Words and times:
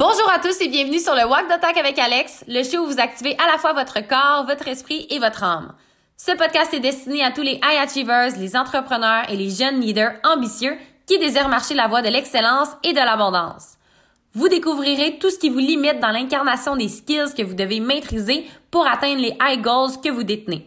Bonjour 0.00 0.30
à 0.34 0.38
tous 0.38 0.58
et 0.62 0.68
bienvenue 0.68 0.98
sur 0.98 1.14
le 1.14 1.26
Walk 1.26 1.46
d'Attaque 1.46 1.76
avec 1.76 1.98
Alex, 1.98 2.42
le 2.48 2.62
show 2.62 2.78
où 2.78 2.86
vous 2.86 3.00
activez 3.00 3.36
à 3.36 3.52
la 3.52 3.58
fois 3.58 3.74
votre 3.74 4.00
corps, 4.00 4.46
votre 4.46 4.66
esprit 4.66 5.06
et 5.10 5.18
votre 5.18 5.44
âme. 5.44 5.74
Ce 6.16 6.32
podcast 6.32 6.72
est 6.72 6.80
destiné 6.80 7.22
à 7.22 7.32
tous 7.32 7.42
les 7.42 7.60
high 7.62 7.82
achievers, 7.82 8.34
les 8.38 8.56
entrepreneurs 8.56 9.28
et 9.28 9.36
les 9.36 9.50
jeunes 9.50 9.78
leaders 9.78 10.14
ambitieux 10.24 10.74
qui 11.06 11.18
désirent 11.18 11.50
marcher 11.50 11.74
la 11.74 11.86
voie 11.86 12.00
de 12.00 12.08
l'excellence 12.08 12.70
et 12.82 12.94
de 12.94 12.98
l'abondance. 12.98 13.74
Vous 14.32 14.48
découvrirez 14.48 15.18
tout 15.18 15.28
ce 15.28 15.38
qui 15.38 15.50
vous 15.50 15.58
limite 15.58 16.00
dans 16.00 16.12
l'incarnation 16.12 16.76
des 16.76 16.88
skills 16.88 17.34
que 17.36 17.42
vous 17.42 17.52
devez 17.52 17.80
maîtriser 17.80 18.48
pour 18.70 18.86
atteindre 18.86 19.20
les 19.20 19.36
high 19.42 19.60
goals 19.60 20.00
que 20.02 20.08
vous 20.08 20.22
détenez. 20.22 20.66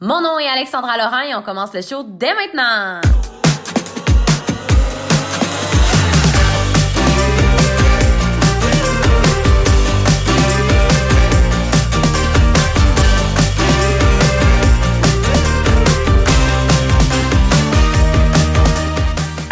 Mon 0.00 0.20
nom 0.20 0.40
est 0.40 0.48
Alexandra 0.48 0.98
Laurent 0.98 1.20
et 1.20 1.36
on 1.36 1.42
commence 1.42 1.72
le 1.72 1.82
show 1.82 2.02
dès 2.02 2.34
maintenant! 2.34 3.00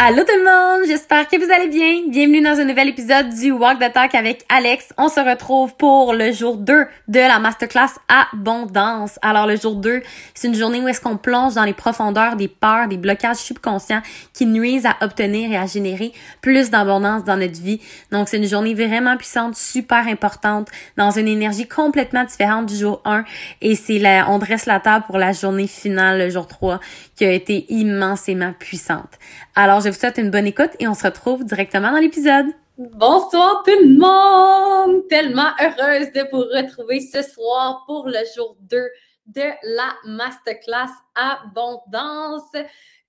Allô 0.03 0.23
tout 0.23 0.35
le 0.35 0.43
monde, 0.43 0.87
j'espère 0.87 1.27
que 1.27 1.37
vous 1.37 1.51
allez 1.53 1.67
bien. 1.67 2.09
Bienvenue 2.09 2.41
dans 2.41 2.59
un 2.59 2.65
nouvel 2.65 2.87
épisode 2.87 3.29
du 3.29 3.51
Walk 3.51 3.77
the 3.77 3.93
Talk 3.93 4.15
avec 4.15 4.43
Alex. 4.49 4.91
On 4.97 5.09
se 5.09 5.19
retrouve 5.19 5.75
pour 5.75 6.15
le 6.15 6.31
jour 6.31 6.57
2 6.57 6.87
de 7.07 7.19
la 7.19 7.37
masterclass 7.37 7.99
Abondance. 8.07 9.19
Alors 9.21 9.45
le 9.45 9.57
jour 9.57 9.75
2, 9.75 10.01
c'est 10.33 10.47
une 10.47 10.55
journée 10.55 10.81
où 10.81 10.87
est-ce 10.87 11.01
qu'on 11.01 11.17
plonge 11.17 11.53
dans 11.53 11.65
les 11.65 11.75
profondeurs 11.75 12.35
des 12.35 12.47
peurs, 12.47 12.87
des 12.87 12.97
blocages 12.97 13.35
subconscients 13.35 14.01
qui 14.33 14.47
nuisent 14.47 14.87
à 14.87 14.95
obtenir 15.01 15.51
et 15.51 15.57
à 15.57 15.67
générer 15.67 16.13
plus 16.41 16.71
d'abondance 16.71 17.23
dans 17.23 17.37
notre 17.37 17.61
vie. 17.61 17.79
Donc 18.11 18.27
c'est 18.27 18.37
une 18.37 18.47
journée 18.47 18.73
vraiment 18.73 19.17
puissante, 19.17 19.55
super 19.55 20.07
importante, 20.07 20.69
dans 20.97 21.11
une 21.11 21.27
énergie 21.27 21.67
complètement 21.67 22.23
différente 22.23 22.65
du 22.65 22.75
jour 22.75 23.03
1 23.05 23.23
et 23.61 23.75
c'est 23.75 23.99
là 23.99 24.25
on 24.29 24.39
dresse 24.39 24.65
la 24.65 24.79
table 24.79 25.05
pour 25.05 25.19
la 25.19 25.31
journée 25.31 25.67
finale, 25.67 26.17
le 26.17 26.31
jour 26.31 26.47
3 26.47 26.79
qui 27.15 27.23
a 27.23 27.31
été 27.31 27.71
immensément 27.71 28.53
puissante. 28.57 29.19
Alors 29.53 29.81
je 29.81 29.89
vous 29.89 29.95
souhaite 29.95 30.17
une 30.17 30.31
bonne 30.31 30.47
écoute 30.47 30.71
et 30.79 30.87
on 30.87 30.93
se 30.93 31.05
retrouve 31.05 31.43
directement 31.43 31.91
dans 31.91 31.99
l'épisode. 31.99 32.45
Bonsoir 32.77 33.63
tout 33.65 33.77
le 33.81 33.97
monde! 33.97 35.05
Tellement 35.09 35.49
heureuse 35.59 36.09
de 36.13 36.25
vous 36.31 36.39
retrouver 36.39 37.01
ce 37.01 37.21
soir 37.21 37.83
pour 37.85 38.07
le 38.07 38.19
jour 38.33 38.55
2 38.61 38.77
de 39.27 39.41
la 39.75 39.93
masterclass 40.05 40.91
Abondance. 41.15 42.49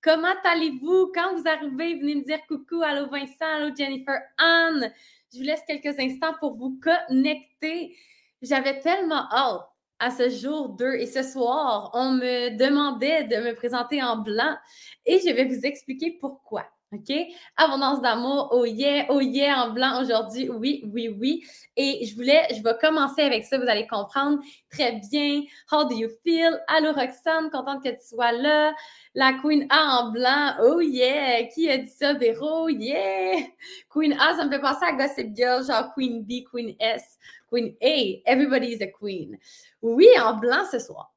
Comment 0.01 0.35
allez-vous? 0.43 1.13
Quand 1.15 1.33
vous 1.33 1.47
arrivez, 1.47 1.97
venez 1.97 2.15
me 2.15 2.25
dire 2.25 2.39
coucou, 2.49 2.81
allô 2.83 3.09
Vincent, 3.09 3.47
allô 3.55 3.73
Jennifer, 3.73 4.19
Anne. 4.37 4.91
Je 5.31 5.37
vous 5.37 5.45
laisse 5.45 5.63
quelques 5.65 5.97
instants 5.97 6.35
pour 6.41 6.57
vous 6.57 6.77
connecter. 6.83 7.95
J'avais 8.41 8.81
tellement 8.81 9.31
hâte 9.31 9.72
à 10.03 10.11
ce 10.11 10.27
jour 10.29 10.67
2 10.67 10.95
et 10.95 11.05
ce 11.05 11.23
soir, 11.23 11.89
on 11.93 12.11
me 12.11 12.57
demandait 12.57 13.23
de 13.23 13.37
me 13.37 13.55
présenter 13.55 14.03
en 14.03 14.17
blanc 14.17 14.57
et 15.05 15.19
je 15.19 15.33
vais 15.33 15.45
vous 15.45 15.65
expliquer 15.65 16.17
pourquoi. 16.19 16.65
OK? 16.93 17.15
Abondance 17.57 18.01
d'amour, 18.01 18.49
oh 18.51 18.65
yeah, 18.65 19.05
oh 19.09 19.19
yeah, 19.19 19.63
en 19.63 19.71
blanc 19.71 20.01
aujourd'hui, 20.01 20.49
oui, 20.49 20.83
oui, 20.91 21.09
oui. 21.19 21.43
Et 21.75 22.05
je 22.05 22.15
voulais, 22.15 22.47
je 22.51 22.61
vais 22.61 22.75
commencer 22.79 23.21
avec 23.21 23.45
ça, 23.45 23.57
vous 23.57 23.67
allez 23.67 23.87
comprendre 23.87 24.39
très 24.69 25.01
bien. 25.11 25.41
How 25.71 25.85
do 25.85 25.95
you 25.95 26.09
feel? 26.23 26.59
Allô 26.67 26.91
Roxane, 26.93 27.49
contente 27.51 27.83
que 27.83 27.89
tu 27.89 28.07
sois 28.07 28.31
là. 28.31 28.73
La 29.15 29.33
Queen 29.33 29.65
A 29.69 29.99
en 29.99 30.11
blanc, 30.11 30.55
oh 30.61 30.81
yeah. 30.81 31.43
Qui 31.47 31.69
a 31.69 31.77
dit 31.77 31.89
ça, 31.89 32.13
Véro? 32.13 32.69
Yeah! 32.69 33.45
Queen 33.89 34.13
A, 34.13 34.35
ça 34.35 34.45
me 34.45 34.51
fait 34.51 34.61
penser 34.61 34.85
à 34.85 34.93
Gossip 34.93 35.35
Girl, 35.35 35.65
genre 35.65 35.93
Queen 35.93 36.23
B, 36.23 36.43
Queen 36.51 36.75
S, 36.79 37.17
Queen 37.51 37.75
A. 37.81 38.21
Everybody 38.25 38.73
is 38.73 38.83
a 38.83 38.87
queen. 38.87 39.37
Oui, 39.81 40.07
en 40.19 40.35
blanc 40.35 40.65
ce 40.71 40.79
soir. 40.79 41.13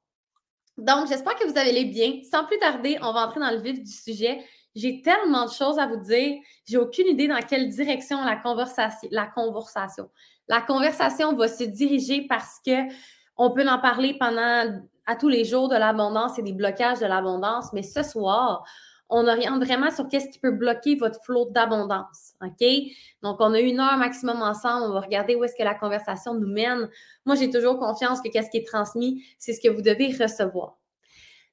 Donc, 0.78 1.08
j'espère 1.08 1.36
que 1.36 1.46
vous 1.46 1.58
allez 1.58 1.86
bien. 1.86 2.20
Sans 2.30 2.44
plus 2.44 2.58
tarder, 2.58 2.98
on 3.00 3.12
va 3.12 3.26
entrer 3.26 3.40
dans 3.40 3.50
le 3.50 3.60
vif 3.60 3.82
du 3.82 3.90
sujet. 3.90 4.44
J'ai 4.76 5.02
tellement 5.02 5.46
de 5.46 5.50
choses 5.50 5.78
à 5.78 5.86
vous 5.86 5.96
dire. 5.96 6.36
J'ai 6.66 6.76
aucune 6.76 7.08
idée 7.08 7.26
dans 7.26 7.40
quelle 7.40 7.68
direction 7.68 8.22
la 8.22 8.36
conversation, 8.36 9.08
la 9.10 9.26
conversation, 9.26 10.10
la 10.48 10.60
conversation 10.60 11.34
va 11.34 11.48
se 11.48 11.64
diriger 11.64 12.26
parce 12.28 12.60
que 12.64 12.92
on 13.36 13.50
peut 13.50 13.66
en 13.68 13.78
parler 13.78 14.16
pendant 14.18 14.80
à 15.06 15.16
tous 15.16 15.28
les 15.28 15.44
jours 15.44 15.68
de 15.68 15.76
l'abondance 15.76 16.38
et 16.38 16.42
des 16.42 16.52
blocages 16.52 17.00
de 17.00 17.06
l'abondance, 17.06 17.72
mais 17.72 17.82
ce 17.82 18.02
soir, 18.02 18.64
on 19.08 19.26
oriente 19.28 19.62
vraiment 19.64 19.90
sur 19.90 20.08
qu'est-ce 20.08 20.28
qui 20.28 20.38
peut 20.38 20.50
bloquer 20.50 20.96
votre 20.96 21.22
flot 21.22 21.48
d'abondance. 21.50 22.34
OK? 22.42 22.66
Donc, 23.22 23.36
on 23.40 23.54
a 23.54 23.60
une 23.60 23.78
heure 23.78 23.96
maximum 23.96 24.42
ensemble. 24.42 24.86
On 24.86 24.94
va 24.94 25.00
regarder 25.00 25.36
où 25.36 25.44
est-ce 25.44 25.54
que 25.56 25.62
la 25.62 25.74
conversation 25.74 26.34
nous 26.34 26.48
mène. 26.48 26.88
Moi, 27.24 27.36
j'ai 27.36 27.50
toujours 27.50 27.78
confiance 27.78 28.20
que 28.20 28.28
qu'est-ce 28.28 28.50
qui 28.50 28.58
est 28.58 28.66
transmis, 28.66 29.24
c'est 29.38 29.52
ce 29.52 29.60
que 29.60 29.72
vous 29.72 29.82
devez 29.82 30.08
recevoir. 30.08 30.76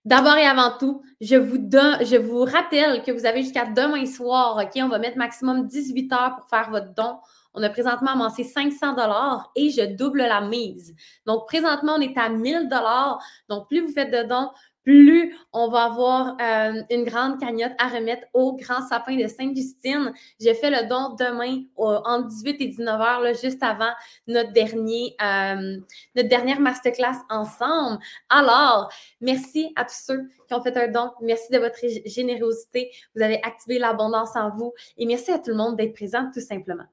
D'abord 0.06 0.36
et 0.36 0.46
avant 0.46 0.78
tout, 0.78 1.02
je 1.22 1.36
vous, 1.38 1.58
donne, 1.58 2.06
je 2.06 2.18
vous 2.18 2.44
rappelle 2.44 3.04
que 3.04 3.12
vous 3.12 3.26
avez 3.26 3.42
jusqu'à 3.42 3.66
demain 3.66 4.06
soir, 4.06 4.58
OK? 4.62 4.72
On 4.84 4.90
va 4.90 5.00
mettre 5.00 5.18
maximum 5.18 5.66
18 5.68 6.12
heures 6.12 6.36
pour 6.38 6.50
faire 6.50 6.70
votre 6.72 6.94
don. 6.94 7.20
On 7.54 7.64
a 7.64 7.70
présentement 7.70 8.12
amassé 8.12 8.44
500 8.44 8.96
dollars 8.96 9.52
et 9.56 9.70
je 9.70 9.96
double 9.96 10.20
la 10.20 10.42
mise. 10.42 10.94
Donc, 11.26 11.48
présentement, 11.48 11.94
on 11.98 12.02
est 12.02 12.18
à 12.18 12.28
1000 12.28 12.68
dollars. 12.68 13.24
Donc, 13.48 13.70
plus 13.70 13.80
vous 13.80 13.94
faites 13.94 14.12
de 14.12 14.28
dons, 14.28 14.50
plus 14.84 15.36
on 15.54 15.70
va 15.70 15.86
avoir 15.86 16.38
euh, 16.42 16.82
une 16.90 17.04
grande 17.04 17.40
cagnotte 17.40 17.74
à 17.78 17.88
remettre 17.88 18.28
au 18.34 18.56
grand 18.56 18.82
sapin 18.88 19.16
de 19.16 19.28
Sainte-Justine. 19.28 20.14
J'ai 20.40 20.54
fait 20.54 20.70
le 20.70 20.88
don 20.88 21.16
demain 21.16 21.64
entre 21.78 22.28
18 22.28 22.58
et 22.60 22.68
19 22.68 23.02
heures, 23.02 23.22
là, 23.22 23.34
juste 23.34 23.62
avant 23.64 23.92
notre, 24.28 24.52
dernier, 24.52 25.16
euh, 25.22 25.78
notre 26.16 26.30
dernière 26.30 26.60
masterclass 26.60 27.22
ensemble. 27.30 28.00
Alors, 28.30 28.92
merci 29.22 29.72
à 29.76 29.86
tous 29.86 30.02
ceux 30.06 30.22
qui 30.48 30.54
ont 30.54 30.62
fait 30.62 30.76
un 30.78 30.88
don. 30.88 31.12
Merci 31.22 31.52
de 31.52 31.60
votre 31.60 31.80
générosité. 32.06 32.92
Vous 33.16 33.22
avez 33.22 33.42
activé 33.44 33.80
l'abondance 33.80 34.36
en 34.36 34.50
vous. 34.50 34.74
Et 34.98 35.06
merci 35.06 35.32
à 35.32 35.40
tout 35.40 35.52
le 35.52 35.58
monde 35.58 35.78
d'être 35.78 35.94
présent, 35.94 36.30
tout 36.34 36.42
simplement. 36.42 36.86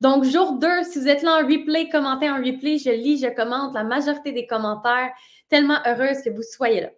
Donc, 0.00 0.24
jour 0.24 0.52
2, 0.52 0.68
si 0.84 1.00
vous 1.00 1.08
êtes 1.08 1.22
là 1.22 1.40
en 1.42 1.46
replay, 1.46 1.88
commentez 1.88 2.30
en 2.30 2.36
replay, 2.36 2.78
je 2.78 2.90
lis, 2.90 3.18
je 3.18 3.28
commente 3.28 3.74
la 3.74 3.84
majorité 3.84 4.32
des 4.32 4.46
commentaires. 4.46 5.10
Tellement 5.48 5.78
heureuse 5.86 6.22
que 6.22 6.30
vous 6.30 6.42
soyez 6.42 6.82
là. 6.82 6.90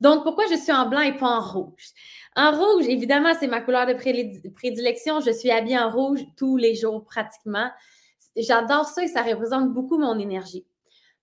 Donc, 0.00 0.22
pourquoi 0.22 0.44
je 0.50 0.56
suis 0.56 0.72
en 0.72 0.88
blanc 0.88 1.00
et 1.00 1.16
pas 1.16 1.26
en 1.26 1.40
rouge? 1.40 1.92
En 2.34 2.52
rouge, 2.52 2.86
évidemment, 2.88 3.32
c'est 3.38 3.46
ma 3.46 3.60
couleur 3.60 3.86
de 3.86 3.94
prédilection. 4.50 5.20
Je 5.20 5.30
suis 5.30 5.50
habillée 5.50 5.78
en 5.78 5.90
rouge 5.90 6.20
tous 6.36 6.56
les 6.56 6.74
jours 6.74 7.04
pratiquement. 7.04 7.70
J'adore 8.36 8.86
ça 8.86 9.02
et 9.02 9.08
ça 9.08 9.22
représente 9.22 9.72
beaucoup 9.72 9.98
mon 9.98 10.18
énergie. 10.18 10.64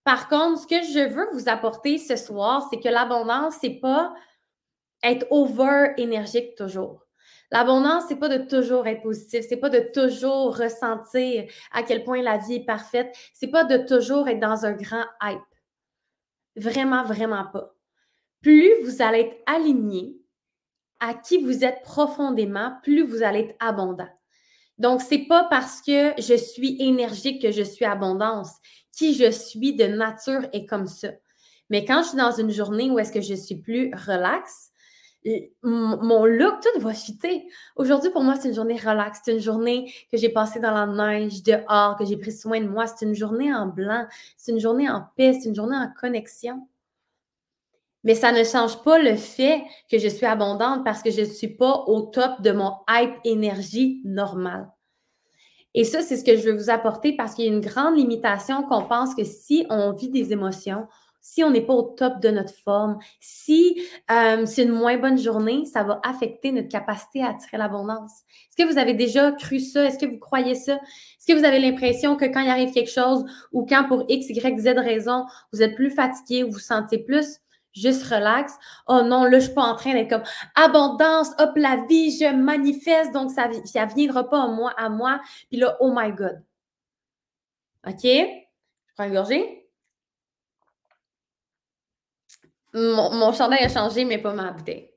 Par 0.04 0.30
contre, 0.30 0.62
ce 0.62 0.68
que 0.68 0.84
je 0.84 1.10
veux 1.10 1.28
vous 1.34 1.50
apporter 1.50 1.98
ce 1.98 2.16
soir, 2.16 2.68
c'est 2.70 2.80
que 2.80 2.90
l'abondance, 2.90 3.56
c'est 3.60 3.80
pas 3.82 4.14
être 5.04 5.26
over 5.32 5.94
énergique 5.98 6.56
toujours. 6.56 7.06
L'abondance, 7.52 8.04
c'est 8.08 8.18
pas 8.18 8.30
de 8.30 8.46
toujours 8.46 8.88
être 8.88 9.02
positif, 9.02 9.46
c'est 9.48 9.58
pas 9.58 9.70
de 9.70 9.80
toujours 9.94 10.58
ressentir 10.58 11.46
à 11.72 11.84
quel 11.84 12.04
point 12.04 12.22
la 12.22 12.38
vie 12.38 12.56
est 12.56 12.66
parfaite, 12.66 13.16
c'est 13.34 13.48
pas 13.48 13.64
de 13.64 13.78
toujours 13.78 14.28
être 14.28 14.40
dans 14.40 14.66
un 14.66 14.74
grand 14.74 15.06
hype. 15.24 15.40
Vraiment, 16.58 17.04
vraiment 17.04 17.46
pas 17.46 17.77
plus 18.42 18.72
vous 18.84 19.02
allez 19.02 19.20
être 19.20 19.38
aligné 19.46 20.18
à 21.00 21.14
qui 21.14 21.38
vous 21.44 21.64
êtes 21.64 21.82
profondément, 21.84 22.74
plus 22.84 23.04
vous 23.04 23.24
allez 23.24 23.42
être 23.42 23.56
abondant. 23.60 24.10
Donc, 24.78 25.02
c'est 25.02 25.26
pas 25.28 25.46
parce 25.50 25.82
que 25.82 26.14
je 26.20 26.36
suis 26.36 26.78
énergique 26.80 27.42
que 27.42 27.52
je 27.52 27.64
suis 27.64 27.86
abondance. 27.86 28.52
Qui 28.92 29.14
je 29.14 29.32
suis 29.32 29.76
de 29.76 29.86
nature 29.86 30.48
est 30.54 30.66
comme 30.66 30.88
ça. 30.88 31.10
Mais 31.70 31.86
quand 31.86 32.02
je 32.04 32.10
suis 32.10 32.18
dans 32.18 32.32
une 32.32 32.52
journée 32.52 32.90
où 32.90 32.98
est-ce 33.00 33.12
que 33.12 33.22
je 33.22 33.34
suis 33.34 33.56
plus 33.56 33.92
relax, 33.94 34.72
mon 35.64 36.26
look, 36.26 36.62
tout 36.62 36.80
va 36.80 36.94
chuter. 36.94 37.48
Aujourd'hui, 37.76 38.12
pour 38.12 38.24
moi, 38.24 38.36
c'est 38.36 38.48
une 38.48 38.56
journée 38.56 38.78
relax. 38.78 39.20
C'est 39.24 39.34
une 39.34 39.42
journée 39.42 39.92
que 40.12 40.18
j'ai 40.18 40.30
passée 40.30 40.60
dans 40.60 40.72
la 40.72 40.86
neige, 40.86 41.44
dehors, 41.44 41.98
que 41.98 42.06
j'ai 42.06 42.18
pris 42.18 42.32
soin 42.32 42.62
de 42.62 42.68
moi. 42.68 42.88
C'est 42.88 43.06
une 43.06 43.16
journée 43.16 43.54
en 43.54 43.68
blanc. 43.68 44.08
C'est 44.38 44.52
une 44.52 44.60
journée 44.60 44.90
en 44.90 45.04
paix. 45.16 45.34
C'est 45.34 45.50
une 45.50 45.56
journée 45.56 45.76
en 45.76 45.92
connexion. 46.00 46.68
Mais 48.08 48.16
ça 48.16 48.32
ne 48.32 48.46
change 48.46 48.82
pas 48.84 48.98
le 49.00 49.18
fait 49.18 49.64
que 49.92 50.00
je 50.00 50.08
suis 50.08 50.26
abondante 50.26 50.86
parce 50.86 51.04
que 51.04 51.12
je 51.12 51.20
ne 51.20 51.26
suis 51.26 51.50
pas 51.50 51.84
au 51.88 52.04
top 52.04 52.42
de 52.42 52.54
mon 52.54 52.72
hype 52.90 53.16
énergie 53.26 54.02
normale. 54.06 54.72
Et 55.74 55.84
ça, 55.84 56.02
c'est 56.02 56.16
ce 56.16 56.24
que 56.24 56.38
je 56.38 56.44
veux 56.44 56.56
vous 56.56 56.70
apporter 56.70 57.18
parce 57.18 57.34
qu'il 57.34 57.44
y 57.44 57.50
a 57.50 57.52
une 57.52 57.60
grande 57.60 57.98
limitation 57.98 58.64
qu'on 58.64 58.86
pense 58.86 59.14
que 59.14 59.26
si 59.26 59.68
on 59.70 59.92
vit 59.92 60.08
des 60.08 60.32
émotions, 60.32 60.88
si 61.20 61.44
on 61.44 61.52
n'est 61.52 61.66
pas 61.66 61.74
au 61.74 61.82
top 61.82 62.22
de 62.22 62.30
notre 62.30 62.54
forme, 62.54 62.98
si 63.20 63.82
euh, 64.10 64.46
c'est 64.46 64.64
une 64.64 64.72
moins 64.72 64.98
bonne 64.98 65.18
journée, 65.18 65.66
ça 65.66 65.84
va 65.84 66.00
affecter 66.06 66.54
notre 66.54 66.70
capacité 66.70 67.22
à 67.22 67.32
attirer 67.32 67.58
l'abondance. 67.58 68.22
Est-ce 68.50 68.66
que 68.66 68.72
vous 68.72 68.80
avez 68.80 68.94
déjà 68.94 69.34
cru 69.34 69.60
ça? 69.60 69.84
Est-ce 69.84 70.00
que 70.00 70.06
vous 70.06 70.18
croyez 70.18 70.56
ça? 70.56 70.76
Est-ce 70.76 71.28
que 71.28 71.38
vous 71.38 71.44
avez 71.44 71.60
l'impression 71.60 72.16
que 72.16 72.24
quand 72.24 72.40
il 72.40 72.50
arrive 72.50 72.72
quelque 72.72 72.90
chose 72.90 73.26
ou 73.52 73.66
quand 73.66 73.86
pour 73.86 74.06
X, 74.08 74.30
Y, 74.30 74.60
Z 74.60 74.68
raison, 74.78 75.26
vous 75.52 75.62
êtes 75.62 75.76
plus 75.76 75.92
fatigué 75.92 76.46
ou 76.46 76.52
vous 76.52 76.60
sentez 76.60 77.00
plus, 77.00 77.42
juste 77.78 78.04
relax. 78.04 78.54
Oh 78.88 79.02
non, 79.04 79.24
là, 79.24 79.40
je 79.40 79.46
suis 79.46 79.54
pas 79.54 79.64
en 79.64 79.76
train 79.76 79.94
d'être 79.94 80.10
comme 80.10 80.24
abondance, 80.56 81.30
hop, 81.40 81.52
la 81.56 81.78
vie, 81.88 82.18
je 82.18 82.34
manifeste, 82.34 83.14
donc 83.14 83.32
ça 83.32 83.48
ne 83.48 83.94
viendra 83.96 84.30
pas 84.30 84.44
à 84.44 84.48
moi, 84.48 84.74
à 84.78 84.90
moi. 84.90 85.20
Puis 85.50 85.60
là, 85.60 85.78
oh 85.80 85.94
my 85.96 86.12
God. 86.12 86.44
OK? 87.88 88.04
Je 88.04 88.94
prends 88.96 89.06
une 89.06 89.14
gorgée. 89.14 89.70
Mon, 92.74 93.12
mon 93.14 93.30
a 93.30 93.70
changé, 93.70 94.06
mais 94.06 94.18
pas 94.18 94.34
ma 94.34 94.52
bouteille. 94.52 94.92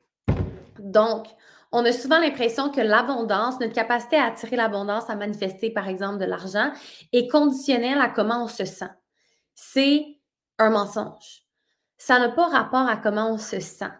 Donc, 0.79 1.29
on 1.73 1.85
a 1.85 1.93
souvent 1.93 2.19
l'impression 2.19 2.71
que 2.71 2.81
l'abondance, 2.81 3.61
notre 3.61 3.73
capacité 3.73 4.17
à 4.17 4.25
attirer 4.25 4.57
l'abondance, 4.57 5.09
à 5.09 5.15
manifester, 5.15 5.71
par 5.71 5.89
exemple, 5.89 6.19
de 6.19 6.25
l'argent, 6.25 6.73
est 7.13 7.29
conditionnelle 7.29 8.01
à 8.01 8.09
comment 8.09 8.45
on 8.45 8.49
se 8.49 8.65
sent. 8.65 8.91
C'est 9.55 10.05
un 10.59 10.71
mensonge. 10.71 11.45
Ça 12.01 12.19
n'a 12.19 12.31
pas 12.31 12.49
rapport 12.49 12.89
à 12.89 12.97
comment 12.97 13.31
on 13.31 13.39
se 13.39 13.61
sent. 13.61 13.93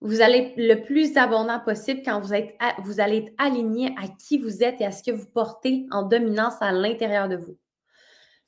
Vous 0.00 0.22
allez 0.22 0.38
être 0.38 0.54
le 0.56 0.82
plus 0.82 1.16
abondant 1.16 1.60
possible 1.60 2.00
quand 2.04 2.18
vous, 2.20 2.32
êtes, 2.32 2.56
vous 2.82 3.00
allez 3.00 3.18
être 3.18 3.32
aligné 3.38 3.94
à 3.98 4.08
qui 4.08 4.38
vous 4.38 4.62
êtes 4.62 4.80
et 4.80 4.86
à 4.86 4.92
ce 4.92 5.02
que 5.02 5.10
vous 5.10 5.26
portez 5.26 5.86
en 5.90 6.02
dominance 6.02 6.54
à 6.60 6.72
l'intérieur 6.72 7.28
de 7.28 7.36
vous. 7.36 7.56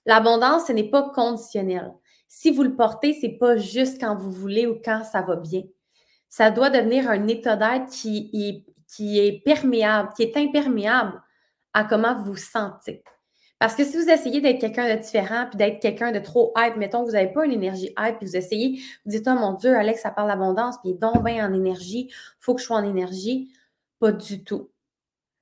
L'abondance, 0.06 0.68
ce 0.68 0.72
n'est 0.72 0.90
pas 0.90 1.10
conditionnel. 1.10 1.92
Si 2.26 2.50
vous 2.50 2.62
le 2.62 2.74
portez, 2.74 3.12
ce 3.12 3.26
n'est 3.26 3.38
pas 3.38 3.56
juste 3.56 4.00
quand 4.00 4.16
vous 4.16 4.30
voulez 4.30 4.66
ou 4.66 4.80
quand 4.82 5.04
ça 5.04 5.20
va 5.20 5.36
bien 5.36 5.62
ça 6.28 6.50
doit 6.50 6.70
devenir 6.70 7.08
un 7.08 7.28
état 7.28 7.56
d'être 7.56 7.90
qui 7.90 8.64
est, 8.98 9.44
perméable, 9.44 10.10
qui 10.16 10.22
est 10.22 10.36
imperméable 10.36 11.22
à 11.72 11.84
comment 11.84 12.14
vous 12.14 12.32
vous 12.32 12.36
sentez. 12.36 13.02
Parce 13.58 13.74
que 13.74 13.84
si 13.84 13.96
vous 13.96 14.10
essayez 14.10 14.40
d'être 14.40 14.60
quelqu'un 14.60 14.94
de 14.94 15.00
différent, 15.00 15.46
puis 15.48 15.56
d'être 15.56 15.80
quelqu'un 15.80 16.12
de 16.12 16.18
trop 16.18 16.52
hype, 16.56 16.76
mettons 16.76 17.00
que 17.00 17.06
vous 17.06 17.14
n'avez 17.14 17.32
pas 17.32 17.46
une 17.46 17.52
énergie 17.52 17.94
hype, 17.98 18.18
puis 18.18 18.26
vous 18.26 18.36
essayez, 18.36 18.82
vous 19.04 19.10
dites, 19.10 19.26
oh 19.26 19.34
mon 19.34 19.54
Dieu, 19.54 19.74
Alex, 19.74 20.02
ça 20.02 20.10
parle 20.10 20.28
d'abondance, 20.28 20.76
puis 20.82 20.94
donc 20.94 21.24
bien 21.24 21.48
en 21.48 21.54
énergie, 21.54 22.08
il 22.10 22.36
faut 22.38 22.54
que 22.54 22.60
je 22.60 22.66
sois 22.66 22.76
en 22.76 22.84
énergie. 22.84 23.52
Pas 23.98 24.12
du 24.12 24.44
tout. 24.44 24.70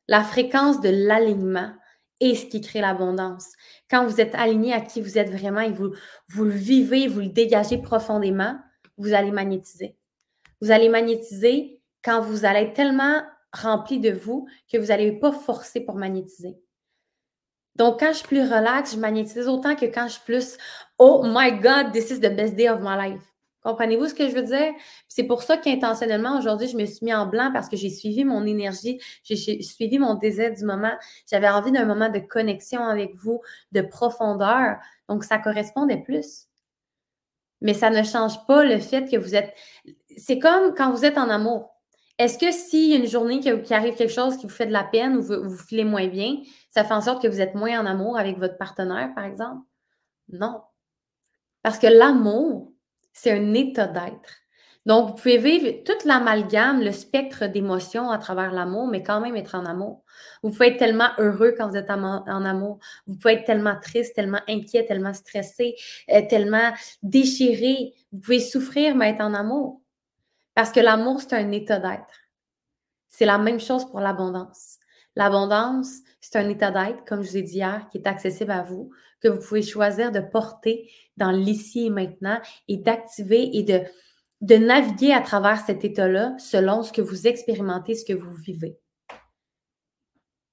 La 0.06 0.22
fréquence 0.22 0.81
de 0.81 0.90
l'alignement 0.90 1.72
est 2.20 2.34
ce 2.37 2.46
qui 2.46 2.61
crée 2.61 2.81
l'abondance. 2.81 3.49
Quand 3.90 4.06
vous 4.06 4.20
êtes 4.20 4.34
aligné 4.37 4.72
à 4.72 4.81
qui 4.81 5.00
vous 5.00 5.19
êtes 5.19 5.31
vraiment 5.31 5.61
et 5.61 5.72
vous, 5.72 5.93
vous 6.28 6.44
le 6.44 6.50
vivez, 6.50 7.08
vous 7.08 7.20
le 7.20 7.31
dégagez 7.31 7.78
profondément, 7.78 8.56
vous 8.96 9.12
allez 9.12 9.32
magnétiser. 9.32 9.96
Vous 10.61 10.70
allez 10.70 10.88
magnétiser 10.88 11.81
quand 12.05 12.20
vous 12.20 12.44
allez 12.44 12.61
être 12.61 12.75
tellement 12.75 13.22
rempli 13.52 13.99
de 13.99 14.11
vous 14.11 14.46
que 14.70 14.78
vous 14.78 14.87
n'allez 14.87 15.12
pas 15.12 15.32
forcer 15.32 15.81
pour 15.81 15.96
magnétiser. 15.96 16.56
Donc, 17.76 18.00
quand 18.00 18.09
je 18.12 18.19
suis 18.19 18.26
plus 18.29 18.43
relax, 18.43 18.94
je 18.94 18.99
magnétise 18.99 19.49
autant 19.49 19.75
que 19.75 19.87
quand 19.87 20.06
je 20.06 20.12
suis 20.15 20.23
plus 20.25 20.56
Oh 20.99 21.23
my 21.25 21.53
God, 21.53 21.93
this 21.93 22.11
is 22.11 22.21
the 22.21 22.35
best 22.35 22.55
day 22.55 22.69
of 22.69 22.81
my 22.81 22.97
life. 22.97 23.23
Comprenez-vous 23.62 24.09
ce 24.09 24.15
que 24.15 24.29
je 24.29 24.35
veux 24.35 24.43
dire? 24.43 24.73
C'est 25.09 25.25
pour 25.25 25.43
ça 25.43 25.56
qu'intentionnellement, 25.56 26.38
aujourd'hui, 26.38 26.69
je 26.69 26.76
me 26.76 26.85
suis 26.85 27.05
mis 27.05 27.15
en 27.15 27.26
blanc 27.26 27.50
parce 27.53 27.69
que 27.69 27.76
j'ai 27.76 27.88
suivi 27.88 28.25
mon 28.25 28.44
énergie, 28.44 29.00
j'ai 29.23 29.62
suivi 29.62 29.99
mon 29.99 30.15
désir 30.15 30.53
du 30.53 30.65
moment. 30.65 30.93
J'avais 31.31 31.49
envie 31.49 31.73
d'un 31.73 31.87
moment 31.87 32.11
de 32.11 32.19
connexion 32.19 32.85
avec 32.85 33.15
vous, 33.17 33.41
de 33.73 33.81
profondeur. 33.81 34.76
Donc, 35.09 35.25
ça 35.25 35.38
correspondait 35.38 36.03
plus. 36.03 36.44
Mais 37.62 37.73
ça 37.73 37.88
ne 37.88 38.03
change 38.03 38.44
pas 38.47 38.65
le 38.65 38.79
fait 38.79 39.11
que 39.11 39.17
vous 39.17 39.35
êtes 39.35 39.55
c'est 40.17 40.38
comme 40.38 40.75
quand 40.75 40.91
vous 40.91 41.05
êtes 41.05 41.19
en 41.19 41.29
amour. 41.29 41.74
Est-ce 42.19 42.38
que 42.38 42.52
s'il 42.52 42.90
y 42.90 42.94
a 42.94 42.96
une 42.96 43.08
journée 43.08 43.40
qui, 43.40 43.75
arrive 43.75 43.94
quelque 43.96 44.12
chose 44.12 44.37
qui 44.37 44.46
vous 44.46 44.52
fait 44.52 44.66
de 44.66 44.72
la 44.72 44.84
peine 44.84 45.16
ou 45.16 45.22
vous, 45.22 45.43
vous 45.43 45.56
filez 45.56 45.84
moins 45.84 46.06
bien, 46.06 46.37
ça 46.70 46.84
fait 46.84 46.94
en 46.94 47.00
sorte 47.00 47.22
que 47.22 47.28
vous 47.28 47.40
êtes 47.40 47.55
moins 47.55 47.81
en 47.81 47.87
amour 47.87 48.16
avec 48.19 48.38
votre 48.38 48.56
partenaire, 48.56 49.12
par 49.14 49.25
exemple? 49.25 49.62
Non. 50.28 50.62
Parce 51.62 51.78
que 51.78 51.87
l'amour, 51.87 52.72
c'est 53.12 53.32
un 53.32 53.55
état 53.55 53.87
d'être. 53.87 54.44
Donc, 54.87 55.08
vous 55.08 55.14
pouvez 55.14 55.38
vivre 55.38 55.82
toute 55.84 56.05
l'amalgame, 56.05 56.82
le 56.82 56.93
spectre 56.93 57.46
d'émotions 57.46 58.11
à 58.11 58.19
travers 58.19 58.52
l'amour, 58.52 58.87
mais 58.87 59.02
quand 59.02 59.20
même 59.20 59.34
être 59.34 59.55
en 59.55 59.64
amour. 59.64 60.05
Vous 60.43 60.50
pouvez 60.50 60.69
être 60.69 60.78
tellement 60.78 61.08
heureux 61.19 61.55
quand 61.56 61.69
vous 61.69 61.76
êtes 61.76 61.90
en, 61.90 62.26
amour. 62.26 62.78
Vous 63.06 63.16
pouvez 63.16 63.34
être 63.34 63.44
tellement 63.44 63.76
triste, 63.81 64.14
tellement 64.14 64.40
inquiet, 64.46 64.84
tellement 64.84 65.14
stressé, 65.14 65.75
euh, 66.12 66.20
tellement 66.28 66.72
déchiré. 67.02 67.94
Vous 68.12 68.20
pouvez 68.20 68.40
souffrir, 68.40 68.94
mais 68.94 69.11
être 69.11 69.22
en 69.22 69.32
amour. 69.32 69.81
Parce 70.55 70.71
que 70.71 70.81
l'amour, 70.81 71.21
c'est 71.21 71.35
un 71.35 71.51
état 71.53 71.79
d'être. 71.79 72.29
C'est 73.09 73.27
la 73.27 73.39
même 73.39 73.61
chose 73.61 73.85
pour 73.87 74.01
l'abondance. 74.01 74.79
L'abondance, 75.17 75.99
c'est 76.21 76.37
un 76.37 76.49
état 76.49 76.71
d'être, 76.71 77.05
comme 77.05 77.23
je 77.23 77.31
vous 77.31 77.37
ai 77.37 77.43
dit 77.43 77.56
hier, 77.56 77.87
qui 77.91 77.99
est 77.99 78.06
accessible 78.06 78.51
à 78.51 78.62
vous, 78.62 78.91
que 79.21 79.29
vous 79.29 79.39
pouvez 79.39 79.62
choisir 79.62 80.11
de 80.11 80.21
porter 80.21 80.91
dans 81.17 81.31
l'ici 81.31 81.87
et 81.87 81.91
maintenant 81.91 82.41
et 82.69 82.77
d'activer 82.77 83.56
et 83.56 83.62
de, 83.62 83.81
de 84.41 84.56
naviguer 84.56 85.12
à 85.12 85.21
travers 85.21 85.59
cet 85.65 85.85
état-là 85.85 86.35
selon 86.39 86.83
ce 86.83 86.93
que 86.93 87.03
vous 87.03 87.27
expérimentez, 87.27 87.95
ce 87.95 88.05
que 88.05 88.12
vous 88.12 88.35
vivez. 88.35 88.79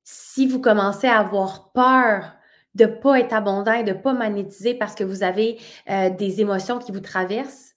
Si 0.04 0.48
vous 0.48 0.62
commencez 0.62 1.08
à 1.08 1.20
avoir 1.20 1.72
peur 1.72 2.34
de 2.76 2.86
ne 2.86 2.92
pas 2.92 3.20
être 3.20 3.34
abondant 3.34 3.74
et 3.74 3.84
de 3.84 3.92
ne 3.92 3.98
pas 3.98 4.14
magnétiser 4.14 4.76
parce 4.76 4.96
que 4.96 5.04
vous 5.04 5.24
avez 5.24 5.60
euh, 5.90 6.10
des 6.10 6.42
émotions 6.42 6.80
qui 6.80 6.92
vous 6.92 7.02
traversent, 7.02 7.71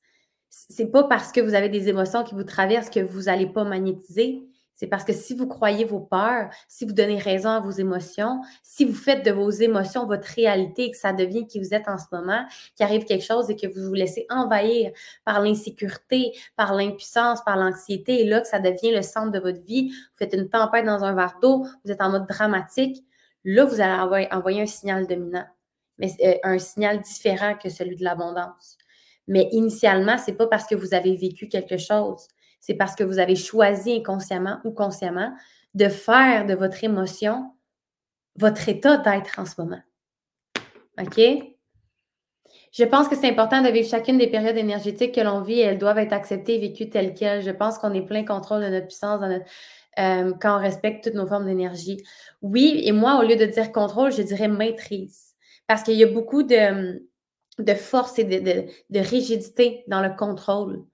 c'est 0.68 0.86
pas 0.86 1.04
parce 1.04 1.32
que 1.32 1.40
vous 1.40 1.54
avez 1.54 1.68
des 1.68 1.88
émotions 1.88 2.22
qui 2.22 2.34
vous 2.34 2.44
traversent 2.44 2.90
que 2.90 3.00
vous 3.00 3.22
n'allez 3.22 3.46
pas 3.46 3.64
magnétiser. 3.64 4.42
C'est 4.76 4.88
parce 4.88 5.04
que 5.04 5.12
si 5.12 5.36
vous 5.36 5.46
croyez 5.46 5.84
vos 5.84 6.00
peurs, 6.00 6.50
si 6.68 6.84
vous 6.84 6.92
donnez 6.92 7.18
raison 7.18 7.50
à 7.50 7.60
vos 7.60 7.70
émotions, 7.70 8.40
si 8.62 8.84
vous 8.84 8.94
faites 8.94 9.24
de 9.24 9.30
vos 9.30 9.50
émotions 9.50 10.04
votre 10.06 10.26
réalité 10.28 10.86
et 10.86 10.90
que 10.90 10.96
ça 10.96 11.12
devient 11.12 11.46
qui 11.46 11.60
vous 11.60 11.74
êtes 11.74 11.88
en 11.88 11.96
ce 11.96 12.06
moment, 12.10 12.44
qu'il 12.74 12.84
arrive 12.84 13.04
quelque 13.04 13.24
chose 13.24 13.50
et 13.50 13.56
que 13.56 13.68
vous 13.68 13.88
vous 13.88 13.94
laissez 13.94 14.26
envahir 14.30 14.90
par 15.24 15.40
l'insécurité, 15.40 16.32
par 16.56 16.74
l'impuissance, 16.74 17.40
par 17.44 17.56
l'anxiété, 17.56 18.22
et 18.22 18.24
là 18.24 18.40
que 18.40 18.48
ça 18.48 18.58
devient 18.58 18.92
le 18.92 19.02
centre 19.02 19.30
de 19.30 19.38
votre 19.38 19.62
vie, 19.62 19.90
vous 19.90 20.16
faites 20.16 20.34
une 20.34 20.48
tempête 20.48 20.84
dans 20.84 21.04
un 21.04 21.14
verre 21.14 21.38
d'eau, 21.40 21.64
vous 21.84 21.92
êtes 21.92 22.02
en 22.02 22.10
mode 22.10 22.26
dramatique, 22.26 23.04
là, 23.44 23.64
vous 23.64 23.80
allez 23.80 24.28
envoyer, 24.32 24.62
un 24.62 24.66
signal 24.66 25.06
dominant, 25.06 25.46
mais 25.98 26.12
euh, 26.24 26.34
un 26.42 26.58
signal 26.58 27.00
différent 27.00 27.54
que 27.54 27.68
celui 27.68 27.94
de 27.94 28.02
l'abondance. 28.02 28.78
Mais 29.26 29.48
initialement, 29.52 30.18
ce 30.18 30.30
n'est 30.30 30.36
pas 30.36 30.46
parce 30.46 30.66
que 30.66 30.74
vous 30.74 30.94
avez 30.94 31.16
vécu 31.16 31.48
quelque 31.48 31.78
chose, 31.78 32.28
c'est 32.60 32.74
parce 32.74 32.94
que 32.94 33.04
vous 33.04 33.18
avez 33.18 33.36
choisi 33.36 33.92
inconsciemment 33.92 34.58
ou 34.64 34.70
consciemment 34.70 35.32
de 35.74 35.88
faire 35.88 36.46
de 36.46 36.54
votre 36.54 36.82
émotion 36.84 37.50
votre 38.36 38.68
état 38.68 38.96
d'être 38.96 39.38
en 39.38 39.46
ce 39.46 39.54
moment. 39.58 39.80
OK? 41.00 41.20
Je 42.72 42.84
pense 42.84 43.08
que 43.08 43.14
c'est 43.14 43.28
important 43.28 43.62
de 43.62 43.68
vivre 43.68 43.88
chacune 43.88 44.18
des 44.18 44.26
périodes 44.26 44.56
énergétiques 44.56 45.14
que 45.14 45.20
l'on 45.20 45.40
vit 45.40 45.60
et 45.60 45.62
elles 45.62 45.78
doivent 45.78 45.98
être 45.98 46.12
acceptées 46.12 46.58
vécues 46.58 46.90
telles 46.90 47.14
quelles. 47.14 47.42
Je 47.42 47.50
pense 47.50 47.78
qu'on 47.78 47.94
est 47.94 48.02
plein 48.02 48.24
contrôle 48.24 48.62
de 48.62 48.68
notre 48.68 48.86
puissance 48.86 49.22
euh, 49.98 50.32
quand 50.40 50.56
on 50.56 50.60
respecte 50.60 51.04
toutes 51.04 51.14
nos 51.14 51.26
formes 51.26 51.46
d'énergie. 51.46 52.02
Oui, 52.42 52.82
et 52.84 52.90
moi, 52.90 53.20
au 53.20 53.22
lieu 53.22 53.36
de 53.36 53.46
dire 53.46 53.70
contrôle, 53.70 54.12
je 54.12 54.22
dirais 54.22 54.48
maîtrise. 54.48 55.34
Parce 55.68 55.84
qu'il 55.84 55.94
y 55.94 56.02
a 56.02 56.08
beaucoup 56.08 56.42
de, 56.42 57.06
de 57.58 57.74
force 57.74 58.18
et 58.18 58.24
de, 58.24 58.98
rigidité 58.98 59.84
dans 59.88 60.00
le 60.00 60.14
contrôle. 60.16 60.84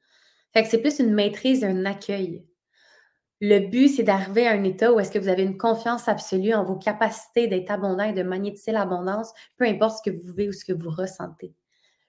C'est 0.55 0.79
plus 0.79 0.99
une 0.99 1.15
maîtrise, 1.15 1.65
un 1.65 1.85
accueil. 1.85 2.45
Le 3.41 3.61
but, 3.61 3.89
c'est 3.89 4.03
d'arriver 4.03 4.47
à 4.47 4.53
un 4.53 4.65
état 4.65 4.93
où 4.93 5.01
est-ce 5.01 5.11
que 5.11 5.19
vous 5.19 5.29
avez 5.29 5.43
une 5.43 5.57
confiance 5.57 6.09
absolue 6.09 6.53
en 6.53 6.63
vos 6.63 6.77
capacités 6.77 7.47
d'être 7.47 7.71
abondant 7.71 8.05
et 8.05 8.13
de 8.13 8.23
magnétiser 8.23 8.73
l'abondance, 8.73 9.33
peu 9.57 9.65
importe 9.65 9.99
ce 9.99 10.11
que 10.11 10.15
vous 10.15 10.33
vivez 10.33 10.49
ou 10.49 10.53
ce 10.53 10.65
que 10.65 10.75
vous 10.75 10.91
ressentez. 10.91 11.55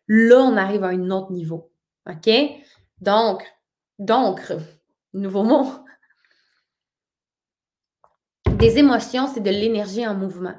Là, 0.08 0.40
on 0.40 0.58
arrive 0.58 0.84
à 0.84 0.88
un 0.88 1.10
autre 1.10 1.32
niveau. 1.32 1.72
OK? 2.10 2.30
Donc, 3.00 3.44
donc, 3.98 4.42
nouveau 5.14 5.44
mot. 5.44 5.68
Des 8.58 8.78
émotions, 8.78 9.28
c'est 9.28 9.42
de 9.42 9.50
l'énergie 9.50 10.06
en 10.06 10.16
mouvement. 10.16 10.56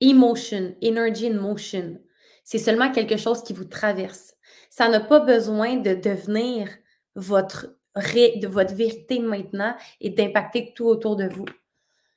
Emotion, 0.00 0.74
energy 0.82 1.28
in 1.28 1.34
motion. 1.34 1.98
C'est 2.46 2.58
seulement 2.58 2.92
quelque 2.92 3.16
chose 3.16 3.42
qui 3.42 3.52
vous 3.52 3.64
traverse. 3.64 4.36
Ça 4.70 4.88
n'a 4.88 5.00
pas 5.00 5.18
besoin 5.18 5.74
de 5.74 5.94
devenir 5.94 6.68
votre, 7.16 7.76
vérité 7.96 9.18
maintenant 9.18 9.74
et 10.00 10.10
d'impacter 10.10 10.72
tout 10.72 10.84
autour 10.84 11.16
de 11.16 11.28
vous. 11.28 11.46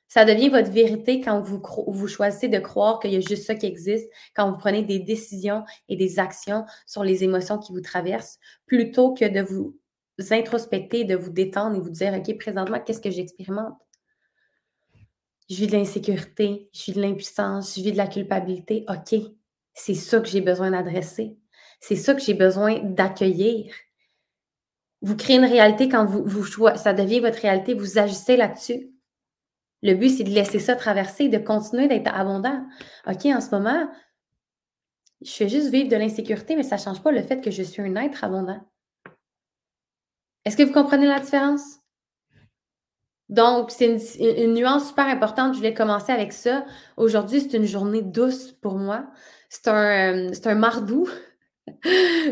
Ça 0.06 0.24
devient 0.24 0.48
votre 0.48 0.70
vérité 0.70 1.20
quand 1.20 1.40
vous, 1.40 1.60
vous 1.88 2.06
choisissez 2.06 2.46
de 2.46 2.60
croire 2.60 3.00
qu'il 3.00 3.10
y 3.10 3.16
a 3.16 3.20
juste 3.20 3.44
ça 3.44 3.56
qui 3.56 3.66
existe, 3.66 4.08
quand 4.36 4.48
vous 4.48 4.56
prenez 4.56 4.82
des 4.82 5.00
décisions 5.00 5.64
et 5.88 5.96
des 5.96 6.20
actions 6.20 6.64
sur 6.86 7.02
les 7.02 7.24
émotions 7.24 7.58
qui 7.58 7.72
vous 7.72 7.80
traversent, 7.80 8.38
plutôt 8.66 9.14
que 9.14 9.24
de 9.24 9.40
vous 9.40 9.76
introspecter, 10.30 11.02
de 11.02 11.16
vous 11.16 11.30
détendre 11.30 11.74
et 11.74 11.80
vous 11.80 11.90
dire, 11.90 12.14
OK, 12.14 12.38
présentement, 12.38 12.78
qu'est-ce 12.78 13.00
que 13.00 13.10
j'expérimente? 13.10 13.78
Je 15.48 15.56
vis 15.56 15.66
de 15.66 15.72
l'insécurité, 15.72 16.68
je 16.72 16.84
vis 16.84 16.92
de 16.92 17.02
l'impuissance, 17.02 17.74
je 17.76 17.82
vis 17.82 17.92
de 17.92 17.96
la 17.96 18.06
culpabilité. 18.06 18.84
OK, 18.88 19.20
c'est 19.80 19.94
ça 19.94 20.20
que 20.20 20.28
j'ai 20.28 20.42
besoin 20.42 20.70
d'adresser. 20.70 21.38
C'est 21.80 21.96
ça 21.96 22.14
que 22.14 22.20
j'ai 22.20 22.34
besoin 22.34 22.80
d'accueillir. 22.82 23.74
Vous 25.00 25.16
créez 25.16 25.36
une 25.36 25.46
réalité 25.46 25.88
quand 25.88 26.04
vous, 26.04 26.22
vous 26.26 26.44
ça 26.76 26.92
devient 26.92 27.20
votre 27.20 27.38
réalité, 27.38 27.72
vous 27.72 27.98
agissez 27.98 28.36
là-dessus. 28.36 28.90
Le 29.82 29.94
but, 29.94 30.10
c'est 30.10 30.24
de 30.24 30.30
laisser 30.30 30.58
ça 30.58 30.76
traverser, 30.76 31.30
de 31.30 31.38
continuer 31.38 31.88
d'être 31.88 32.14
abondant. 32.14 32.66
OK, 33.06 33.24
en 33.24 33.40
ce 33.40 33.50
moment, 33.50 33.90
je 35.22 35.30
fais 35.30 35.48
juste 35.48 35.70
vivre 35.70 35.88
de 35.88 35.96
l'insécurité, 35.96 36.54
mais 36.54 36.62
ça 36.62 36.76
ne 36.76 36.82
change 36.82 37.02
pas 37.02 37.12
le 37.12 37.22
fait 37.22 37.40
que 37.40 37.50
je 37.50 37.62
suis 37.62 37.80
un 37.80 37.96
être 37.96 38.22
abondant. 38.22 38.60
Est-ce 40.44 40.58
que 40.58 40.62
vous 40.62 40.72
comprenez 40.72 41.06
la 41.06 41.20
différence? 41.20 41.78
Donc, 43.30 43.70
c'est 43.70 43.86
une, 44.18 44.54
nuance 44.54 44.88
super 44.88 45.06
importante. 45.06 45.54
Je 45.54 45.58
voulais 45.58 45.72
commencer 45.72 46.12
avec 46.12 46.32
ça. 46.32 46.66
Aujourd'hui, 46.98 47.40
c'est 47.40 47.56
une 47.56 47.64
journée 47.64 48.02
douce 48.02 48.52
pour 48.52 48.74
moi. 48.74 49.06
C'est 49.50 49.68
un, 49.68 50.30
un 50.44 50.54
mardou, 50.54 51.06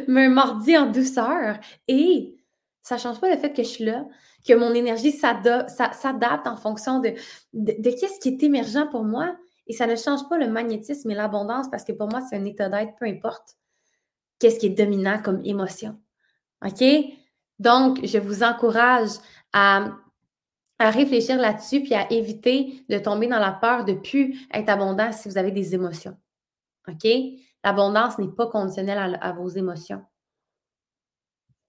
mais 0.08 0.24
un 0.24 0.30
mardi 0.30 0.78
en 0.78 0.86
douceur. 0.86 1.58
Et 1.86 2.36
ça 2.82 2.94
ne 2.94 3.00
change 3.00 3.20
pas 3.20 3.28
le 3.28 3.36
fait 3.36 3.52
que 3.52 3.62
je 3.62 3.68
suis 3.68 3.84
là, 3.84 4.06
que 4.46 4.54
mon 4.54 4.72
énergie 4.72 5.12
s'adapte 5.12 6.46
en 6.46 6.56
fonction 6.56 7.00
de, 7.00 7.12
de, 7.52 7.90
qu'est-ce 7.90 8.18
qui 8.20 8.30
est 8.30 8.42
émergent 8.42 8.88
pour 8.90 9.04
moi. 9.04 9.36
Et 9.66 9.74
ça 9.74 9.86
ne 9.86 9.96
change 9.96 10.26
pas 10.30 10.38
le 10.38 10.48
magnétisme 10.48 11.10
et 11.10 11.14
l'abondance 11.14 11.68
parce 11.70 11.84
que 11.84 11.92
pour 11.92 12.08
moi, 12.08 12.22
c'est 12.22 12.36
un 12.36 12.44
état 12.46 12.70
d'être, 12.70 12.94
peu 12.96 13.04
importe 13.04 13.58
qu'est-ce 14.38 14.58
qui 14.58 14.66
est 14.66 14.70
dominant 14.70 15.20
comme 15.20 15.44
émotion. 15.44 15.98
OK? 16.64 16.82
Donc, 17.58 18.00
je 18.06 18.18
vous 18.18 18.42
encourage 18.42 19.10
à 19.52 19.90
à 20.78 20.90
réfléchir 20.90 21.36
là-dessus 21.38 21.82
puis 21.82 21.94
à 21.94 22.10
éviter 22.12 22.84
de 22.88 22.98
tomber 22.98 23.26
dans 23.26 23.38
la 23.38 23.52
peur 23.52 23.84
de 23.84 23.94
plus 23.94 24.38
être 24.52 24.68
abondant 24.68 25.12
si 25.12 25.28
vous 25.28 25.38
avez 25.38 25.50
des 25.50 25.74
émotions. 25.74 26.16
OK? 26.88 27.08
L'abondance 27.64 28.18
n'est 28.18 28.28
pas 28.28 28.46
conditionnelle 28.46 29.18
à, 29.20 29.32
vos 29.32 29.48
émotions. 29.48 30.02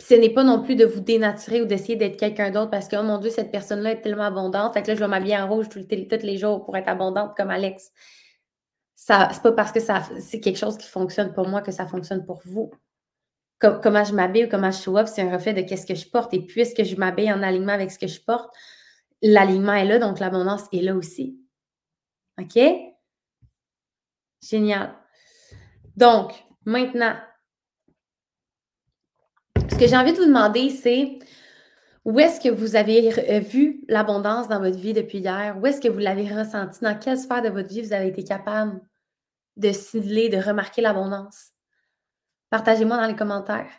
ce 0.01 0.13
n'est 0.13 0.29
pas 0.29 0.43
non 0.43 0.63
plus 0.63 0.75
de 0.75 0.85
vous 0.85 1.01
dénaturer 1.01 1.61
ou 1.61 1.65
d'essayer 1.65 1.95
d'être 1.95 2.17
quelqu'un 2.17 2.51
d'autre 2.51 2.71
parce 2.71 2.87
que, 2.87 2.95
oh 2.95 3.03
mon 3.03 3.17
Dieu, 3.17 3.29
cette 3.29 3.51
personne-là 3.51 3.91
est 3.91 4.01
tellement 4.01 4.23
abondante. 4.23 4.73
Fait 4.73 4.81
que 4.81 4.87
là, 4.87 4.95
je 4.95 4.99
vais 4.99 5.07
m'habiller 5.07 5.37
en 5.37 5.49
rouge 5.49 5.67
tous 5.69 5.85
les 5.89 6.37
jours 6.37 6.63
pour 6.63 6.77
être 6.77 6.87
abondante 6.87 7.35
comme 7.35 7.49
Alex. 7.49 7.91
Ça, 8.95 9.29
c'est 9.33 9.41
pas 9.41 9.51
parce 9.51 9.71
que 9.71 9.79
c'est 10.19 10.39
quelque 10.39 10.57
chose 10.57 10.77
qui 10.77 10.87
fonctionne 10.87 11.33
pour 11.33 11.47
moi 11.47 11.61
que 11.61 11.71
ça 11.71 11.85
fonctionne 11.85 12.25
pour 12.25 12.41
vous. 12.45 12.71
comment 13.59 14.03
je 14.03 14.13
m'habille 14.13 14.45
ou 14.45 14.49
comment 14.49 14.71
je 14.71 14.81
show 14.81 14.97
up, 14.97 15.07
c'est 15.07 15.21
un 15.21 15.31
reflet 15.31 15.53
de 15.53 15.61
qu'est-ce 15.61 15.85
que 15.85 15.95
je 15.95 16.07
porte. 16.07 16.33
Et 16.33 16.41
puisque 16.41 16.83
je 16.83 16.95
m'habille 16.95 17.31
en 17.31 17.41
alignement 17.43 17.73
avec 17.73 17.91
ce 17.91 17.99
que 17.99 18.07
je 18.07 18.21
porte, 18.21 18.53
l'alignement 19.21 19.73
est 19.73 19.85
là, 19.85 19.99
donc 19.99 20.19
l'abondance 20.19 20.63
est 20.71 20.81
là 20.81 20.95
aussi. 20.95 21.39
OK? 22.39 22.59
Génial. 24.41 24.98
Donc, 25.99 26.31
maintenant, 26.63 27.13
ce 29.69 29.75
que 29.77 29.85
j'ai 29.85 29.97
envie 29.97 30.13
de 30.13 30.17
vous 30.17 30.27
demander, 30.27 30.69
c'est 30.69 31.19
où 32.05 32.17
est-ce 32.21 32.39
que 32.39 32.47
vous 32.47 32.77
avez 32.77 33.11
euh, 33.29 33.41
vu 33.41 33.83
l'abondance 33.89 34.47
dans 34.47 34.61
votre 34.61 34.77
vie 34.77 34.93
depuis 34.93 35.17
hier? 35.17 35.57
Où 35.59 35.65
est-ce 35.65 35.81
que 35.81 35.89
vous 35.89 35.99
l'avez 35.99 36.33
ressenti? 36.33 36.79
Dans 36.79 36.97
quelle 36.97 37.17
sphère 37.17 37.41
de 37.41 37.49
votre 37.49 37.67
vie 37.67 37.81
vous 37.81 37.91
avez 37.91 38.07
été 38.07 38.23
capable 38.23 38.79
de 39.57 39.73
cibler, 39.73 40.29
de 40.29 40.37
remarquer 40.37 40.81
l'abondance? 40.81 41.49
Partagez-moi 42.49 42.95
dans 42.95 43.07
les 43.07 43.17
commentaires. 43.17 43.69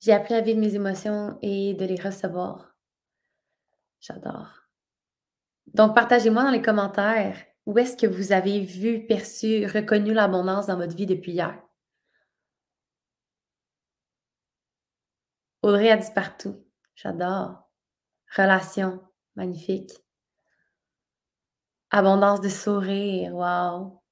J'ai 0.00 0.14
appris 0.14 0.32
à 0.32 0.40
vivre 0.40 0.58
mes 0.58 0.74
émotions 0.74 1.38
et 1.42 1.74
de 1.74 1.84
les 1.84 2.00
recevoir. 2.00 2.74
J'adore. 4.00 4.48
Donc, 5.66 5.94
partagez-moi 5.94 6.44
dans 6.44 6.50
les 6.50 6.62
commentaires 6.62 7.36
où 7.66 7.78
est-ce 7.78 7.96
que 7.96 8.06
vous 8.06 8.32
avez 8.32 8.60
vu, 8.60 9.06
perçu, 9.06 9.66
reconnu 9.66 10.12
l'abondance 10.12 10.66
dans 10.66 10.76
votre 10.76 10.96
vie 10.96 11.06
depuis 11.06 11.32
hier? 11.32 11.60
Audrey 15.62 15.90
a 15.90 15.96
dit 15.96 16.10
partout. 16.14 16.64
J'adore. 16.96 17.70
Relation, 18.36 19.00
magnifique. 19.36 19.92
Abondance 21.90 22.40
de 22.40 22.48
sourire, 22.48 23.34
wow. 23.34 24.02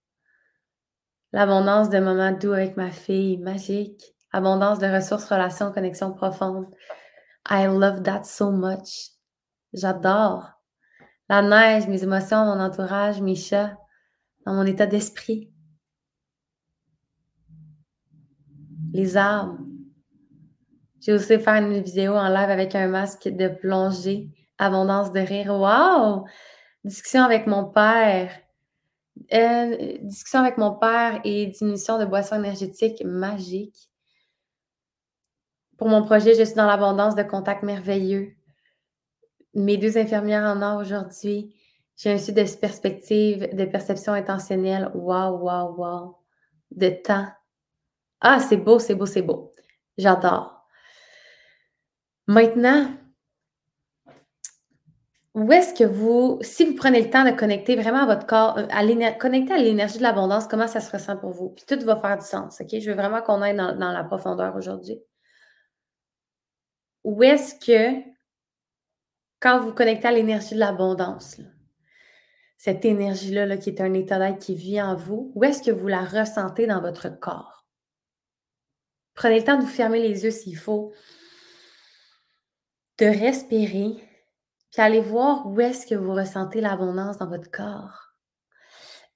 L'abondance 1.33 1.91
de 1.91 1.99
moments 1.99 2.33
doux 2.33 2.53
avec 2.53 2.77
ma 2.77 2.93
fille, 2.93 3.39
magique. 3.39 4.15
Abondance 4.33 4.79
de 4.79 4.87
ressources, 4.87 5.29
relations, 5.29 5.73
connexions 5.73 6.13
profondes. 6.13 6.69
I 7.49 7.67
love 7.67 8.03
that 8.05 8.25
so 8.25 8.53
much. 8.53 9.11
J'adore. 9.73 10.60
La 11.31 11.43
neige, 11.43 11.87
mes 11.87 12.03
émotions, 12.03 12.45
mon 12.45 12.59
entourage, 12.59 13.21
mes 13.21 13.37
chats, 13.37 13.79
dans 14.45 14.53
mon 14.53 14.67
état 14.67 14.87
d'esprit. 14.87 15.49
Les 18.93 19.17
arbres. 19.17 19.57
J'ai 20.99 21.13
aussi 21.13 21.39
fait 21.39 21.49
une 21.49 21.83
vidéo 21.83 22.15
en 22.15 22.29
live 22.31 22.51
avec 22.51 22.75
un 22.75 22.89
masque 22.89 23.29
de 23.29 23.47
plongée. 23.47 24.29
Abondance 24.59 25.13
de 25.13 25.21
rire. 25.21 25.55
Wow! 25.55 26.25
Discussion 26.83 27.23
avec 27.23 27.47
mon 27.47 27.65
père. 27.65 28.33
Euh, 29.33 29.99
discussion 30.03 30.41
avec 30.41 30.59
mon 30.59 30.73
père 30.75 31.21
et 31.23 31.47
diminution 31.47 32.01
de 32.01 32.07
boissons 32.07 32.43
énergétiques 32.43 33.05
magique. 33.05 33.89
Pour 35.79 35.89
mon 35.89 36.03
projet, 36.03 36.35
je 36.35 36.43
suis 36.43 36.57
dans 36.57 36.67
l'abondance 36.67 37.15
de 37.15 37.23
contacts 37.23 37.63
merveilleux 37.63 38.35
mes 39.55 39.77
deux 39.77 39.99
infirmières 39.99 40.45
en 40.45 40.63
or 40.63 40.81
aujourd'hui. 40.81 41.55
J'ai 41.97 42.13
un 42.13 42.19
sud 42.19 42.35
de 42.35 42.45
perspective, 42.59 43.55
de 43.55 43.65
perception 43.65 44.13
intentionnelle. 44.13 44.91
Waouh, 44.95 45.39
waouh, 45.45 45.77
waouh. 45.77 46.17
De 46.71 46.89
temps. 46.89 47.27
Ah, 48.21 48.41
c'est 48.41 48.57
beau, 48.57 48.79
c'est 48.79 48.95
beau, 48.95 49.07
c'est 49.07 49.23
beau. 49.23 49.53
J'adore. 49.99 50.65
Maintenant, 52.27 52.95
où 55.35 55.53
est-ce 55.53 55.75
que 55.75 55.85
vous, 55.85 56.39
si 56.43 56.65
vous 56.65 56.75
prenez 56.75 57.03
le 57.03 57.11
temps 57.11 57.25
de 57.25 57.31
connecter 57.31 57.77
vraiment 57.77 58.03
à 58.03 58.07
votre 58.07 58.27
corps, 58.27 58.59
euh, 58.59 58.67
à 58.71 59.13
connecter 59.13 59.55
à 59.55 59.59
l'énergie 59.59 59.99
de 59.99 60.03
l'abondance, 60.03 60.47
comment 60.47 60.67
ça 60.67 60.81
se 60.81 60.91
ressent 60.91 61.17
pour 61.17 61.31
vous? 61.31 61.51
Puis 61.51 61.65
tout 61.67 61.85
va 61.85 61.97
faire 61.97 62.19
du 62.19 62.25
sens, 62.25 62.61
OK? 62.61 62.69
Je 62.81 62.91
veux 62.91 62.97
vraiment 62.97 63.23
qu'on 63.23 63.43
aille 63.43 63.57
dans, 63.57 63.77
dans 63.77 63.93
la 63.93 64.05
profondeur 64.05 64.57
aujourd'hui. 64.57 65.01
Où 67.05 67.23
est-ce 67.23 67.55
que 67.55 68.10
quand 69.41 69.61
vous 69.61 69.73
connectez 69.73 70.09
à 70.09 70.13
l'énergie 70.13 70.55
de 70.55 70.61
l'abondance, 70.61 71.41
cette 72.59 72.85
énergie-là 72.85 73.57
qui 73.57 73.71
est 73.71 73.81
un 73.81 73.95
état 73.95 74.19
d'être 74.19 74.39
qui 74.39 74.55
vit 74.55 74.81
en 74.83 74.95
vous, 74.95 75.33
où 75.35 75.45
est-ce 75.45 75.63
que 75.63 75.71
vous 75.71 75.89
la 75.89 76.05
ressentez 76.05 76.67
dans 76.67 76.81
votre 76.81 77.09
corps? 77.09 77.65
Prenez 79.15 79.39
le 79.41 79.45
temps 79.45 79.57
de 79.57 79.63
vous 79.63 79.69
fermer 79.69 80.01
les 80.01 80.25
yeux 80.25 80.31
s'il 80.31 80.57
faut, 80.57 80.93
de 82.99 83.07
respirer, 83.07 83.97
puis 84.71 84.83
allez 84.83 85.01
voir 85.01 85.47
où 85.47 85.59
est-ce 85.61 85.87
que 85.87 85.95
vous 85.95 86.13
ressentez 86.13 86.61
l'abondance 86.61 87.19
dans 87.19 87.29
votre 87.29 87.51
corps. 87.51 88.11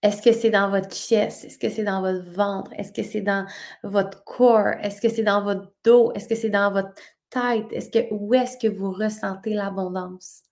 Est-ce 0.03 0.21
que 0.21 0.33
c'est 0.33 0.51
dans 0.51 0.69
votre 0.69 0.95
chest? 0.95 1.45
Est-ce 1.45 1.59
que 1.59 1.71
c'est 1.71 1.85
dans 1.85 2.03
votre 2.03 2.29
ventre? 2.31 2.71
Est-ce 2.77 2.93
que 2.93 3.03
c'est 3.03 3.23
dans 3.23 3.47
votre 3.83 4.23
corps? 4.25 4.75
Est-ce 4.83 5.01
que 5.01 5.09
c'est 5.09 5.23
dans 5.23 5.43
votre 5.43 5.73
dos? 5.83 6.13
Est-ce 6.13 6.29
que 6.29 6.35
c'est 6.35 6.51
dans 6.51 6.71
votre 6.71 6.93
Est-ce 7.37 7.91
que, 7.91 8.13
où 8.13 8.35
est-ce 8.35 8.57
que 8.57 8.73
vous 8.73 8.93
ressentez 8.93 9.55
l'abondance? 9.55 10.43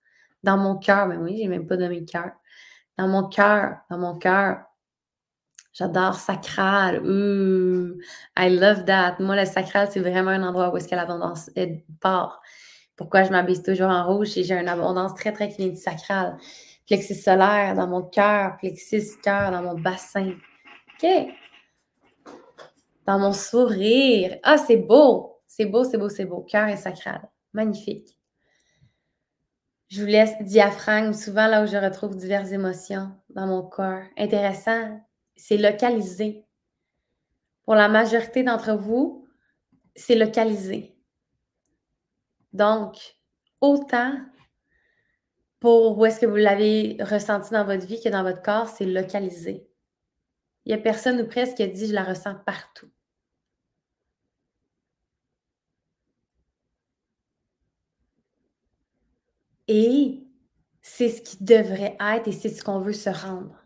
Dans 0.43 0.57
mon 0.57 0.77
cœur, 0.77 1.07
mais 1.07 1.17
oui, 1.17 1.39
j'ai 1.39 1.49
même 1.49 1.67
pas 1.67 1.77
donné 1.77 2.05
cœur. 2.05 2.33
Dans 2.99 3.09
mon 3.09 3.29
cœur, 3.29 3.77
dans 3.91 3.99
mon 3.99 4.19
cœur. 4.19 4.59
J'adore 5.73 6.17
sacral. 6.17 7.03
Ooh, 7.07 7.99
I 8.37 8.51
love 8.51 8.85
that. 8.85 9.17
Moi, 9.21 9.37
le 9.37 9.47
sacral, 9.47 9.89
c'est 9.91 10.01
vraiment 10.01 10.31
un 10.31 10.43
endroit 10.43 10.71
où 10.73 10.77
est-ce 10.77 10.89
que 10.89 10.95
l'abondance 10.95 11.51
part. 12.01 12.43
Pourquoi 12.97 13.25
je 13.25 13.31
m'habille 13.31 13.63
toujours 13.63 13.89
en 13.89 14.07
rouge 14.07 14.37
et 14.37 14.45
j'ai 14.45 14.55
une 14.55 14.69
abondance 14.69 15.15
très, 15.15 15.33
très 15.33 15.49
qui 15.49 15.71
du 15.71 15.77
sacral. 15.77 16.37
Plexus 16.87 17.15
solaire 17.15 17.75
dans 17.75 17.87
mon 17.87 18.03
cœur, 18.03 18.57
plexus 18.59 19.17
cœur 19.23 19.51
dans 19.51 19.63
mon 19.63 19.79
bassin. 19.79 20.35
OK? 21.03 21.09
Dans 23.07 23.19
mon 23.19 23.33
sourire. 23.33 24.39
Ah, 24.43 24.59
c'est 24.59 24.77
beau! 24.77 25.32
C'est 25.55 25.67
beau, 25.67 25.85
c'est 25.85 25.99
beau, 25.99 26.09
c'est 26.09 26.25
beau. 26.25 26.41
Cœur 26.41 26.69
et 26.69 26.79
sacral. 26.79 27.29
Magnifique. 27.53 28.19
Je 29.89 30.01
vous 30.01 30.07
laisse 30.07 30.33
diaphragme, 30.41 31.13
souvent 31.13 31.47
là 31.47 31.63
où 31.63 31.67
je 31.67 31.77
retrouve 31.77 32.17
diverses 32.17 32.53
émotions 32.53 33.13
dans 33.29 33.47
mon 33.47 33.63
corps. 33.63 34.01
Intéressant, 34.17 34.99
c'est 35.37 35.59
localisé. 35.59 36.47
Pour 37.65 37.75
la 37.75 37.91
majorité 37.91 38.43
d'entre 38.43 38.73
vous, 38.73 39.29
c'est 39.95 40.15
localisé. 40.15 40.97
Donc, 42.55 43.19
autant 43.61 44.17
pour 45.61 45.99
où 45.99 46.07
est-ce 46.07 46.19
que 46.19 46.25
vous 46.25 46.37
l'avez 46.37 46.97
ressenti 46.99 47.51
dans 47.51 47.67
votre 47.67 47.87
vie 47.87 48.01
que 48.03 48.09
dans 48.09 48.23
votre 48.23 48.41
corps, 48.41 48.69
c'est 48.69 48.87
localisé. 48.87 49.69
Il 50.65 50.73
n'y 50.73 50.81
a 50.81 50.83
personne 50.83 51.21
ou 51.21 51.29
presque 51.29 51.57
qui 51.57 51.63
a 51.63 51.67
dit 51.67 51.89
je 51.89 51.93
la 51.93 52.05
ressens 52.05 52.37
partout. 52.47 52.89
Et 59.69 60.27
c'est 60.83 61.09
ce 61.09 61.23
qui 61.23 61.43
devrait 61.43 61.97
être 62.01 62.29
et 62.29 62.33
c'est 62.33 62.49
ce 62.49 62.63
qu'on 62.63 62.81
veut 62.81 62.93
se 62.93 63.11
rendre. 63.11 63.57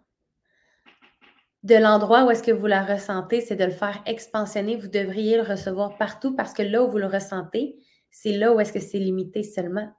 De 1.62 1.74
l'endroit 1.74 2.24
où 2.24 2.30
est-ce 2.30 2.42
que 2.42 2.52
vous 2.52 2.66
la 2.66 2.84
ressentez, 2.84 3.40
c'est 3.40 3.56
de 3.56 3.64
le 3.64 3.70
faire 3.70 4.00
expansionner. 4.06 4.76
Vous 4.76 4.88
devriez 4.88 5.36
le 5.36 5.42
recevoir 5.42 5.96
partout 5.96 6.36
parce 6.36 6.52
que 6.52 6.62
là 6.62 6.82
où 6.82 6.90
vous 6.90 6.98
le 6.98 7.06
ressentez, 7.06 7.76
c'est 8.10 8.32
là 8.32 8.52
où 8.52 8.60
est-ce 8.60 8.72
que 8.72 8.80
c'est 8.80 8.98
limité 8.98 9.42
seulement. 9.42 9.92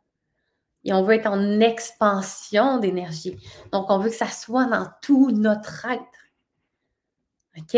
Et 0.85 0.93
on 0.93 1.03
veut 1.03 1.15
être 1.15 1.27
en 1.27 1.59
expansion 1.59 2.77
d'énergie. 2.79 3.37
Donc, 3.73 3.89
on 3.89 3.99
veut 3.99 4.09
que 4.09 4.15
ça 4.15 4.29
soit 4.29 4.67
dans 4.67 4.87
tout 5.01 5.31
notre 5.31 5.85
être. 5.85 6.01
OK? 7.57 7.77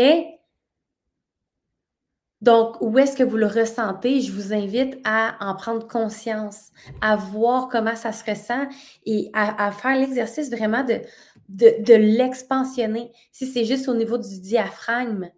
Donc, 2.40 2.76
où 2.80 2.98
est-ce 2.98 3.16
que 3.16 3.22
vous 3.22 3.36
le 3.36 3.46
ressentez? 3.46 4.20
Je 4.20 4.32
vous 4.32 4.54
invite 4.54 4.98
à 5.04 5.36
en 5.40 5.54
prendre 5.54 5.86
conscience, 5.86 6.70
à 7.02 7.16
voir 7.16 7.68
comment 7.68 7.96
ça 7.96 8.12
se 8.12 8.24
ressent 8.28 8.66
et 9.04 9.30
à, 9.34 9.70
faire 9.72 9.96
l'exercice 9.96 10.50
vraiment 10.50 10.84
de, 10.84 11.94
l'expansionner. 11.94 13.12
Si 13.30 13.46
c'est 13.46 13.66
juste 13.66 13.88
au 13.88 13.94
niveau 13.94 14.16
du 14.16 14.40
diaphragme, 14.40 15.30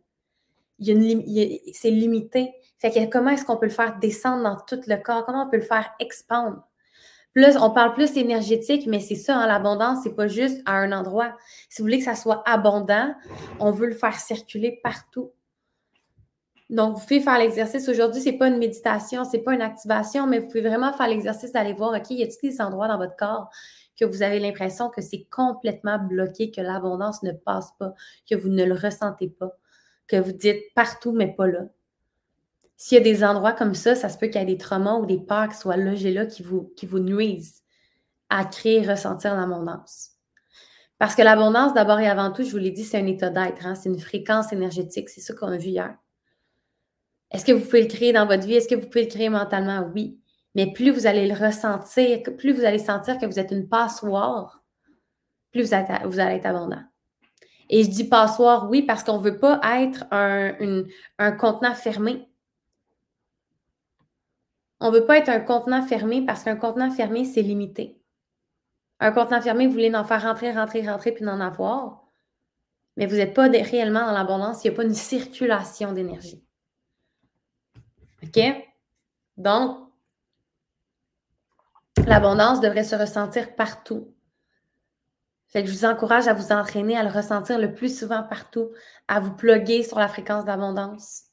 c'est 0.81 1.91
limité. 1.91 2.53
Fait 2.79 2.91
que 2.91 3.11
comment 3.11 3.31
est-ce 3.31 3.45
qu'on 3.45 3.57
peut 3.57 3.67
le 3.67 3.73
faire 3.73 3.99
descendre 3.99 4.45
dans 4.45 4.57
tout 4.57 4.81
le 4.87 4.97
corps? 4.97 5.25
Comment 5.25 5.47
on 5.47 5.51
peut 5.51 5.57
le 5.57 5.63
faire 5.63 5.91
expandre? 5.99 6.63
Plus, 7.35 7.57
on 7.57 7.71
parle 7.71 7.95
plus 7.95 8.17
énergétique, 8.17 8.87
mais 8.87 9.01
c'est 9.01 9.17
ça, 9.17 9.39
hein, 9.39 9.47
l'abondance, 9.47 10.01
c'est 10.03 10.15
pas 10.15 10.29
juste 10.29 10.61
à 10.67 10.75
un 10.75 10.93
endroit. 10.93 11.35
Si 11.71 11.81
vous 11.81 11.87
voulez 11.87 11.99
que 11.99 12.05
ça 12.05 12.15
soit 12.15 12.47
abondant, 12.47 13.15
on 13.59 13.71
veut 13.71 13.87
le 13.87 13.95
faire 13.95 14.21
circuler 14.21 14.81
partout. 14.83 15.31
Donc, 16.73 16.97
vous 16.97 17.03
pouvez 17.03 17.21
faire 17.21 17.39
l'exercice. 17.39 17.87
Aujourd'hui, 17.87 18.23
ce 18.23 18.31
n'est 18.31 18.39
pas 18.39 18.49
une 18.49 18.57
méditation, 18.57 19.27
ce 19.27 19.37
n'est 19.37 19.43
pas 19.43 19.53
une 19.53 19.61
activation, 19.61 20.27
mais 20.27 20.39
vous 20.39 20.47
pouvez 20.47 20.63
vraiment 20.63 20.91
faire 20.95 21.07
l'exercice 21.07 21.53
d'aller 21.53 21.75
voir, 21.75 21.93
OK, 21.93 22.11
y 22.11 22.23
a-t-il 22.23 22.51
des 22.51 22.63
endroits 22.63 22.89
dans 22.89 22.97
votre 22.97 23.15
corps 23.15 23.51
que 24.01 24.07
vous 24.07 24.23
avez 24.23 24.41
l'impression 24.41 24.89
que 24.89 25.03
c'est 25.03 25.27
complètement 25.31 25.99
bloqué, 25.99 26.51
que 26.51 26.63
l'abondance 26.63 27.23
ne 27.25 27.33
passe 27.33 27.73
pas, 27.79 27.93
que 28.29 28.35
vous 28.35 28.49
ne 28.49 28.65
le 28.65 28.73
ressentez 28.73 29.29
pas, 29.29 29.53
que 30.09 30.17
vous 30.17 30.33
dites 30.33 30.63
partout, 30.75 31.13
mais 31.13 31.35
pas 31.35 31.47
là? 31.47 31.67
S'il 32.79 32.97
y 32.97 33.01
a 33.03 33.05
des 33.05 33.23
endroits 33.23 33.53
comme 33.53 33.75
ça, 33.75 33.95
ça 33.95 34.09
se 34.09 34.17
peut 34.17 34.29
qu'il 34.29 34.41
y 34.41 34.43
ait 34.43 34.47
des 34.47 34.57
traumas 34.57 34.97
ou 34.97 35.05
des 35.05 35.21
peurs 35.21 35.51
qui 35.51 35.59
soient 35.59 35.77
logés 35.77 36.11
là, 36.11 36.25
qui 36.25 36.43
vous, 36.43 36.73
qui 36.75 36.87
vous 36.87 37.01
nuisent 37.01 37.63
à 38.31 38.47
créer 38.47 38.83
et 38.83 38.91
ressentir 38.91 39.37
l'abondance. 39.37 40.13
Parce 40.99 41.15
que 41.15 41.23
l'abondance, 41.23 41.75
d'abord 41.75 42.01
et 42.01 42.09
avant 42.09 42.33
tout, 42.33 42.45
je 42.45 42.51
vous 42.51 42.57
l'ai 42.57 42.71
dit, 42.71 42.83
c'est 42.83 42.99
un 42.99 43.07
état 43.07 43.29
d'être, 43.29 43.67
hein. 43.67 43.75
c'est 43.75 43.91
une 43.91 43.99
fréquence 43.99 44.55
énergétique. 44.55 45.11
C'est 45.11 45.21
ça 45.21 45.35
qu'on 45.35 45.49
a 45.49 45.59
vu 45.59 45.69
hier. 45.69 45.95
Est-ce 47.33 47.45
que 47.45 47.53
vous 47.53 47.65
pouvez 47.65 47.83
le 47.83 47.89
créer 47.89 48.13
dans 48.13 48.27
votre 48.27 48.47
vie? 48.47 48.55
Est-ce 48.55 48.69
que 48.69 48.75
vous 48.75 48.87
pouvez 48.87 49.05
le 49.05 49.11
créer 49.11 49.29
mentalement? 49.31 49.91
Oui. 49.95 50.19
Mais 50.55 50.73
plus 50.73 50.91
vous 50.91 51.07
allez 51.07 51.27
le 51.27 51.35
ressentir, 51.35 52.23
plus 52.37 52.53
vous 52.53 52.65
allez 52.65 52.79
sentir 52.79 53.19
que 53.19 53.25
vous 53.25 53.39
êtes 53.39 53.51
une 53.51 53.69
passoire, 53.69 54.63
plus 55.51 55.63
vous, 55.63 55.75
allez 55.75 56.37
être 56.37 56.47
abondant. 56.47 56.83
Et 57.71 57.85
je 57.85 57.91
dis 57.91 58.05
passoire, 58.05 58.69
oui, 58.69 58.83
parce 58.83 59.03
qu'on 59.03 59.19
ne 59.19 59.23
veut 59.23 59.39
pas 59.39 59.61
être 59.81 60.05
un, 60.11 61.33
contenant 61.33 61.75
fermé. 61.75 62.29
On 64.81 64.91
ne 64.91 64.99
veut 64.99 65.07
pas 65.07 65.19
être 65.19 65.31
un 65.31 65.41
contenant 65.41 65.83
fermé 65.83 66.23
parce 66.27 66.43
qu'un 66.43 66.57
contenant 66.57 66.91
fermé, 66.91 67.25
c'est 67.25 67.43
limité. 67.43 67.99
Un 69.01 69.13
contenant 69.13 69.41
fermé, 69.41 69.67
vous 69.67 69.73
voulez 69.73 69.95
en 69.95 70.05
faire 70.05 70.23
rentrer, 70.23 70.53
rentrer, 70.53 70.87
rentrer, 70.87 71.13
puis 71.13 71.25
d'en 71.25 71.41
avoir. 71.41 72.05
Mais 72.97 73.07
vous 73.07 73.17
n'êtes 73.17 73.33
pas 73.33 73.49
réellement 73.49 74.05
dans 74.05 74.13
l'abondance, 74.13 74.65
il 74.65 74.69
n'y 74.69 74.75
a 74.75 74.77
pas 74.77 74.85
une 74.85 74.95
circulation 74.95 75.93
d'énergie. 75.93 76.45
OK? 78.23 78.41
Donc, 79.37 79.79
l'abondance 82.07 82.61
devrait 82.61 82.85
se 82.85 82.97
ressentir 82.97 83.55
partout. 83.55 84.13
Je 85.55 85.71
vous 85.71 85.85
encourage 85.85 86.29
à 86.29 86.33
vous 86.33 86.51
entraîner 86.53 86.97
à 86.97 87.03
le 87.03 87.11
ressentir 87.11 87.59
le 87.59 87.75
plus 87.75 87.99
souvent 87.99 88.23
partout, 88.23 88.71
à 89.07 89.21
vous 89.21 89.33
pluguer 89.33 89.83
sur 89.83 89.99
la 89.99 90.09
fréquence 90.09 90.47
d'abondance, 90.47 91.25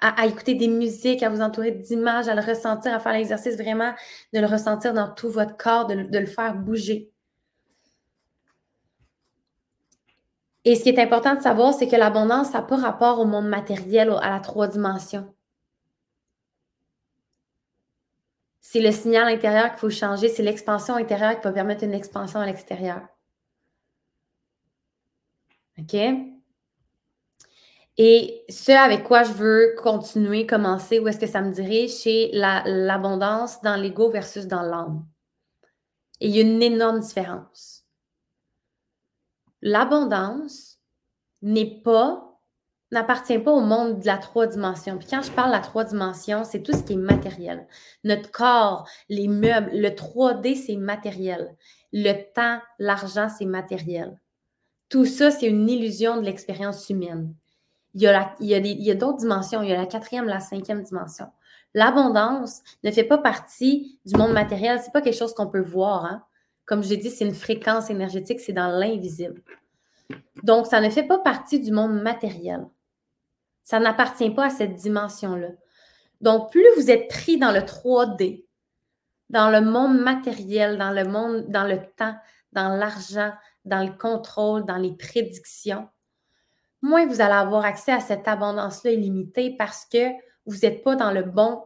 à, 0.00 0.26
écouter 0.26 0.54
des 0.54 0.68
musiques, 0.68 1.22
à 1.22 1.30
vous 1.30 1.40
entourer 1.40 1.70
d'images, 1.70 2.28
à 2.28 2.34
le 2.34 2.42
ressentir, 2.42 2.94
à 2.94 3.00
faire 3.00 3.12
l'exercice 3.12 3.56
vraiment 3.56 3.94
de 4.34 4.40
le 4.40 4.46
ressentir 4.46 4.92
dans 4.92 5.08
tout 5.08 5.30
votre 5.30 5.56
corps, 5.56 5.86
de, 5.86 5.94
de 6.02 6.18
le 6.18 6.26
faire 6.26 6.54
bouger. 6.54 7.10
Et 10.64 10.76
ce 10.76 10.82
qui 10.82 10.90
est 10.90 11.00
important 11.00 11.34
de 11.34 11.40
savoir, 11.40 11.72
c'est 11.72 11.88
que 11.88 11.96
l'abondance, 11.96 12.50
ça 12.50 12.58
n'a 12.58 12.64
pas 12.64 12.76
rapport 12.76 13.18
au 13.18 13.24
monde 13.24 13.48
matériel, 13.48 14.10
à 14.20 14.28
la 14.28 14.40
trois 14.40 14.68
dimensions. 14.68 15.32
C'est 18.70 18.82
le 18.82 18.92
signal 18.92 19.28
intérieur 19.28 19.70
qu'il 19.70 19.78
faut 19.78 19.88
changer. 19.88 20.28
C'est 20.28 20.42
l'expansion 20.42 20.96
intérieure 20.96 21.36
qui 21.36 21.44
va 21.44 21.52
permettre 21.52 21.84
une 21.84 21.94
expansion 21.94 22.38
à 22.38 22.44
l'extérieur. 22.44 23.00
OK? 25.78 25.96
Et 27.96 28.44
ce 28.46 28.72
avec 28.72 29.04
quoi 29.04 29.22
je 29.22 29.32
veux 29.32 29.74
continuer, 29.82 30.44
commencer, 30.44 30.98
où 30.98 31.08
est-ce 31.08 31.18
que 31.18 31.26
ça 31.26 31.40
me 31.40 31.50
dirige, 31.50 31.92
c'est 31.92 32.28
l'abondance 32.34 33.62
dans 33.62 33.74
l'ego 33.74 34.10
versus 34.10 34.46
dans 34.46 34.60
l'âme. 34.60 35.06
Et 36.20 36.28
il 36.28 36.36
y 36.36 36.38
a 36.40 36.42
une 36.42 36.62
énorme 36.62 37.00
différence. 37.00 37.86
L'abondance 39.62 40.78
n'est 41.40 41.80
pas 41.80 42.27
n'appartient 42.90 43.38
pas 43.38 43.52
au 43.52 43.60
monde 43.60 44.00
de 44.00 44.06
la 44.06 44.18
trois 44.18 44.46
dimensions. 44.46 44.96
Puis 44.98 45.08
quand 45.08 45.22
je 45.22 45.30
parle 45.30 45.48
de 45.48 45.56
la 45.56 45.60
trois 45.60 45.84
dimensions, 45.84 46.44
c'est 46.44 46.62
tout 46.62 46.72
ce 46.72 46.82
qui 46.82 46.94
est 46.94 46.96
matériel. 46.96 47.66
Notre 48.04 48.30
corps, 48.30 48.88
les 49.08 49.28
meubles, 49.28 49.70
le 49.72 49.90
3D, 49.90 50.56
c'est 50.56 50.76
matériel. 50.76 51.54
Le 51.92 52.12
temps, 52.32 52.60
l'argent, 52.78 53.28
c'est 53.28 53.44
matériel. 53.44 54.18
Tout 54.88 55.04
ça, 55.04 55.30
c'est 55.30 55.46
une 55.46 55.68
illusion 55.68 56.16
de 56.16 56.24
l'expérience 56.24 56.88
humaine. 56.88 57.34
Il 57.94 58.02
y 58.02 58.90
a, 58.90 58.94
d'autres 58.94 59.18
dimensions. 59.18 59.62
Il 59.62 59.68
y 59.68 59.72
a 59.72 59.76
la 59.76 59.86
quatrième, 59.86 60.26
la 60.26 60.40
cinquième 60.40 60.82
dimension. 60.82 61.26
L'abondance 61.74 62.62
ne 62.84 62.90
fait 62.90 63.04
pas 63.04 63.18
partie 63.18 63.98
du 64.06 64.16
monde 64.16 64.32
matériel. 64.32 64.80
C'est 64.82 64.92
pas 64.92 65.02
quelque 65.02 65.18
chose 65.18 65.34
qu'on 65.34 65.48
peut 65.48 65.60
voir. 65.60 66.04
Hein. 66.04 66.22
Comme 66.64 66.82
je 66.82 66.88
l'ai 66.88 66.96
dit, 66.96 67.10
c'est 67.10 67.26
une 67.26 67.34
fréquence 67.34 67.90
énergétique, 67.90 68.40
c'est 68.40 68.52
dans 68.52 68.68
l'invisible. 68.68 69.42
Donc, 70.42 70.66
ça 70.66 70.80
ne 70.80 70.88
fait 70.90 71.02
pas 71.02 71.18
partie 71.18 71.60
du 71.60 71.72
monde 71.72 72.00
matériel. 72.00 72.66
Ça 73.68 73.80
n'appartient 73.80 74.30
pas 74.30 74.46
à 74.46 74.48
cette 74.48 74.76
dimension-là. 74.76 75.48
Donc, 76.22 76.50
plus 76.50 76.64
vous 76.76 76.90
êtes 76.90 77.06
pris 77.06 77.36
dans 77.36 77.52
le 77.52 77.60
3D, 77.60 78.46
dans 79.28 79.50
le 79.50 79.60
monde 79.60 80.00
matériel, 80.00 80.78
dans 80.78 80.90
le 80.90 81.04
monde, 81.04 81.50
dans 81.50 81.64
le 81.64 81.78
temps, 81.98 82.16
dans 82.52 82.74
l'argent, 82.74 83.30
dans 83.66 83.86
le 83.86 83.92
contrôle, 83.92 84.64
dans 84.64 84.78
les 84.78 84.92
prédictions, 84.92 85.86
moins 86.80 87.04
vous 87.04 87.20
allez 87.20 87.34
avoir 87.34 87.66
accès 87.66 87.92
à 87.92 88.00
cette 88.00 88.26
abondance-là 88.26 88.92
illimitée 88.92 89.54
parce 89.58 89.84
que 89.84 90.12
vous 90.46 90.60
n'êtes 90.62 90.82
pas 90.82 90.96
dans 90.96 91.10
le 91.10 91.24
bon, 91.24 91.62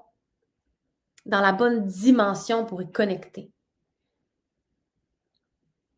dans 1.24 1.40
la 1.40 1.52
bonne 1.52 1.86
dimension 1.86 2.66
pour 2.66 2.82
y 2.82 2.90
connecter. 2.90 3.52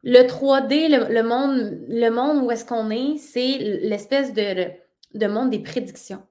Le 0.02 0.20
3D, 0.24 1.08
le, 1.10 1.22
monde, 1.22 1.86
le 1.88 2.10
monde 2.10 2.44
où 2.44 2.50
est-ce 2.50 2.66
qu'on 2.66 2.90
est, 2.90 3.16
c'est 3.16 3.56
l'espèce 3.80 4.34
de, 4.34 4.83
de 5.14 5.26
monde 5.26 5.50
des 5.50 5.60
prédictions. 5.60 6.22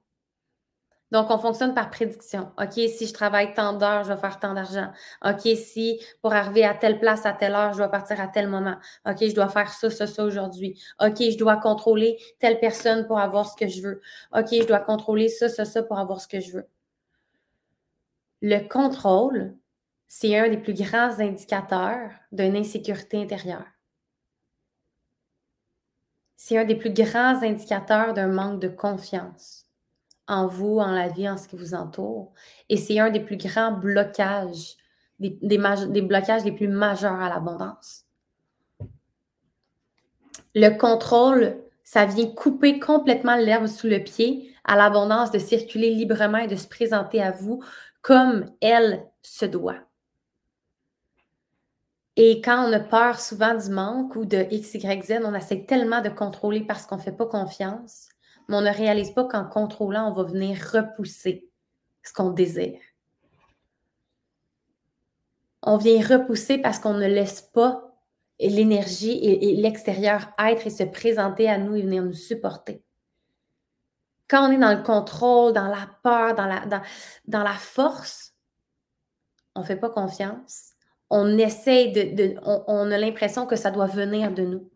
Donc, 1.13 1.29
on 1.29 1.37
fonctionne 1.37 1.75
par 1.75 1.91
prédiction. 1.91 2.51
OK, 2.59 2.73
si 2.73 3.05
je 3.05 3.13
travaille 3.13 3.53
tant 3.53 3.73
d'heures, 3.73 4.03
je 4.03 4.11
vais 4.11 4.19
faire 4.19 4.39
tant 4.39 4.55
d'argent. 4.55 4.91
OK, 5.23 5.41
si 5.55 6.01
pour 6.23 6.33
arriver 6.33 6.65
à 6.65 6.73
telle 6.73 6.99
place 6.99 7.27
à 7.27 7.33
telle 7.33 7.53
heure, 7.53 7.71
je 7.73 7.77
dois 7.77 7.89
partir 7.89 8.19
à 8.19 8.27
tel 8.27 8.47
moment. 8.47 8.77
OK, 9.07 9.17
je 9.19 9.35
dois 9.35 9.47
faire 9.47 9.71
ça, 9.71 9.91
ça, 9.91 10.07
ça 10.07 10.23
aujourd'hui. 10.25 10.81
OK, 10.99 11.17
je 11.19 11.37
dois 11.37 11.57
contrôler 11.57 12.17
telle 12.39 12.59
personne 12.59 13.05
pour 13.05 13.19
avoir 13.19 13.47
ce 13.47 13.55
que 13.55 13.67
je 13.67 13.83
veux. 13.83 14.01
OK, 14.35 14.47
je 14.53 14.65
dois 14.65 14.79
contrôler 14.79 15.29
ça, 15.29 15.49
ça, 15.49 15.65
ça 15.65 15.83
pour 15.83 15.99
avoir 15.99 16.19
ce 16.19 16.27
que 16.27 16.39
je 16.39 16.51
veux. 16.51 16.67
Le 18.41 18.67
contrôle, 18.67 19.55
c'est 20.07 20.35
un 20.35 20.49
des 20.49 20.57
plus 20.57 20.73
grands 20.73 21.19
indicateurs 21.19 22.09
d'une 22.31 22.55
insécurité 22.55 23.21
intérieure 23.21 23.72
c'est 26.45 26.57
un 26.57 26.65
des 26.65 26.75
plus 26.75 26.91
grands 26.91 27.41
indicateurs 27.41 28.13
d'un 28.13 28.27
manque 28.27 28.59
de 28.59 28.67
confiance 28.67 29.65
en 30.27 30.45
vous, 30.45 30.77
en 30.79 30.91
la 30.91 31.07
vie, 31.07 31.29
en 31.29 31.37
ce 31.37 31.47
qui 31.47 31.55
vous 31.55 31.73
entoure. 31.73 32.33
Et 32.67 32.75
c'est 32.75 32.99
un 32.99 33.09
des 33.09 33.21
plus 33.21 33.37
grands 33.37 33.71
blocages, 33.71 34.75
des, 35.19 35.39
blocages 36.01 36.43
les 36.43 36.51
plus 36.51 36.67
majeurs 36.67 37.21
à 37.21 37.29
l'abondance. 37.29 38.03
Le 40.53 40.77
contrôle, 40.77 41.63
ça 41.85 42.03
vient 42.03 42.27
couper 42.27 42.77
complètement 42.77 43.37
l'herbe 43.37 43.67
sous 43.67 43.87
le 43.87 44.03
pied 44.03 44.53
à 44.65 44.75
l'abondance 44.75 45.31
de 45.31 45.39
circuler 45.39 45.91
librement 45.91 46.39
et 46.39 46.47
de 46.47 46.57
se 46.57 46.67
présenter 46.67 47.21
à 47.21 47.31
vous 47.31 47.63
comme 48.01 48.51
elle 48.59 49.05
se 49.21 49.45
doit. 49.45 49.79
Et 52.15 52.41
quand 52.41 52.69
on 52.69 52.73
a 52.73 52.79
peur 52.79 53.19
souvent 53.19 53.55
du 53.55 53.69
manque 53.69 54.15
ou 54.15 54.25
de 54.25 54.45
X, 54.51 54.75
Y, 54.75 55.03
Z, 55.03 55.21
on 55.23 55.33
essaie 55.33 55.65
tellement 55.65 56.01
de 56.01 56.09
contrôler 56.09 56.61
parce 56.61 56.85
qu'on 56.85 56.97
ne 56.97 57.01
fait 57.01 57.11
pas 57.11 57.25
confiance, 57.25 58.09
mais 58.47 58.55
on 58.55 58.61
ne 58.61 58.69
réalise 58.69 59.11
pas 59.11 59.25
qu'en 59.25 59.45
contrôlant, 59.45 60.09
on 60.09 60.13
va 60.13 60.23
venir 60.23 60.57
repousser 60.71 61.49
ce 62.03 62.13
qu'on 62.13 62.29
désire. 62.29 62.79
On 65.63 65.77
vient 65.77 66.05
repousser 66.05 66.59
parce 66.59 66.77
qu'on 66.77 66.93
ne 66.93 67.07
laisse 67.07 67.41
pas 67.41 67.97
l'énergie 68.39 69.17
et, 69.23 69.55
l'extérieur 69.55 70.29
être 70.37 70.67
et 70.67 70.69
se 70.69 70.83
présenter 70.83 71.49
à 71.49 71.57
nous 71.57 71.75
et 71.75 71.81
venir 71.81 72.03
nous 72.03 72.13
supporter. 72.13 72.83
Quand 74.27 74.47
on 74.47 74.51
est 74.51 74.57
dans 74.57 74.75
le 74.75 74.83
contrôle, 74.83 75.53
dans 75.53 75.67
la 75.67 75.89
peur, 76.03 76.35
dans 76.35 76.45
la, 76.45 76.65
dans, 76.65 76.81
dans 77.25 77.43
la 77.43 77.53
force, 77.53 78.33
on 79.55 79.61
ne 79.61 79.65
fait 79.65 79.77
pas 79.77 79.89
confiance 79.89 80.72
on 81.15 81.37
essaie 81.37 81.89
de, 81.89 82.35
on, 82.43 82.89
a 82.89 82.97
l'impression 82.97 83.45
que 83.45 83.55
ça 83.55 83.69
doit 83.69 83.85
venir 83.85 84.31
de 84.31 84.41
nous. 84.41 84.67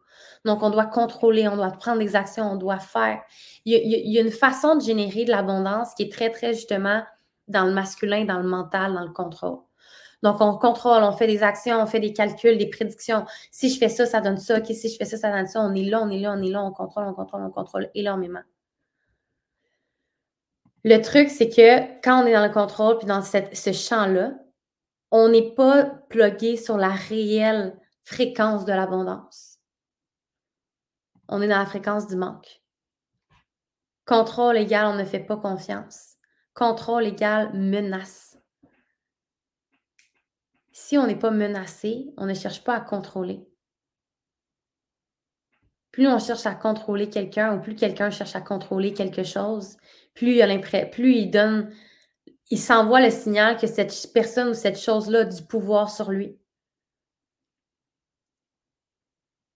Donc, 0.46 0.62
on 0.62 0.70
doit 0.70 0.86
contrôler, 0.86 1.48
on 1.48 1.56
doit 1.56 1.72
prendre 1.72 1.98
des 1.98 2.16
actions, 2.16 2.52
on 2.52 2.58
doit 2.58 2.78
faire. 2.78 3.20
Il 3.66 3.74
y 3.74 4.20
a, 4.20 4.22
une 4.22 4.30
façon 4.30 4.76
de 4.76 4.82
générer 4.82 5.26
de 5.26 5.32
l'abondance 5.32 5.96
qui 5.96 6.04
est 6.04 6.12
très, 6.12 6.30
très 6.30 6.54
justement 6.54 7.02
dans 7.48 7.66
le 7.66 7.74
masculin, 7.74 8.24
dans 8.24 8.38
le 8.38 8.48
mental, 8.48 8.94
dans 8.94 9.04
le 9.04 9.12
contrôle. 9.12 9.58
Donc, 10.22 10.40
on 10.40 10.56
contrôle, 10.58 11.02
on 11.02 11.12
fait 11.12 11.26
des 11.26 11.42
actions, 11.42 11.82
on 11.82 11.88
fait 11.88 12.00
des 12.00 12.14
calculs, 12.14 12.60
des 12.60 12.70
prédictions. 12.70 13.26
Si 13.50 13.72
je 13.72 13.80
fais 13.80 13.90
ça, 13.90 14.06
ça 14.06 14.22
donne 14.22 14.38
ça. 14.38 14.64
Si 14.64 14.90
je 14.90 14.96
fais 14.96 15.06
ça, 15.06 15.18
ça 15.18 15.32
donne 15.32 15.48
ça. 15.48 15.60
On 15.62 15.74
est 15.74 15.86
là, 15.86 16.02
on 16.04 16.10
est 16.12 16.20
là, 16.20 16.36
on 16.38 16.42
est 16.44 16.52
là, 16.52 16.64
on 16.64 16.72
contrôle, 16.72 17.06
on 17.08 17.14
contrôle, 17.16 17.42
on 17.42 17.52
contrôle 17.52 17.90
énormément. 17.96 18.44
Le 20.84 21.02
truc, 21.02 21.30
c'est 21.30 21.50
que 21.50 22.00
quand 22.04 22.24
on 22.24 22.28
est 22.28 22.34
dans 22.34 22.46
le 22.46 22.54
contrôle 22.54 23.00
puis 23.00 23.08
dans 23.08 23.24
ce 23.24 23.72
champ-là, 23.72 24.34
on 25.12 25.30
n'est 25.30 25.54
pas 25.54 25.86
plugué 26.10 26.58
sur 26.58 26.78
la 26.78 26.90
réelle 26.90 27.80
fréquence 28.04 28.66
de 28.66 28.74
l'abondance. 28.74 29.60
On 31.30 31.42
est 31.42 31.48
dans 31.48 31.58
la 31.58 31.66
fréquence 31.66 32.08
du 32.08 32.16
manque. 32.16 32.62
Contrôle 34.06 34.58
égal, 34.58 34.88
on 34.88 34.96
ne 34.96 35.04
fait 35.04 35.20
pas 35.20 35.38
confiance. 35.38 36.16
Contrôle 36.54 37.06
égal 37.06 37.54
menace. 37.54 38.38
Si 40.72 40.98
on 40.98 41.06
n'est 41.06 41.20
pas 41.20 41.32
menacé, 41.32 42.14
on 42.18 42.26
ne 42.26 42.34
cherche 42.34 42.64
pas 42.64 42.76
à 42.76 42.82
contrôler. 42.82 43.46
Plus 45.92 46.08
on 46.08 46.20
cherche 46.20 46.46
à 46.46 46.54
contrôler 46.56 47.10
quelqu'un 47.10 47.56
ou 47.56 47.62
plus 47.62 47.76
quelqu'un 47.76 48.12
cherche 48.12 48.36
à 48.36 48.42
contrôler 48.42 48.94
quelque 48.94 49.24
chose, 49.24 49.78
plus 50.14 50.36
il, 50.36 50.42
a 50.42 50.86
plus 50.86 51.16
il 51.16 51.32
donne 51.32 51.74
il 52.50 52.60
s'envoie 52.60 53.02
le 53.02 53.12
signal 53.12 53.58
que 53.58 53.68
cette 53.68 53.94
personne 54.14 54.50
ou 54.50 54.54
cette 54.54 54.80
chose-là 54.80 55.20
a 55.22 55.26
du 55.26 55.44
pouvoir 55.44 55.90
sur 55.90 56.12
lui. 56.12 56.38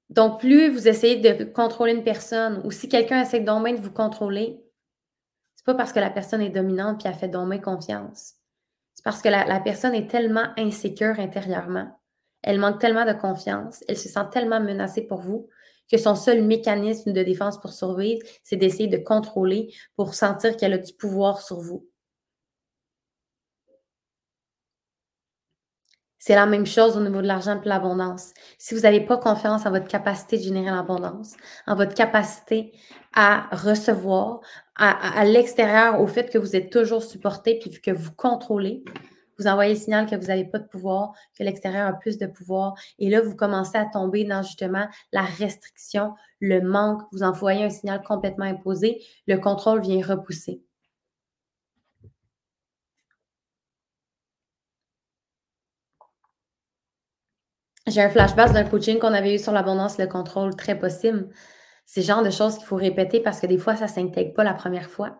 Donc, 0.09 0.41
plus 0.41 0.69
vous 0.69 0.89
essayez 0.89 1.17
de 1.17 1.45
contrôler 1.45 1.93
une 1.93 2.03
personne 2.03 2.61
ou 2.65 2.71
si 2.71 2.89
quelqu'un 2.89 3.21
essaie 3.21 3.39
d'en 3.39 3.61
de 3.61 3.79
vous 3.79 3.91
contrôler, 3.91 4.61
c'est 5.55 5.65
pas 5.65 5.73
parce 5.73 5.93
que 5.93 5.99
la 5.99 6.09
personne 6.09 6.41
est 6.41 6.49
dominante 6.49 7.05
et 7.05 7.07
a 7.07 7.13
fait 7.13 7.29
d'en 7.29 7.49
confiance. 7.61 8.33
C'est 8.93 9.03
parce 9.03 9.21
que 9.21 9.29
la, 9.29 9.59
personne 9.61 9.93
est 9.93 10.09
tellement 10.09 10.47
insécure 10.57 11.19
intérieurement. 11.19 11.97
Elle 12.43 12.59
manque 12.59 12.79
tellement 12.79 13.05
de 13.05 13.13
confiance. 13.13 13.83
Elle 13.87 13.97
se 13.97 14.09
sent 14.09 14.25
tellement 14.31 14.59
menacée 14.59 15.03
pour 15.03 15.21
vous 15.21 15.47
que 15.89 15.97
son 15.97 16.15
seul 16.15 16.43
mécanisme 16.43 17.13
de 17.13 17.23
défense 17.23 17.59
pour 17.59 17.71
survivre, 17.73 18.25
c'est 18.43 18.55
d'essayer 18.55 18.87
de 18.87 18.97
contrôler 18.97 19.73
pour 19.95 20.13
sentir 20.13 20.57
qu'elle 20.57 20.73
a 20.73 20.77
du 20.77 20.93
pouvoir 20.93 21.41
sur 21.41 21.59
vous. 21.59 21.90
C'est 26.23 26.35
la 26.35 26.45
même 26.45 26.67
chose 26.67 26.97
au 26.97 26.99
niveau 27.01 27.19
de 27.19 27.25
l'argent 27.25 27.59
et 27.59 27.67
l'abondance. 27.67 28.35
Si 28.59 28.75
vous 28.75 28.81
n'avez 28.81 29.01
pas 29.01 29.17
confiance 29.17 29.65
en 29.65 29.71
votre 29.71 29.87
capacité 29.87 30.37
de 30.37 30.43
générer 30.43 30.69
l'abondance, 30.69 31.35
en 31.65 31.73
votre 31.73 31.95
capacité 31.95 32.73
à 33.15 33.49
recevoir, 33.51 34.39
à, 34.75 35.25
l'extérieur, 35.25 35.99
au 35.99 36.05
fait 36.05 36.29
que 36.31 36.37
vous 36.37 36.55
êtes 36.55 36.69
toujours 36.69 37.01
supporté 37.01 37.57
puis 37.57 37.71
que 37.71 37.89
vous 37.89 38.11
contrôlez, 38.11 38.83
vous 39.39 39.47
envoyez 39.47 39.73
le 39.73 39.79
signal 39.79 40.05
que 40.05 40.15
vous 40.15 40.27
n'avez 40.27 40.45
pas 40.45 40.59
de 40.59 40.67
pouvoir, 40.67 41.13
que 41.35 41.43
l'extérieur 41.43 41.87
a 41.87 41.93
plus 41.93 42.19
de 42.19 42.27
pouvoir. 42.27 42.75
Et 42.99 43.09
là, 43.09 43.21
vous 43.21 43.35
commencez 43.35 43.79
à 43.79 43.85
tomber 43.85 44.23
dans 44.23 44.43
justement 44.43 44.85
la 45.11 45.23
restriction, 45.23 46.13
le 46.39 46.61
manque. 46.61 47.01
Vous 47.11 47.23
envoyez 47.23 47.63
un 47.63 47.71
signal 47.71 48.03
complètement 48.03 48.45
imposé. 48.45 49.03
Le 49.25 49.37
contrôle 49.37 49.81
vient 49.81 50.05
repousser. 50.05 50.61
J'ai 57.87 58.01
un 58.01 58.09
flashback 58.09 58.53
d'un 58.53 58.63
coaching 58.63 58.99
qu'on 58.99 59.13
avait 59.13 59.35
eu 59.35 59.39
sur 59.39 59.51
l'abondance, 59.51 59.97
le 59.97 60.07
contrôle, 60.07 60.55
très 60.55 60.77
possible. 60.77 61.29
C'est 61.85 62.01
le 62.01 62.05
genre 62.05 62.23
de 62.23 62.29
choses 62.29 62.57
qu'il 62.57 62.67
faut 62.67 62.75
répéter 62.75 63.19
parce 63.19 63.39
que 63.39 63.47
des 63.47 63.57
fois, 63.57 63.75
ça 63.75 63.85
ne 63.85 63.89
s'intègre 63.89 64.33
pas 64.33 64.43
la 64.43 64.53
première 64.53 64.89
fois. 64.89 65.17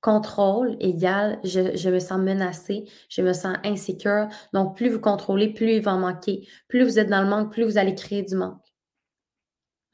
Contrôle 0.00 0.76
égale 0.80 1.38
je, 1.44 1.76
je, 1.76 1.90
me 1.90 1.98
sens 1.98 2.18
menacée, 2.18 2.86
je 3.08 3.22
me 3.22 3.32
sens 3.32 3.56
insécure. 3.64 4.28
Donc, 4.52 4.76
plus 4.76 4.88
vous 4.88 5.00
contrôlez, 5.00 5.52
plus 5.52 5.74
il 5.74 5.82
va 5.82 5.94
en 5.94 5.98
manquer. 5.98 6.48
Plus 6.68 6.82
vous 6.82 6.98
êtes 6.98 7.08
dans 7.08 7.22
le 7.22 7.28
manque, 7.28 7.52
plus 7.52 7.64
vous 7.64 7.78
allez 7.78 7.94
créer 7.94 8.22
du 8.22 8.34
manque. 8.34 8.64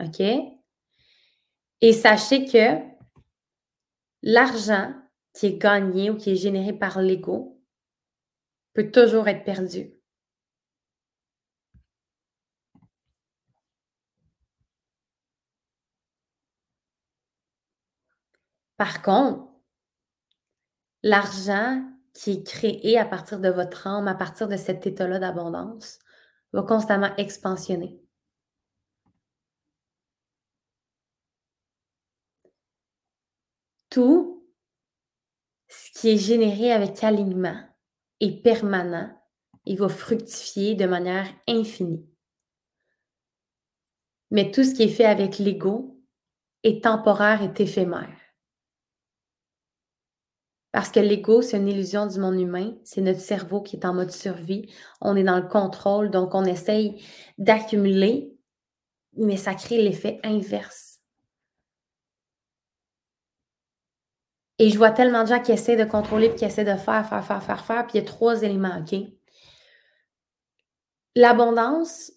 OK? 0.03 0.21
Et 1.83 1.93
sachez 1.93 2.47
que 2.47 2.81
l'argent 4.23 4.95
qui 5.35 5.47
est 5.47 5.59
gagné 5.59 6.11
ou 6.11 6.17
qui 6.17 6.31
est 6.31 6.37
généré 6.37 6.73
par 6.73 7.01
l'ego 7.01 7.61
peut 8.73 8.91
toujours 8.91 9.29
être 9.29 9.45
perdu. 9.45 9.96
Par 18.77 19.03
contre, 19.03 19.49
l'argent 21.03 21.83
qui 22.13 22.33
est 22.33 22.47
créé 22.47 22.99
à 22.99 23.05
partir 23.05 23.41
de 23.41 23.49
votre 23.49 23.87
âme, 23.87 24.09
à 24.09 24.15
partir 24.15 24.49
de 24.49 24.57
cet 24.57 24.87
état-là 24.87 25.19
d'abondance, 25.19 25.99
va 26.53 26.63
constamment 26.63 27.15
expansionner. 27.17 28.01
Tout 33.91 34.47
ce 35.69 35.91
qui 35.99 36.11
est 36.11 36.19
généré 36.19 36.73
avec 36.73 37.03
alignement 37.03 37.59
est 38.21 38.43
permanent 38.43 39.11
et 39.65 39.77
va 39.77 39.89
fructifier 39.89 40.75
de 40.75 40.87
manière 40.87 41.29
infinie. 41.49 42.07
Mais 44.31 44.51
tout 44.51 44.65
ce 44.65 44.75
qui 44.75 44.83
est 44.85 44.89
fait 44.89 45.05
avec 45.05 45.39
l'ego 45.39 46.03
est 46.63 46.85
temporaire 46.85 47.43
et 47.43 47.63
éphémère. 47.63 48.26
Parce 50.77 50.91
que 50.91 51.01
l'ego, 51.01 51.41
c'est 51.41 51.57
une 51.57 51.69
illusion 51.69 52.05
du 52.07 52.21
monde 52.21 52.39
humain. 52.39 52.75
C'est 52.85 53.01
notre 53.01 53.21
cerveau 53.21 53.63
qui 53.63 53.77
est 53.77 53.87
en 53.87 53.95
mode 53.95 54.11
survie. 54.11 54.71
On 55.01 55.17
est 55.17 55.25
dans 55.25 55.39
le 55.39 55.49
contrôle, 55.49 56.11
donc 56.11 56.35
on 56.35 56.45
essaye 56.45 57.03
d'accumuler, 57.39 58.37
mais 59.17 59.39
ça 59.39 59.55
crée 59.55 59.83
l'effet 59.83 60.21
inverse. 60.23 60.99
Et 64.59 64.69
je 64.69 64.77
vois 64.77 64.91
tellement 64.91 65.23
de 65.23 65.29
gens 65.29 65.41
qui 65.41 65.53
essaient 65.53 65.83
de 65.83 65.91
contrôler, 65.91 66.29
puis 66.29 66.41
qui 66.41 66.45
essaient 66.45 66.63
de 66.63 66.77
faire, 66.77 67.09
faire, 67.09 67.25
faire, 67.25 67.43
faire, 67.43 67.65
faire, 67.65 67.87
puis 67.87 67.97
il 67.97 68.03
y 68.03 68.05
a 68.05 68.07
trois 68.07 68.43
éléments, 68.43 68.79
OK? 68.79 69.01
L'abondance, 71.15 72.13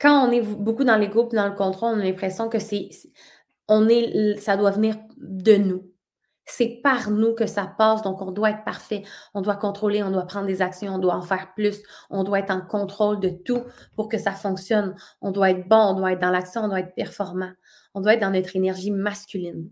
quand 0.00 0.28
on 0.28 0.30
est 0.30 0.40
beaucoup 0.40 0.84
dans 0.84 0.98
l'ego 0.98 1.28
et 1.32 1.34
dans 1.34 1.48
le 1.48 1.56
contrôle, 1.56 1.96
on 1.96 2.00
a 2.00 2.04
l'impression 2.04 2.48
que 2.48 2.60
c'est, 2.60 2.90
on 3.66 3.88
est, 3.88 4.38
ça 4.38 4.56
doit 4.56 4.70
venir 4.70 4.98
de 5.16 5.56
nous. 5.56 5.93
C'est 6.46 6.80
par 6.82 7.10
nous 7.10 7.34
que 7.34 7.46
ça 7.46 7.66
passe, 7.66 8.02
donc 8.02 8.20
on 8.20 8.30
doit 8.30 8.50
être 8.50 8.64
parfait, 8.64 9.02
on 9.32 9.40
doit 9.40 9.56
contrôler, 9.56 10.02
on 10.02 10.10
doit 10.10 10.26
prendre 10.26 10.46
des 10.46 10.60
actions, 10.60 10.94
on 10.94 10.98
doit 10.98 11.14
en 11.14 11.22
faire 11.22 11.54
plus, 11.54 11.82
on 12.10 12.22
doit 12.22 12.40
être 12.40 12.50
en 12.50 12.60
contrôle 12.60 13.18
de 13.20 13.30
tout 13.30 13.62
pour 13.96 14.08
que 14.08 14.18
ça 14.18 14.32
fonctionne. 14.32 14.94
On 15.22 15.30
doit 15.30 15.50
être 15.50 15.68
bon, 15.68 15.76
on 15.76 15.94
doit 15.94 16.12
être 16.12 16.20
dans 16.20 16.30
l'action, 16.30 16.62
on 16.62 16.68
doit 16.68 16.80
être 16.80 16.94
performant, 16.94 17.52
on 17.94 18.00
doit 18.00 18.14
être 18.14 18.20
dans 18.20 18.30
notre 18.30 18.54
énergie 18.56 18.90
masculine. 18.90 19.70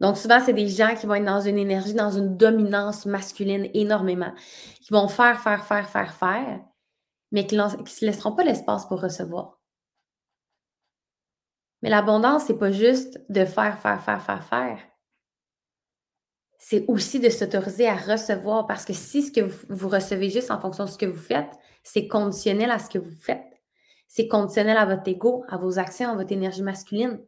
Donc 0.00 0.16
souvent, 0.16 0.40
c'est 0.40 0.54
des 0.54 0.68
gens 0.68 0.94
qui 0.94 1.06
vont 1.06 1.14
être 1.14 1.24
dans 1.26 1.42
une 1.42 1.58
énergie, 1.58 1.94
dans 1.94 2.10
une 2.10 2.36
dominance 2.36 3.04
masculine 3.04 3.68
énormément, 3.74 4.32
qui 4.80 4.92
vont 4.92 5.08
faire, 5.08 5.40
faire, 5.40 5.64
faire, 5.64 5.88
faire, 5.90 6.14
faire, 6.14 6.60
mais 7.32 7.46
qui 7.46 7.56
ne 7.56 7.68
se 7.86 8.04
laisseront 8.04 8.32
pas 8.32 8.44
l'espace 8.44 8.86
pour 8.86 9.00
recevoir. 9.02 9.59
Mais 11.82 11.90
l'abondance, 11.90 12.44
c'est 12.46 12.58
pas 12.58 12.72
juste 12.72 13.20
de 13.28 13.44
faire, 13.44 13.78
faire, 13.78 14.02
faire, 14.02 14.22
faire, 14.22 14.44
faire. 14.44 14.78
C'est 16.58 16.84
aussi 16.88 17.20
de 17.20 17.30
s'autoriser 17.30 17.88
à 17.88 17.96
recevoir 17.96 18.66
parce 18.66 18.84
que 18.84 18.92
si 18.92 19.22
ce 19.22 19.32
que 19.32 19.40
vous, 19.40 19.88
recevez 19.88 20.28
juste 20.28 20.50
en 20.50 20.60
fonction 20.60 20.84
de 20.84 20.90
ce 20.90 20.98
que 20.98 21.06
vous 21.06 21.18
faites, 21.18 21.50
c'est 21.82 22.06
conditionnel 22.06 22.70
à 22.70 22.78
ce 22.78 22.90
que 22.90 22.98
vous 22.98 23.16
faites. 23.18 23.42
C'est 24.08 24.28
conditionnel 24.28 24.76
à 24.76 24.84
votre 24.84 25.08
ego, 25.08 25.44
à 25.48 25.56
vos 25.56 25.78
actions, 25.78 26.10
à 26.10 26.16
votre 26.16 26.32
énergie 26.32 26.62
masculine. 26.62 27.18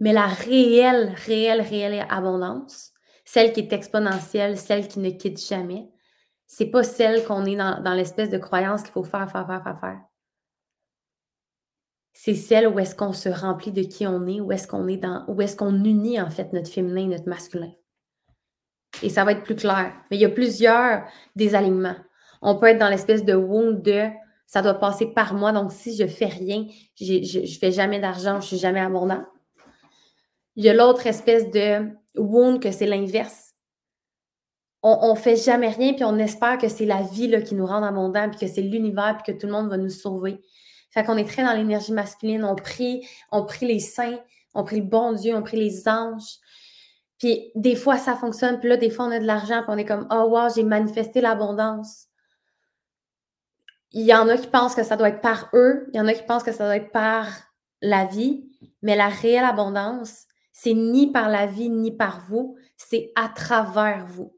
Mais 0.00 0.12
la 0.12 0.26
réelle, 0.26 1.12
réelle, 1.16 1.60
réelle 1.60 2.06
abondance, 2.08 2.92
celle 3.24 3.52
qui 3.52 3.60
est 3.60 3.72
exponentielle, 3.72 4.56
celle 4.56 4.86
qui 4.86 5.00
ne 5.00 5.10
quitte 5.10 5.44
jamais, 5.44 5.90
c'est 6.46 6.70
pas 6.70 6.84
celle 6.84 7.24
qu'on 7.24 7.44
est 7.46 7.56
dans, 7.56 7.82
dans 7.82 7.94
l'espèce 7.94 8.30
de 8.30 8.38
croyance 8.38 8.82
qu'il 8.82 8.92
faut 8.92 9.02
faire, 9.02 9.30
faire, 9.30 9.46
faire, 9.46 9.62
faire, 9.62 9.80
faire 9.80 10.07
c'est 12.20 12.34
celle 12.34 12.66
où 12.66 12.80
est-ce 12.80 12.96
qu'on 12.96 13.12
se 13.12 13.28
remplit 13.28 13.70
de 13.70 13.82
qui 13.82 14.04
on 14.04 14.26
est, 14.26 14.40
où 14.40 14.50
est-ce 14.50 14.66
qu'on 14.66 14.88
est 14.88 14.96
dans, 14.96 15.24
où 15.28 15.40
est-ce 15.40 15.54
qu'on 15.54 15.84
unit 15.84 16.20
en 16.20 16.30
fait 16.30 16.52
notre 16.52 16.68
féminin 16.68 17.02
et 17.02 17.06
notre 17.06 17.28
masculin. 17.28 17.70
Et 19.04 19.08
ça 19.08 19.24
va 19.24 19.30
être 19.30 19.44
plus 19.44 19.54
clair. 19.54 19.92
Mais 20.10 20.16
il 20.16 20.20
y 20.20 20.24
a 20.24 20.28
plusieurs 20.28 21.04
désalignements. 21.36 21.94
On 22.42 22.56
peut 22.56 22.66
être 22.66 22.78
dans 22.78 22.88
l'espèce 22.88 23.24
de 23.24 23.34
wound 23.34 23.82
de 23.82 24.08
ça 24.46 24.62
doit 24.62 24.74
passer 24.74 25.06
par 25.06 25.32
moi, 25.32 25.52
donc 25.52 25.70
si 25.70 25.96
je 25.96 26.08
fais 26.08 26.26
rien, 26.26 26.66
je 27.00 27.40
ne 27.40 27.46
fais 27.46 27.70
jamais 27.70 28.00
d'argent, 28.00 28.40
je 28.40 28.48
suis 28.48 28.58
jamais 28.58 28.80
abondant. 28.80 29.24
Il 30.56 30.64
y 30.64 30.68
a 30.68 30.74
l'autre 30.74 31.06
espèce 31.06 31.48
de 31.52 31.88
wound 32.16 32.60
que 32.60 32.72
c'est 32.72 32.86
l'inverse. 32.86 33.54
on, 34.82 35.14
ne 35.14 35.18
fait 35.18 35.36
jamais 35.36 35.68
rien, 35.68 35.92
puis 35.92 36.02
on 36.02 36.18
espère 36.18 36.58
que 36.58 36.68
c'est 36.68 36.84
la 36.84 37.02
vie 37.02 37.32
qui 37.44 37.54
nous 37.54 37.66
rend 37.66 37.84
abondants, 37.84 38.28
puis 38.28 38.40
que 38.40 38.52
c'est 38.52 38.62
l'univers, 38.62 39.18
puis 39.22 39.32
que 39.32 39.38
tout 39.38 39.46
le 39.46 39.52
monde 39.52 39.68
va 39.68 39.76
nous 39.76 39.88
sauver. 39.88 40.40
Fait 40.90 41.04
qu'on 41.04 41.16
est 41.16 41.28
très 41.28 41.42
dans 41.42 41.52
l'énergie 41.52 41.92
masculine. 41.92 42.44
On 42.44 42.54
prie, 42.54 43.06
on 43.30 43.44
prie 43.44 43.66
les 43.66 43.80
saints, 43.80 44.18
on 44.54 44.64
prie 44.64 44.80
le 44.80 44.86
bon 44.86 45.12
Dieu, 45.12 45.34
on 45.34 45.42
prie 45.42 45.58
les 45.58 45.88
anges. 45.88 46.38
Puis 47.18 47.50
des 47.54 47.76
fois, 47.76 47.98
ça 47.98 48.16
fonctionne. 48.16 48.58
Puis 48.60 48.68
là, 48.68 48.76
des 48.76 48.90
fois, 48.90 49.06
on 49.06 49.10
a 49.10 49.18
de 49.18 49.26
l'argent, 49.26 49.62
puis 49.62 49.70
on 49.70 49.78
est 49.78 49.84
comme, 49.84 50.06
oh 50.10 50.28
wow, 50.30 50.48
j'ai 50.54 50.62
manifesté 50.62 51.20
l'abondance. 51.20 52.06
Il 53.92 54.04
y 54.04 54.14
en 54.14 54.28
a 54.28 54.36
qui 54.36 54.46
pensent 54.46 54.74
que 54.74 54.84
ça 54.84 54.96
doit 54.96 55.08
être 55.08 55.20
par 55.20 55.48
eux, 55.54 55.88
il 55.92 55.96
y 55.96 56.00
en 56.00 56.06
a 56.06 56.12
qui 56.12 56.22
pensent 56.22 56.42
que 56.42 56.52
ça 56.52 56.64
doit 56.64 56.76
être 56.76 56.92
par 56.92 57.26
la 57.80 58.04
vie, 58.04 58.50
mais 58.82 58.96
la 58.96 59.08
réelle 59.08 59.44
abondance, 59.44 60.26
c'est 60.52 60.74
ni 60.74 61.10
par 61.10 61.28
la 61.28 61.46
vie, 61.46 61.70
ni 61.70 61.90
par 61.90 62.20
vous, 62.28 62.56
c'est 62.76 63.12
à 63.16 63.28
travers 63.28 64.06
vous. 64.06 64.34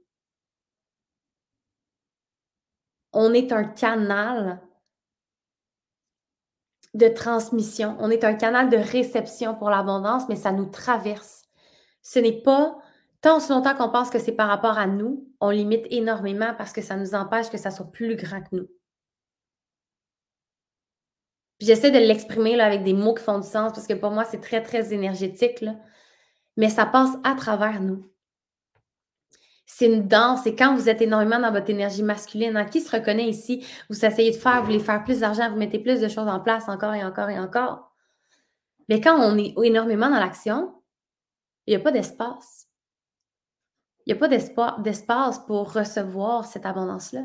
On 3.12 3.34
est 3.34 3.50
un 3.52 3.64
canal 3.64 4.60
de 6.94 7.09
transmission, 7.09 7.96
on 8.00 8.11
est 8.11 8.24
un 8.24 8.35
canal 8.35 8.68
de 8.68 8.76
réception 8.76 9.55
pour 9.55 9.70
l'abondance, 9.70 10.24
mais 10.29 10.37
ça 10.37 10.53
nous 10.53 10.66
traverse. 10.66 11.42
Ce 12.03 12.18
n'est 12.18 12.42
pas 12.42 12.79
tant 13.20 13.37
aussi 13.37 13.50
longtemps 13.50 13.74
qu'on 13.74 13.90
pense 13.90 14.11
que 14.11 14.18
c'est 14.18 14.33
par 14.33 14.48
rapport 14.48 14.79
à 14.79 14.87
nous, 14.87 15.29
on 15.40 15.50
limite 15.50 15.87
énormément 15.90 16.55
parce 16.57 16.72
que 16.72 16.83
ça 16.83 16.96
nous 16.96 17.14
empêche 17.14 17.50
que 17.50 17.59
ça 17.59 17.70
soit 17.70 17.90
plus 17.92 18.16
grand 18.16 18.40
que 18.40 18.57
nous. 18.57 18.68
J'essaie 21.61 21.90
de 21.90 21.98
l'exprimer 21.98 22.59
avec 22.59 22.85
des 22.85 22.94
mots 22.94 23.14
qui 23.14 23.22
font 23.22 23.38
du 23.38 23.46
sens 23.46 23.72
parce 23.72 23.87
que 23.87 23.92
pour 23.92 24.11
moi, 24.11 24.24
c'est 24.24 24.40
très, 24.40 24.62
très 24.62 24.94
énergétique, 24.94 25.62
mais 26.57 26.70
ça 26.70 26.87
passe 26.87 27.11
à 27.22 27.35
travers 27.35 27.83
nous. 27.83 28.10
C'est 29.72 29.87
une 29.87 30.09
danse. 30.09 30.46
Et 30.46 30.56
quand 30.56 30.74
vous 30.74 30.88
êtes 30.88 31.00
énormément 31.00 31.38
dans 31.38 31.52
votre 31.52 31.70
énergie 31.70 32.02
masculine, 32.02 32.56
hein, 32.56 32.64
qui 32.64 32.80
se 32.80 32.90
reconnaît 32.94 33.28
ici? 33.28 33.64
Vous 33.88 34.04
essayez 34.04 34.33
de 34.33 34.37
faire, 34.37 34.59
vous 34.61 34.66
voulez 34.66 34.80
faire 34.80 35.04
plus 35.04 35.20
d'argent, 35.20 35.48
vous 35.48 35.56
mettez 35.56 35.78
plus 35.78 36.00
de 36.00 36.09
choses 36.09 36.28
en 36.28 36.40
place 36.40 36.68
encore 36.68 36.92
et 36.92 37.04
encore 37.04 37.30
et 37.30 37.38
encore. 37.38 37.92
Mais 38.88 39.00
quand 39.00 39.16
on 39.16 39.38
est 39.38 39.54
énormément 39.62 40.11
dans 40.11 40.18
l'action, 40.18 40.74
il 41.66 41.70
n'y 41.70 41.76
a 41.76 41.80
pas 41.80 41.92
d'espace. 41.92 42.66
Il 44.04 44.12
n'y 44.12 44.18
a 44.18 44.20
pas 44.20 44.76
d'espace 44.78 45.38
pour 45.46 45.72
recevoir 45.72 46.44
cette 46.44 46.66
abondance-là. 46.66 47.24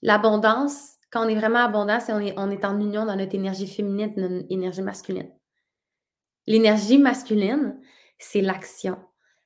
L'abondance, 0.00 0.94
quand 1.10 1.26
on 1.26 1.28
est 1.28 1.34
vraiment 1.34 1.64
abondant, 1.64 1.98
c'est 1.98 2.12
on 2.12 2.20
est, 2.20 2.64
en 2.64 2.80
union 2.80 3.04
dans 3.04 3.16
notre 3.16 3.34
énergie 3.34 3.66
féminine, 3.66 4.12
notre 4.16 4.46
énergie 4.48 4.82
masculine. 4.82 5.30
L'énergie 6.46 6.98
masculine, 6.98 7.80
c'est 8.16 8.42
l'action 8.42 8.96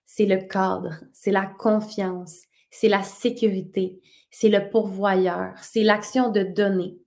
c'est 0.07 0.27
le 0.27 0.39
cadre, 0.39 0.95
c'est 1.13 1.33
la 1.33 1.47
confiance, 1.47 2.43
c'est 2.71 2.89
la 2.89 3.03
sécurité, 3.03 4.01
c'est 4.31 4.49
le 4.49 4.71
pourvoyeur, 4.71 5.55
c'est 5.61 5.83
l'action 5.83 6.31
de 6.31 6.43
donner. 6.43 6.99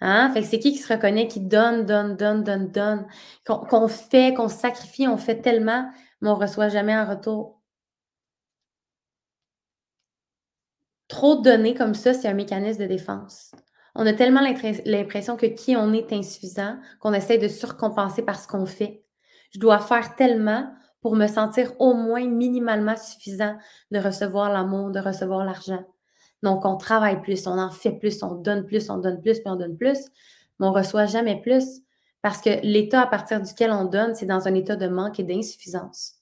Hein? 0.00 0.30
Fait 0.32 0.40
que 0.42 0.46
c'est 0.48 0.58
qui 0.58 0.72
qui 0.72 0.78
se 0.78 0.92
reconnaît, 0.92 1.28
qui 1.28 1.40
donne, 1.40 1.86
donne, 1.86 2.16
donne, 2.16 2.42
donne, 2.42 2.70
donne, 2.70 3.06
qu'on 3.46 3.88
fait, 3.88 4.34
qu'on 4.34 4.48
sacrifie, 4.48 5.06
on 5.06 5.16
fait 5.16 5.40
tellement, 5.40 5.88
mais 6.20 6.28
on 6.28 6.36
ne 6.36 6.40
reçoit 6.40 6.68
jamais 6.68 6.92
un 6.92 7.04
retour. 7.04 7.62
Trop 11.06 11.40
donner 11.40 11.74
comme 11.74 11.94
ça, 11.94 12.14
c'est 12.14 12.26
un 12.26 12.34
mécanisme 12.34 12.80
de 12.80 12.86
défense. 12.86 13.52
On 13.94 14.06
a 14.06 14.12
tellement 14.12 14.40
l'impression 14.40 15.36
que 15.36 15.46
qui 15.46 15.76
on 15.76 15.92
est 15.92 16.12
insuffisant 16.12 16.78
qu'on 16.98 17.12
essaie 17.12 17.38
de 17.38 17.48
surcompenser 17.48 18.22
par 18.22 18.40
ce 18.40 18.48
qu'on 18.48 18.66
fait. 18.66 19.04
Je 19.50 19.60
dois 19.60 19.78
faire 19.78 20.16
tellement 20.16 20.72
pour 21.02 21.16
me 21.16 21.26
sentir 21.26 21.72
au 21.80 21.94
moins 21.94 22.26
minimalement 22.26 22.96
suffisant 22.96 23.58
de 23.90 23.98
recevoir 23.98 24.50
l'amour, 24.50 24.90
de 24.92 25.00
recevoir 25.00 25.44
l'argent. 25.44 25.84
Donc, 26.42 26.64
on 26.64 26.76
travaille 26.76 27.20
plus, 27.20 27.46
on 27.46 27.58
en 27.58 27.70
fait 27.70 27.92
plus, 27.92 28.22
on 28.22 28.36
donne 28.36 28.64
plus, 28.64 28.88
on 28.88 28.98
donne 28.98 29.20
plus, 29.20 29.40
puis 29.40 29.48
on 29.48 29.56
donne 29.56 29.76
plus, 29.76 29.98
mais 30.58 30.66
on 30.66 30.72
reçoit 30.72 31.06
jamais 31.06 31.40
plus 31.40 31.82
parce 32.22 32.40
que 32.40 32.50
l'état 32.62 33.02
à 33.02 33.06
partir 33.06 33.40
duquel 33.40 33.72
on 33.72 33.84
donne, 33.84 34.14
c'est 34.14 34.26
dans 34.26 34.46
un 34.46 34.54
état 34.54 34.76
de 34.76 34.86
manque 34.86 35.18
et 35.18 35.24
d'insuffisance. 35.24 36.20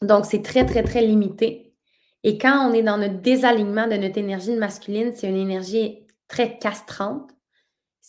Donc, 0.00 0.24
c'est 0.24 0.42
très, 0.42 0.64
très, 0.64 0.82
très 0.82 1.02
limité. 1.02 1.74
Et 2.22 2.38
quand 2.38 2.66
on 2.66 2.72
est 2.72 2.82
dans 2.82 2.96
notre 2.96 3.20
désalignement 3.20 3.86
de 3.86 3.96
notre 3.96 4.16
énergie 4.16 4.54
masculine, 4.54 5.12
c'est 5.14 5.28
une 5.28 5.36
énergie 5.36 6.06
très 6.28 6.58
castrante 6.58 7.30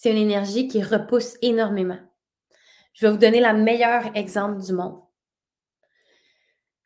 c'est 0.01 0.09
une 0.09 0.17
énergie 0.17 0.67
qui 0.67 0.81
repousse 0.81 1.37
énormément. 1.43 1.99
Je 2.93 3.05
vais 3.05 3.11
vous 3.11 3.19
donner 3.19 3.39
le 3.39 3.53
meilleur 3.53 4.05
exemple 4.15 4.59
du 4.59 4.73
monde. 4.73 4.99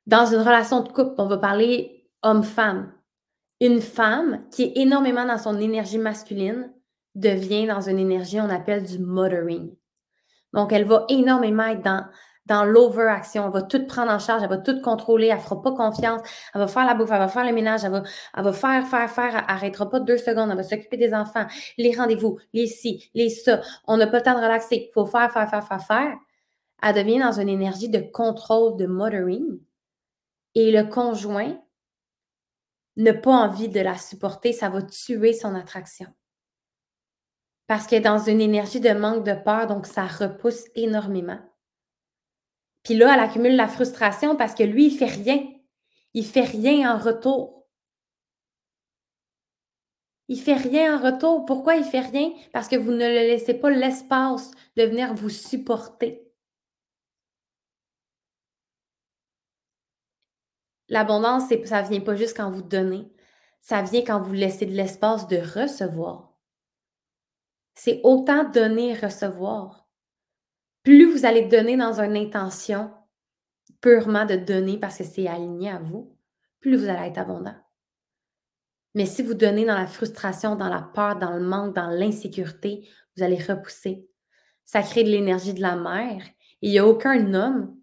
Dans 0.06 0.26
une 0.26 0.42
relation 0.42 0.82
de 0.82 0.90
couple, 0.90 1.16
on 1.18 1.26
va 1.26 1.38
parler 1.38 2.10
homme-femme. 2.24 2.92
Une 3.62 3.80
femme 3.80 4.46
qui 4.52 4.64
est 4.64 4.78
énormément 4.82 5.26
dans 5.26 5.38
son 5.38 5.58
énergie 5.58 5.98
masculine 5.98 6.74
devient 7.16 7.68
dans 7.68 7.80
une 7.80 8.00
énergie, 8.00 8.42
on 8.42 8.50
appelle 8.50 8.84
du 8.84 9.00
mothering. 9.00 9.74
Donc, 10.52 10.74
elle 10.74 10.84
va 10.84 11.06
énormément 11.08 11.68
être 11.68 11.84
dans 11.84 12.06
dans 12.46 12.64
l'overaction. 12.64 13.46
Elle 13.46 13.52
va 13.52 13.62
tout 13.62 13.86
prendre 13.88 14.12
en 14.12 14.20
charge, 14.20 14.44
elle 14.44 14.50
va 14.50 14.58
tout 14.58 14.80
contrôler, 14.82 15.28
elle 15.28 15.38
ne 15.38 15.42
fera 15.42 15.62
pas 15.62 15.72
confiance, 15.74 16.22
elle 16.54 16.62
va 16.62 16.68
faire 16.68 16.86
la 16.86 16.94
bouffe, 16.94 17.12
elle 17.12 17.20
va 17.20 17.28
faire 17.28 17.46
le 17.46 17.54
ménage, 17.54 17.84
elle 17.84 17.92
va, 17.92 18.04
elle 18.36 18.44
va 18.44 18.54
faire, 18.54 18.88
faire, 18.88 19.10
faire, 19.10 19.36
elle 19.36 19.46
n'arrêtera 19.48 19.90
pas 19.90 20.00
deux 20.00 20.18
secondes, 20.18 20.50
elle 20.52 20.58
va 20.58 20.64
s'occuper 20.64 20.98
des 20.98 21.14
enfants, 21.14 21.46
les 21.78 21.96
rendez-vous, 21.96 22.38
les 22.54 22.68
ci, 22.68 23.10
les 23.14 23.30
ça. 23.30 23.62
On 23.88 23.98
n'a 23.98 24.08
pas 24.08 24.18
le 24.18 24.24
temps 24.24 24.40
de 24.40 24.44
relaxer, 24.44 24.88
il 24.90 24.94
faut 24.94 25.06
faire, 25.06 25.32
faire, 25.32 25.50
faire, 25.50 25.68
faire, 25.68 25.82
faire. 25.82 26.16
Elle 26.84 26.96
devient 26.96 27.20
dans 27.20 27.40
une 27.40 27.50
énergie 27.50 27.90
de 27.90 28.00
contrôle, 28.00 28.78
de 28.78 28.86
mothering. 28.86 29.60
Et 30.54 30.72
le 30.72 30.84
conjoint 30.84 31.58
n'a 32.98 33.14
pas 33.14 33.32
envie 33.32 33.70
de 33.70 33.80
la 33.82 33.98
supporter, 33.98 34.54
ça 34.54 34.70
va 34.70 34.82
tuer 34.82 35.34
son 35.34 35.56
attraction. 35.56 36.08
Parce 37.68 37.88
qu'elle 37.88 38.00
est 38.00 38.04
dans 38.04 38.20
une 38.20 38.42
énergie 38.42 38.80
de 38.80 38.92
manque 38.92 39.26
de 39.26 39.34
peur, 39.34 39.68
donc 39.68 39.88
ça 39.88 40.06
repousse 40.06 40.66
énormément. 40.76 41.40
Puis 42.86 42.94
là, 42.94 43.14
elle 43.14 43.20
accumule 43.20 43.56
la 43.56 43.68
frustration 43.68 44.36
parce 44.38 44.54
que 44.54 44.64
lui, 44.64 44.86
il 44.86 44.98
fait 44.98 45.06
rien. 45.06 45.44
Il 46.14 46.26
fait 46.26 46.42
rien 46.42 46.96
en 46.96 47.00
retour. 47.00 47.68
Il 50.28 50.40
fait 50.40 50.54
rien 50.54 50.98
en 50.98 51.04
retour. 51.04 51.46
Pourquoi 51.46 51.76
il 51.76 51.84
fait 51.84 52.00
rien? 52.00 52.32
Parce 52.54 52.68
que 52.68 52.76
vous 52.76 52.92
ne 52.92 53.08
le 53.08 53.28
laissez 53.28 53.56
pas 53.56 53.72
l'espace 53.72 54.52
de 54.78 54.84
venir 54.84 55.16
vous 55.16 55.30
supporter. 55.30 56.32
L'abondance, 60.88 61.50
ça 61.66 61.82
ne 61.82 61.90
vient 61.90 62.02
pas 62.02 62.16
juste 62.16 62.38
quand 62.38 62.52
vous 62.52 62.62
donnez. 62.62 63.12
Ça 63.62 63.82
vient 63.82 64.04
quand 64.04 64.22
vous 64.22 64.34
laissez 64.34 64.68
de 64.68 64.74
l'espace 64.74 65.28
de 65.28 65.38
recevoir. 65.38 66.38
C'est 67.74 68.00
autant 68.04 68.48
donner 68.48 68.92
et 68.92 68.94
recevoir 68.94 69.85
plus 70.86 71.12
vous 71.12 71.26
allez 71.26 71.42
donner 71.42 71.76
dans 71.76 72.00
une 72.00 72.16
intention 72.16 72.92
purement 73.82 74.26
de 74.26 74.36
donner 74.36 74.80
parce 74.80 75.00
que 75.00 75.04
c'est 75.04 75.28
aligné 75.28 75.72
à 75.72 75.80
vous, 75.80 76.16
plus 76.62 76.78
vous 76.78 76.88
allez 76.88 77.10
être 77.10 77.18
abondant. 77.18 77.56
Mais 78.94 79.08
si 79.08 79.24
vous 79.24 79.34
donnez 79.34 79.66
dans 79.66 79.76
la 79.76 79.88
frustration, 79.88 80.56
dans 80.56 80.70
la 80.70 80.82
peur, 80.82 81.18
dans 81.18 81.32
le 81.32 81.42
manque, 81.42 81.76
dans 81.76 81.90
l'insécurité, 81.90 82.88
vous 83.18 83.24
allez 83.24 83.38
repousser. 83.38 84.08
Ça 84.64 84.82
crée 84.84 85.04
de 85.04 85.10
l'énergie 85.10 85.54
de 85.54 85.62
la 85.62 85.76
mère. 85.76 86.24
Il 86.62 86.70
n'y 86.70 86.80
a 86.80 86.88
aucun 86.88 87.34
homme 87.34 87.76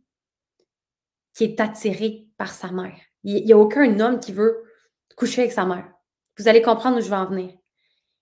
qui 1.35 1.45
est 1.45 1.61
attiré 1.61 2.29
par 2.39 2.53
sa 2.53 2.71
mère. 2.71 2.99
Il 3.25 3.45
n'y 3.45 3.53
a 3.53 3.59
aucun 3.59 3.99
homme 4.01 4.21
qui 4.21 4.33
veut 4.33 4.63
coucher 5.17 5.43
avec 5.43 5.53
sa 5.53 5.67
mère. 5.67 5.91
Vous 6.39 6.49
allez 6.49 6.63
comprendre 6.63 6.99
où 6.99 7.01
je 7.01 7.11
vais 7.11 7.17
en 7.17 7.27
venir. 7.27 7.53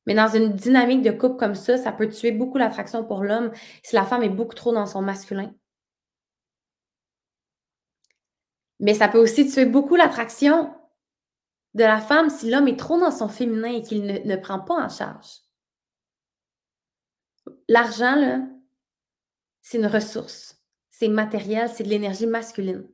Mais 0.07 0.15
dans 0.15 0.29
une 0.29 0.55
dynamique 0.55 1.03
de 1.03 1.11
couple 1.11 1.37
comme 1.37 1.55
ça, 1.55 1.77
ça 1.77 1.93
peut 1.93 2.09
tuer 2.09 2.33
beaucoup 2.33 2.59
l'attraction 2.59 3.05
pour 3.05 3.23
l'homme 3.23 3.53
si 3.83 3.95
la 3.95 4.05
femme 4.05 4.23
est 4.23 4.29
beaucoup 4.31 4.55
trop 4.55 4.73
dans 4.73 4.87
son 4.87 5.03
masculin. 5.03 5.53
Mais 8.79 8.95
ça 8.95 9.09
peut 9.09 9.19
aussi 9.19 9.49
tuer 9.49 9.67
beaucoup 9.67 9.97
l'attraction 9.97 10.75
de 11.75 11.85
la 11.85 12.01
femme 12.01 12.31
si 12.31 12.51
l'homme 12.51 12.67
est 12.67 12.79
trop 12.79 12.99
dans 12.99 13.11
son 13.11 13.29
féminin 13.29 13.73
et 13.73 13.83
qu'il 13.83 14.05
ne, 14.05 14.19
ne 14.19 14.37
prend 14.37 14.59
pas 14.59 14.75
en 14.75 14.89
charge. 14.89 15.43
L'argent, 17.69 18.17
là, 18.17 18.41
c'est 19.61 19.79
une 19.79 19.87
ressource. 19.87 20.61
C'est 20.91 21.09
matériel, 21.09 21.69
c'est 21.69 21.85
de 21.85 21.89
l'énergie 21.89 22.27
masculine. 22.27 22.89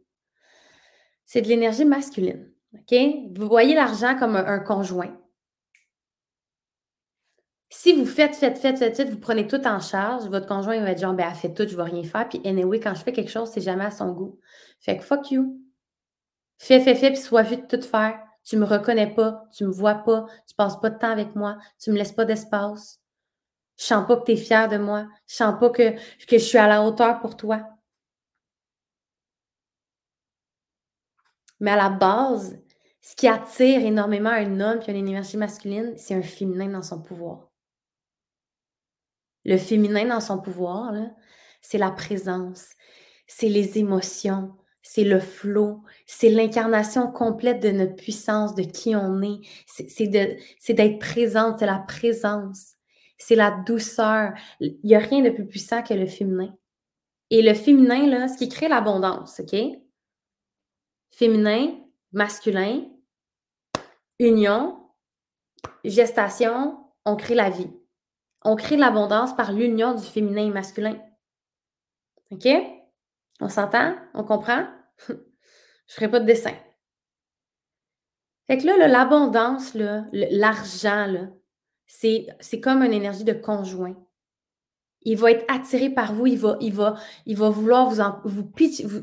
C'est 1.25 1.42
de 1.42 1.49
l'énergie 1.49 1.85
masculine. 1.85 2.53
OK? 2.75 2.95
Vous 3.35 3.49
voyez 3.49 3.75
l'argent 3.75 4.16
comme 4.19 4.37
un 4.37 4.59
conjoint. 4.59 5.16
Si 7.71 7.93
vous 7.93 8.07
faites, 8.07 8.35
faites, 8.37 8.59
faites, 8.59 8.79
faites, 8.79 8.97
faites, 8.97 9.11
vous 9.11 9.19
prenez 9.19 9.47
tout 9.47 9.67
en 9.67 9.81
charge, 9.81 10.29
votre 10.29 10.47
conjoint 10.47 10.81
va 10.81 10.91
être 10.93 11.01
genre, 11.01 11.15
ben, 11.15 11.29
elle 11.29 11.35
fait 11.37 11.53
tout, 11.53 11.65
je 11.67 11.77
ne 11.77 11.83
vais 11.83 11.91
rien 11.91 12.05
faire. 12.05 12.29
Puis, 12.29 12.41
anyway, 12.45 12.81
quand 12.81 12.95
je 12.95 13.03
fais 13.03 13.13
quelque 13.13 13.31
chose, 13.31 13.51
c'est 13.53 13.61
jamais 13.61 13.85
à 13.85 13.91
son 13.91 14.13
goût. 14.13 14.39
Fait 14.81 14.97
que 14.97 15.03
fuck 15.05 15.31
you. 15.31 15.61
Fais, 16.59 16.81
fais, 16.81 16.95
fais, 16.95 17.11
puis 17.11 17.21
sois 17.21 17.43
vu 17.43 17.57
de 17.57 17.67
tout 17.67 17.83
faire. 17.83 18.19
Tu 18.45 18.57
me 18.57 18.65
reconnais 18.65 19.13
pas, 19.15 19.45
tu 19.53 19.65
me 19.65 19.73
vois 19.73 19.97
pas, 19.97 20.27
tu 20.47 20.55
passes 20.55 20.81
pas 20.81 20.91
de 20.91 20.99
temps 20.99 21.11
avec 21.11 21.35
moi, 21.35 21.59
tu 21.81 21.91
me 21.91 21.97
laisses 21.99 22.13
pas 22.13 22.25
d'espace. 22.25 23.01
Je 23.79 23.85
sens 23.85 24.07
pas 24.07 24.17
que 24.17 24.25
tu 24.25 24.33
es 24.33 24.37
fier 24.37 24.69
de 24.69 24.79
moi. 24.79 25.07
Je 25.27 25.37
sens 25.37 25.59
pas 25.59 25.71
que, 25.71 25.91
que 26.27 26.39
je 26.39 26.45
suis 26.45 26.59
à 26.59 26.69
la 26.69 26.83
hauteur 26.83 27.21
pour 27.21 27.37
toi. 27.37 27.69
Mais 31.61 31.73
à 31.73 31.77
la 31.77 31.91
base, 31.91 32.59
ce 33.01 33.17
qui 33.17 33.29
attire 33.29 33.81
énormément 33.85 34.31
un 34.31 34.61
homme 34.61 34.81
qui 34.81 34.91
a 34.91 34.95
une 34.95 35.09
énergie 35.09 35.37
masculine, 35.37 35.95
c'est 35.97 36.15
un 36.15 36.23
féminin 36.23 36.69
dans 36.69 36.83
son 36.83 37.03
pouvoir. 37.03 37.51
Le 39.47 39.57
féminin 39.57 40.07
dans 40.07 40.21
son 40.21 40.41
pouvoir, 40.41 40.93
c'est 41.63 41.79
la 41.79 41.93
présence, 41.93 42.71
c'est 43.29 43.49
les 43.49 43.79
émotions, 43.79 44.57
c'est 44.83 45.05
le 45.05 45.21
flot, 45.21 45.83
c'est 46.05 46.31
l'incarnation 46.31 47.11
complète 47.13 47.63
de 47.63 47.71
notre 47.71 47.95
puissance, 47.95 48.57
de 48.57 48.65
qui 48.65 48.97
on 48.97 49.23
est. 49.23 49.41
C'est 49.67 50.09
d'être 50.09 50.99
présente, 50.99 51.61
c'est 51.61 51.67
la 51.67 51.79
présence, 51.79 52.75
c'est 53.19 53.37
la 53.37 53.53
douceur. 53.53 54.33
Il 54.59 54.79
n'y 54.83 54.97
a 54.97 54.99
rien 54.99 55.23
de 55.23 55.31
plus 55.31 55.47
puissant 55.47 55.83
que 55.83 55.95
le 55.95 56.07
féminin. 56.07 56.53
Et 57.31 57.41
le 57.41 57.55
féminin, 57.55 58.07
là, 58.07 58.27
ce 58.27 58.37
qui 58.39 58.49
crée 58.49 58.69
l'abondance, 58.69 59.41
OK? 59.41 59.57
Féminin, 61.13 61.73
masculin, 62.11 62.85
union, 64.19 64.77
gestation, 65.85 66.79
on 67.05 67.15
crée 67.15 67.37
la 67.37 67.51
vie. 67.51 67.71
On 68.49 68.55
crée 68.55 68.77
l'abondance 68.77 69.35
par 69.35 69.53
l'union 69.53 69.93
du 69.97 70.05
féminin 70.05 70.47
et 70.47 70.51
masculin. 70.51 70.97
OK? 72.31 72.47
On 73.41 73.49
s'entend? 73.49 73.97
On 74.15 74.23
comprend? 74.23 74.69
Je 75.09 75.15
ne 75.15 75.19
ferai 75.89 76.09
pas 76.09 76.21
de 76.21 76.27
dessin. 76.27 76.53
Fait 78.47 78.59
que 78.59 78.67
là, 78.67 78.87
l'abondance, 78.87 79.75
l'argent, 80.13 81.29
c'est 81.89 82.61
comme 82.63 82.85
une 82.85 82.93
énergie 82.93 83.25
de 83.25 83.33
conjoint. 83.33 83.97
Il 85.03 85.19
va 85.19 85.33
être 85.33 85.45
attiré 85.53 85.91
par 85.91 86.15
vous, 86.15 86.29
il 86.29 86.39
va, 86.39 86.57
il 86.61 86.73
va, 86.73 86.95
il 87.27 87.37
va 87.37 87.51
vouloir 87.51 87.91
vous, 87.91 88.01
en, 88.01 88.21
vous, 88.25 88.49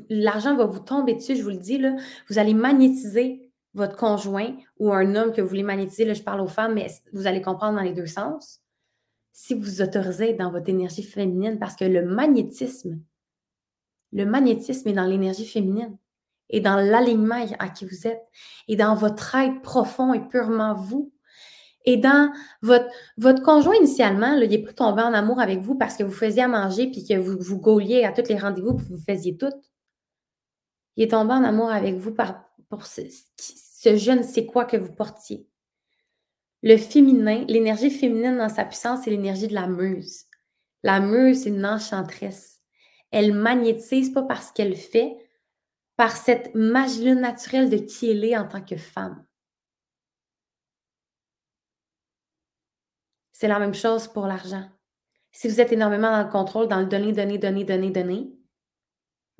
l'argent 0.10 0.56
va 0.56 0.66
vous 0.66 0.80
tomber 0.80 1.16
dessus, 1.16 1.36
je 1.36 1.44
vous 1.44 1.50
le 1.50 1.58
dis. 1.58 1.84
Vous 2.30 2.40
allez 2.40 2.54
magnétiser 2.54 3.52
votre 3.74 3.98
conjoint 3.98 4.56
ou 4.80 4.94
un 4.94 5.16
homme 5.16 5.34
que 5.34 5.42
vous 5.42 5.50
voulez 5.50 5.64
magnétiser, 5.64 6.16
je 6.16 6.24
parle 6.24 6.40
aux 6.40 6.48
femmes, 6.48 6.76
mais 6.76 6.88
vous 7.12 7.28
allez 7.28 7.42
comprendre 7.42 7.76
dans 7.76 7.84
les 7.84 7.94
deux 7.94 8.06
sens. 8.06 8.63
Si 9.34 9.56
vous 9.56 9.82
autorisez 9.82 10.34
dans 10.34 10.52
votre 10.52 10.70
énergie 10.70 11.04
féminine, 11.04 11.58
parce 11.60 11.76
que 11.76 11.86
le 11.86 12.06
magnétisme, 12.06 13.00
le 14.12 14.26
magnétisme 14.26 14.88
est 14.88 14.94
dans 14.94 15.06
l'énergie 15.06 15.48
féminine 15.48 15.98
et 16.52 16.62
dans 16.62 16.76
l'alignement 16.76 17.44
à 17.58 17.70
qui 17.70 17.86
vous 17.86 18.06
êtes 18.06 18.22
et 18.68 18.76
dans 18.76 18.94
votre 18.94 19.34
être 19.36 19.62
profond 19.64 20.14
et 20.14 20.20
purement 20.20 20.76
vous. 20.76 21.12
Et 21.86 21.98
dans 21.98 22.32
votre, 22.62 23.42
conjoint, 23.42 23.76
initialement, 23.76 24.36
il 24.36 24.54
est 24.54 24.64
pas 24.64 24.72
tombé 24.72 25.02
en 25.02 25.14
amour 25.14 25.40
avec 25.40 25.60
vous 25.60 25.76
parce 25.76 25.98
que 25.98 26.04
vous 26.04 26.14
faisiez 26.14 26.44
à 26.44 26.48
manger 26.48 26.92
puis 26.92 27.04
que 27.04 27.18
vous 27.18 27.38
vous 27.40 27.60
gauliez 27.60 28.04
à 28.04 28.12
tous 28.12 28.30
les 28.30 28.38
rendez-vous 28.38 28.76
puis 28.76 28.86
vous 28.88 29.04
faisiez 29.04 29.36
tout. 29.36 29.52
Il 30.96 31.04
est 31.04 31.12
tombé 31.12 31.34
en 31.34 31.44
amour 31.44 31.72
avec 31.72 31.96
vous 31.96 32.16
pour 32.70 32.86
ce, 32.86 33.02
ce 33.38 33.98
je 33.98 34.12
ne 34.12 34.46
quoi 34.46 34.66
que 34.66 34.78
vous 34.78 34.94
portiez. 34.94 35.48
Le 36.64 36.78
féminin, 36.78 37.46
l'énergie 37.48 37.92
féminine 37.92 38.38
dans 38.38 38.50
sa 38.50 38.66
puissance, 38.66 39.02
c'est 39.04 39.12
l'énergie 39.12 39.48
de 39.48 39.54
la 39.54 39.68
muse. 39.68 40.26
La 40.82 41.00
muse, 41.00 41.44
c'est 41.44 41.50
une 41.50 41.66
enchanteresse 41.66 42.54
elle 43.14 43.32
magnétise 43.32 44.12
pas 44.12 44.24
parce 44.24 44.52
qu'elle 44.52 44.76
fait, 44.76 45.16
par 45.96 46.18
cette 46.18 46.56
magie 46.56 47.14
naturelle 47.14 47.70
de 47.70 47.78
qui 47.78 48.10
elle 48.10 48.26
est 48.26 48.36
en 48.36 48.48
tant 48.48 48.62
que 48.62 48.76
femme. 48.76 49.24
C'est 53.32 53.48
la 53.48 53.60
même 53.60 53.76
chose 53.76 54.08
pour 54.08 54.26
l'argent. 54.26 54.68
Si 55.32 55.48
vous 55.48 55.62
êtes 55.62 55.72
énormément 55.72 56.10
dans 56.10 56.24
le 56.24 56.32
contrôle, 56.32 56.68
dans 56.68 56.80
le 56.80 56.88
donner, 56.88 57.14
donner, 57.14 57.38
donner, 57.38 57.64
donner, 57.64 57.92
donner, 57.92 58.34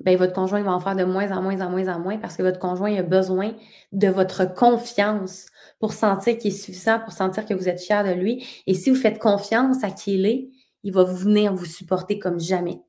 ben 0.00 0.16
votre 0.16 0.32
conjoint 0.32 0.62
va 0.62 0.72
en 0.72 0.80
faire 0.80 0.96
de 0.96 1.04
moins 1.04 1.30
en 1.30 1.42
moins, 1.42 1.60
en 1.60 1.70
moins, 1.70 1.88
en 1.88 2.00
moins 2.00 2.18
parce 2.18 2.36
que 2.36 2.42
votre 2.42 2.58
conjoint 2.58 2.94
a 2.96 3.02
besoin 3.02 3.52
de 3.92 4.08
votre 4.08 4.52
confiance 4.52 5.46
pour 5.78 5.92
sentir 5.92 6.36
qu'il 6.38 6.52
est 6.52 6.56
suffisant, 6.56 7.00
pour 7.00 7.12
sentir 7.12 7.46
que 7.46 7.54
vous 7.54 7.68
êtes 7.68 7.80
fier 7.80 8.04
de 8.04 8.10
lui. 8.10 8.46
Et 8.66 8.74
si 8.74 8.90
vous 8.90 8.96
faites 8.96 9.18
confiance 9.18 9.84
à 9.84 9.90
qui 9.90 10.14
il 10.14 10.26
est, 10.26 10.50
il 10.82 10.92
va 10.92 11.04
venir 11.04 11.54
vous 11.54 11.64
supporter 11.64 12.18
comme 12.18 12.40
jamais. 12.40 12.80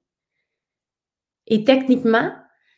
Et 1.48 1.64
techniquement, 1.64 2.32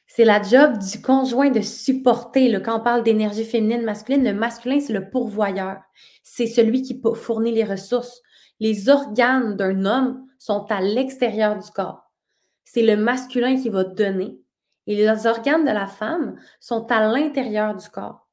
c'est 0.08 0.26
la 0.26 0.42
job 0.42 0.78
du 0.78 1.02
conjoint 1.02 1.50
de 1.50 1.62
supporter. 1.62 2.62
Quand 2.64 2.80
on 2.80 2.84
parle 2.84 3.04
d'énergie 3.04 3.44
féminine, 3.44 3.84
masculine, 3.84 4.24
le 4.24 4.34
masculin, 4.34 4.80
c'est 4.80 4.94
le 4.94 5.10
pourvoyeur. 5.10 5.78
C'est 6.24 6.48
celui 6.48 6.82
qui 6.82 7.02
fournit 7.16 7.52
les 7.52 7.64
ressources. 7.64 8.22
Les 8.60 8.90
organes 8.90 9.56
d'un 9.56 9.86
homme 9.86 10.26
sont 10.40 10.66
à 10.70 10.82
l'extérieur 10.82 11.58
du 11.58 11.70
corps. 11.72 12.07
C'est 12.70 12.82
le 12.82 12.98
masculin 12.98 13.56
qui 13.56 13.70
va 13.70 13.86
donner. 13.86 14.38
Et 14.88 14.96
les 14.98 15.26
organes 15.26 15.64
de 15.64 15.72
la 15.72 15.88
femme 15.88 16.38
sont 16.60 16.86
à 16.92 17.08
l'intérieur 17.08 17.74
du 17.74 17.88
corps. 17.88 18.28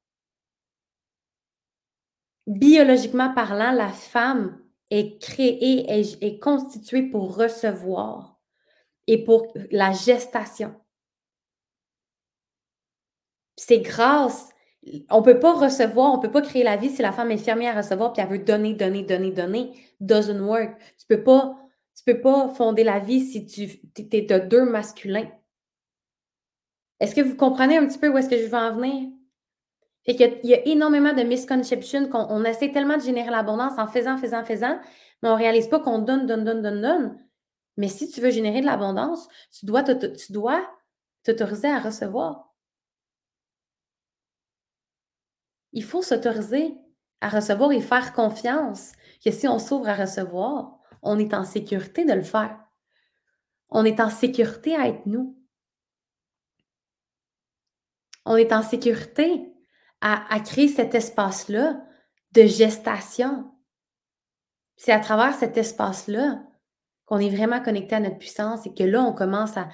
Biologiquement 2.48 3.32
parlant, 3.32 3.70
la 3.70 3.90
femme 3.90 4.60
est 4.90 5.22
créée, 5.22 5.86
est, 5.88 6.38
constituée 6.40 7.04
pour 7.04 7.36
recevoir 7.36 8.40
et 9.06 9.22
pour 9.22 9.54
la 9.70 9.92
gestation. 9.92 10.74
C'est 13.56 13.78
grâce. 13.78 14.48
On 15.10 15.20
ne 15.20 15.24
peut 15.24 15.38
pas 15.38 15.54
recevoir, 15.54 16.12
on 16.12 16.16
ne 16.16 16.22
peut 16.22 16.32
pas 16.32 16.42
créer 16.42 16.64
la 16.64 16.76
vie 16.76 16.90
si 16.90 17.02
la 17.02 17.12
femme 17.12 17.30
est 17.30 17.38
fermée 17.38 17.68
à 17.68 17.76
recevoir 17.76 18.12
puis 18.12 18.20
elle 18.20 18.28
veut 18.28 18.38
donner, 18.44 18.74
donner, 18.74 19.04
donner, 19.04 19.30
donner. 19.30 19.80
Doesn't 20.00 20.40
work. 20.40 20.76
Tu 20.98 21.06
ne 21.08 21.16
peux, 21.16 21.22
pas, 21.22 21.63
tu 22.06 22.14
peux 22.14 22.20
pas 22.20 22.48
fonder 22.54 22.84
la 22.84 22.98
vie 22.98 23.20
si 23.20 23.46
tu 23.46 23.80
es 24.12 24.22
de 24.22 24.38
deux 24.38 24.64
masculins. 24.64 25.30
Est-ce 27.00 27.14
que 27.14 27.20
vous 27.20 27.36
comprenez 27.36 27.76
un 27.78 27.86
petit 27.86 27.98
peu 27.98 28.08
où 28.08 28.18
est-ce 28.18 28.28
que 28.28 28.38
je 28.38 28.46
veux 28.46 28.54
en 28.54 28.74
venir? 28.74 29.10
il 30.06 30.20
y 30.44 30.54
a 30.54 30.66
énormément 30.68 31.14
de 31.14 31.22
misconceptions 31.22 32.08
qu'on 32.10 32.44
essaie 32.44 32.70
tellement 32.70 32.98
de 32.98 33.02
générer 33.02 33.30
l'abondance 33.30 33.78
en 33.78 33.86
faisant, 33.86 34.18
faisant, 34.18 34.44
faisant, 34.44 34.78
mais 35.22 35.30
on 35.30 35.32
ne 35.32 35.38
réalise 35.38 35.68
pas 35.68 35.80
qu'on 35.80 35.98
donne, 35.98 36.26
donne, 36.26 36.44
donne, 36.44 36.60
donne, 36.60 36.82
donne. 36.82 37.26
Mais 37.78 37.88
si 37.88 38.10
tu 38.10 38.20
veux 38.20 38.30
générer 38.30 38.60
de 38.60 38.66
l'abondance, 38.66 39.28
tu 39.50 39.64
dois 39.66 39.82
t'autoriser 41.22 41.68
à 41.68 41.78
recevoir. 41.78 42.54
Il 45.72 45.82
faut 45.82 46.02
s'autoriser 46.02 46.74
à 47.20 47.30
recevoir 47.30 47.72
et 47.72 47.80
faire 47.80 48.12
confiance 48.12 48.92
que 49.24 49.30
si 49.30 49.48
on 49.48 49.58
s'ouvre 49.58 49.88
à 49.88 49.94
recevoir, 49.94 50.73
on 51.04 51.18
est 51.18 51.34
en 51.34 51.44
sécurité 51.44 52.04
de 52.04 52.12
le 52.12 52.22
faire. 52.22 52.58
On 53.70 53.84
est 53.84 54.00
en 54.00 54.10
sécurité 54.10 54.74
à 54.74 54.88
être 54.88 55.06
nous. 55.06 55.38
On 58.24 58.36
est 58.36 58.52
en 58.52 58.62
sécurité 58.62 59.52
à, 60.00 60.40
créer 60.40 60.68
cet 60.68 60.94
espace-là 60.94 61.82
de 62.32 62.42
gestation. 62.42 63.50
C'est 64.76 64.92
à 64.92 65.00
travers 65.00 65.34
cet 65.34 65.56
espace-là 65.56 66.42
qu'on 67.06 67.18
est 67.18 67.34
vraiment 67.34 67.62
connecté 67.62 67.94
à 67.94 68.00
notre 68.00 68.18
puissance 68.18 68.66
et 68.66 68.74
que 68.74 68.82
là, 68.82 69.02
on 69.02 69.14
commence 69.14 69.56
à, 69.56 69.68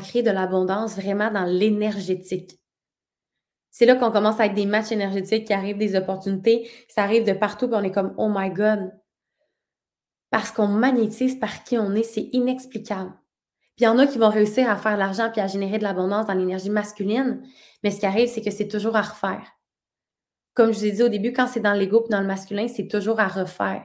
créer 0.00 0.22
de 0.22 0.30
l'abondance 0.30 0.96
vraiment 0.96 1.30
dans 1.30 1.44
l'énergétique. 1.44 2.60
C'est 3.70 3.86
là 3.86 3.96
qu'on 3.96 4.10
commence 4.10 4.40
à 4.40 4.46
être 4.46 4.54
des 4.54 4.66
matchs 4.66 4.92
énergétiques 4.92 5.46
qui 5.46 5.52
arrivent, 5.52 5.78
des 5.78 5.96
opportunités, 5.96 6.70
ça 6.88 7.02
arrive 7.02 7.26
de 7.26 7.32
partout, 7.32 7.68
puis 7.68 7.76
on 7.76 7.82
est 7.82 7.90
comme 7.90 8.14
Oh 8.16 8.30
my 8.32 8.50
God! 8.50 8.90
Parce 10.34 10.50
qu'on 10.50 10.66
magnétise 10.66 11.38
par 11.38 11.62
qui 11.62 11.78
on 11.78 11.94
est, 11.94 12.02
c'est 12.02 12.28
inexplicable. 12.32 13.12
Puis 13.76 13.82
il 13.82 13.84
y 13.84 13.86
en 13.86 14.00
a 14.00 14.06
qui 14.08 14.18
vont 14.18 14.30
réussir 14.30 14.68
à 14.68 14.76
faire 14.76 14.96
l'argent 14.96 15.30
puis 15.30 15.40
à 15.40 15.46
générer 15.46 15.78
de 15.78 15.84
l'abondance 15.84 16.26
dans 16.26 16.34
l'énergie 16.34 16.70
masculine, 16.70 17.40
mais 17.84 17.92
ce 17.92 18.00
qui 18.00 18.06
arrive, 18.06 18.28
c'est 18.28 18.42
que 18.42 18.50
c'est 18.50 18.66
toujours 18.66 18.96
à 18.96 19.02
refaire. 19.02 19.46
Comme 20.54 20.72
je 20.72 20.78
vous 20.80 20.86
ai 20.86 20.90
dit 20.90 21.04
au 21.04 21.08
début, 21.08 21.32
quand 21.32 21.46
c'est 21.46 21.60
dans 21.60 21.72
l'ego 21.72 22.00
puis 22.00 22.10
dans 22.10 22.20
le 22.20 22.26
masculin, 22.26 22.66
c'est 22.66 22.88
toujours 22.88 23.20
à 23.20 23.28
refaire 23.28 23.84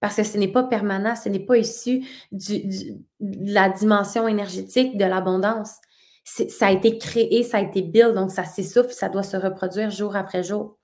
parce 0.00 0.16
que 0.16 0.24
ce 0.24 0.38
n'est 0.38 0.48
pas 0.48 0.62
permanent, 0.62 1.16
ce 1.16 1.28
n'est 1.28 1.44
pas 1.44 1.58
issu 1.58 2.02
de 2.30 2.96
la 3.20 3.68
dimension 3.68 4.26
énergétique 4.26 4.96
de 4.96 5.04
l'abondance. 5.04 5.74
Ça 6.24 6.68
a 6.68 6.72
été 6.72 6.96
créé, 6.96 7.42
ça 7.42 7.58
a 7.58 7.60
été 7.60 7.82
build, 7.82 8.14
donc 8.14 8.30
ça 8.30 8.44
s'essouffle, 8.44 8.92
ça 8.92 9.10
doit 9.10 9.22
se 9.22 9.36
reproduire 9.36 9.90
jour 9.90 10.16
après 10.16 10.42
jour. 10.42 10.78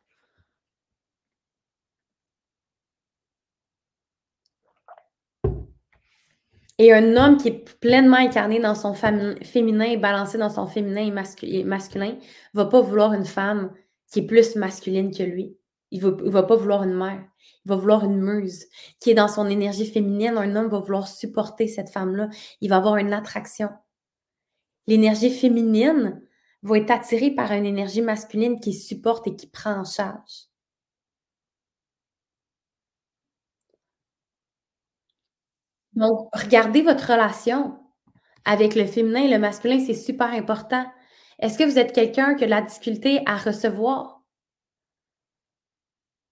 Et 6.78 6.92
un 6.92 7.16
homme 7.16 7.36
qui 7.36 7.48
est 7.48 7.78
pleinement 7.80 8.18
incarné 8.18 8.60
dans 8.60 8.74
son 8.74 8.94
féminin 8.94 9.96
balancé 9.98 10.38
dans 10.38 10.50
son 10.50 10.66
féminin 10.66 11.03
et, 11.42 11.64
masculin 11.64 12.16
va 12.55 12.66
pas 12.66 12.80
vouloir 12.80 13.12
une 13.14 13.24
femme 13.24 13.72
qui 14.12 14.20
est 14.20 14.26
plus 14.26 14.55
masculine 14.55 15.14
que 15.14 15.24
lui. 15.24 15.57
Il 15.90 16.00
va, 16.00 16.11
va 16.11 16.42
pas 16.44 16.57
vouloir 16.57 16.84
une 16.84 16.94
mère 16.94 17.24
va 17.68 17.76
vouloir 17.76 18.05
une 18.05 18.20
muse 18.20 18.66
qui 19.00 19.11
est 19.11 19.14
dans 19.14 19.28
son 19.28 19.48
énergie 19.48 19.86
féminine. 19.86 20.36
Un 20.36 20.57
homme 20.57 20.68
va 20.68 20.78
vouloir 20.80 21.07
supporter 21.07 21.68
cette 21.68 21.90
femme-là. 21.90 22.28
Il 22.61 22.70
va 22.70 22.76
avoir 22.76 22.96
une 22.96 23.12
attraction. 23.12 23.68
L'énergie 24.86 25.30
féminine 25.30 26.22
va 26.62 26.78
être 26.78 26.90
attirée 26.90 27.30
par 27.30 27.53
une 27.53 27.66
énergie 27.66 28.03
masculine 28.03 28.59
qui 28.59 28.72
supporte 28.72 29.26
et 29.26 29.36
qui 29.36 29.46
prend 29.46 29.80
en 29.80 29.84
charge. 29.84 30.47
Donc, 35.99 36.28
regardez 36.32 36.82
votre 36.82 37.11
relation 37.11 37.76
avec 38.44 38.76
le 38.76 38.86
féminin 38.86 39.24
et 39.24 39.28
le 39.28 39.38
masculin, 39.40 39.80
c'est 39.84 39.94
super 39.94 40.28
important. 40.32 40.86
Est-ce 41.40 41.59
que 41.59 41.64
vous 41.64 41.76
êtes 41.76 41.92
quelqu'un 41.92 42.36
qui 42.36 42.44
a 42.44 42.46
de 42.46 42.53
la 42.53 42.62
difficulté 42.62 43.20
à 43.26 43.36
recevoir? 43.36 44.22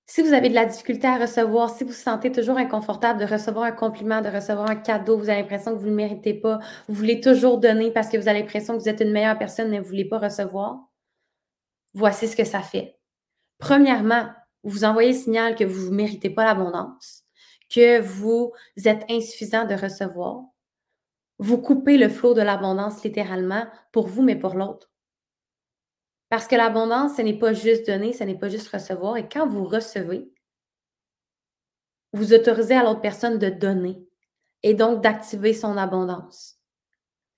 Si 0.07 0.23
vous 0.23 0.35
avez 0.35 0.51
de 0.51 0.55
la 0.55 0.67
difficulté 0.67 1.09
à 1.09 1.19
recevoir, 1.19 1.69
si 1.69 1.83
vous 1.83 1.91
vous 1.91 1.97
sentez 1.97 2.31
toujours 2.31 2.59
inconfortable 2.59 3.19
de 3.19 3.27
recevoir 3.27 3.64
un 3.64 3.73
compliment, 3.73 4.21
de 4.21 4.29
recevoir 4.29 4.71
un 4.71 4.77
cadeau, 4.77 5.19
vous 5.19 5.29
avez 5.29 5.41
l'impression 5.41 5.73
que 5.73 5.79
vous 5.79 5.87
ne 5.87 5.91
le 5.91 5.97
méritez 5.97 6.35
pas, 6.35 6.61
vous 6.87 6.95
voulez 6.95 7.21
toujours 7.21 7.59
donner 7.59 7.91
parce 7.91 8.09
que 8.09 8.17
vous 8.17 8.29
avez 8.29 8.39
l'impression 8.39 8.75
que 8.75 8.83
vous 8.83 8.89
êtes 8.89 9.01
une 9.01 9.11
meilleure 9.11 9.37
personne, 9.37 9.69
mais 9.69 9.79
vous 9.79 9.87
ne 9.87 9.91
voulez 9.91 10.05
pas 10.05 10.21
recevoir, 10.21 10.79
voici 11.93 12.29
ce 12.29 12.37
que 12.37 12.45
ça 12.45 12.61
fait. 12.61 13.01
Premièrement, 13.59 14.29
vous 14.62 14.71
vous 14.71 14.85
envoyez 14.85 15.11
le 15.11 15.19
signal 15.19 15.57
que 15.57 15.64
vous 15.64 15.91
ne 15.91 15.97
méritez 15.97 16.31
pas 16.31 16.45
l'abondance, 16.45 17.26
que 17.69 18.01
vous 18.01 18.53
êtes 18.85 19.05
insuffisant 19.11 19.64
de 19.64 19.75
recevoir. 19.75 20.45
Vous 21.39 21.59
coupez 21.59 21.99
le 21.99 22.09
flot 22.09 22.35
de 22.35 22.43
l'abondance 22.43 23.03
littéralement 23.03 23.67
pour 23.93 24.07
vous, 24.07 24.23
mais 24.23 24.37
pour 24.37 24.55
l'autre. 24.55 24.91
Parce 26.29 26.49
que 26.49 26.57
l'abondance, 26.57 27.17
ce 27.17 27.23
n'est 27.23 27.39
pas 27.39 27.53
juste 27.53 27.87
donner, 27.87 28.12
ce 28.12 28.25
n'est 28.25 28.39
pas 28.39 28.49
juste 28.49 28.69
recevoir. 28.69 29.17
Et 29.17 29.29
quand 29.29 29.47
vous 29.47 29.64
recevez, 29.64 30.29
vous 32.12 32.33
autorisez 32.33 32.75
à 32.75 32.83
l'autre 32.83 33.01
personne 33.01 33.39
de 33.39 33.49
donner 33.49 34.03
et 34.62 34.75
donc 34.75 35.03
d'activer 35.03 35.53
son 35.53 35.77
abondance. 35.77 36.57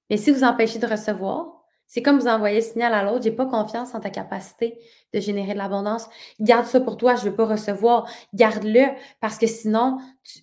Mais 0.08 0.16
si 0.16 0.30
vous 0.30 0.44
empêchez 0.44 0.78
de 0.78 0.86
recevoir, 0.86 1.57
c'est 1.88 2.02
comme 2.02 2.18
vous 2.18 2.28
envoyez 2.28 2.56
le 2.56 2.62
signal 2.62 2.92
à 2.92 3.02
l'autre, 3.02 3.22
j'ai 3.22 3.32
pas 3.32 3.46
confiance 3.46 3.94
en 3.94 4.00
ta 4.00 4.10
capacité 4.10 4.78
de 5.14 5.20
générer 5.20 5.54
de 5.54 5.58
l'abondance. 5.58 6.06
Garde 6.38 6.66
ça 6.66 6.80
pour 6.80 6.98
toi, 6.98 7.16
je 7.16 7.24
veux 7.24 7.34
pas 7.34 7.46
recevoir. 7.46 8.06
Garde-le 8.34 8.88
parce 9.20 9.38
que 9.38 9.46
sinon, 9.46 9.98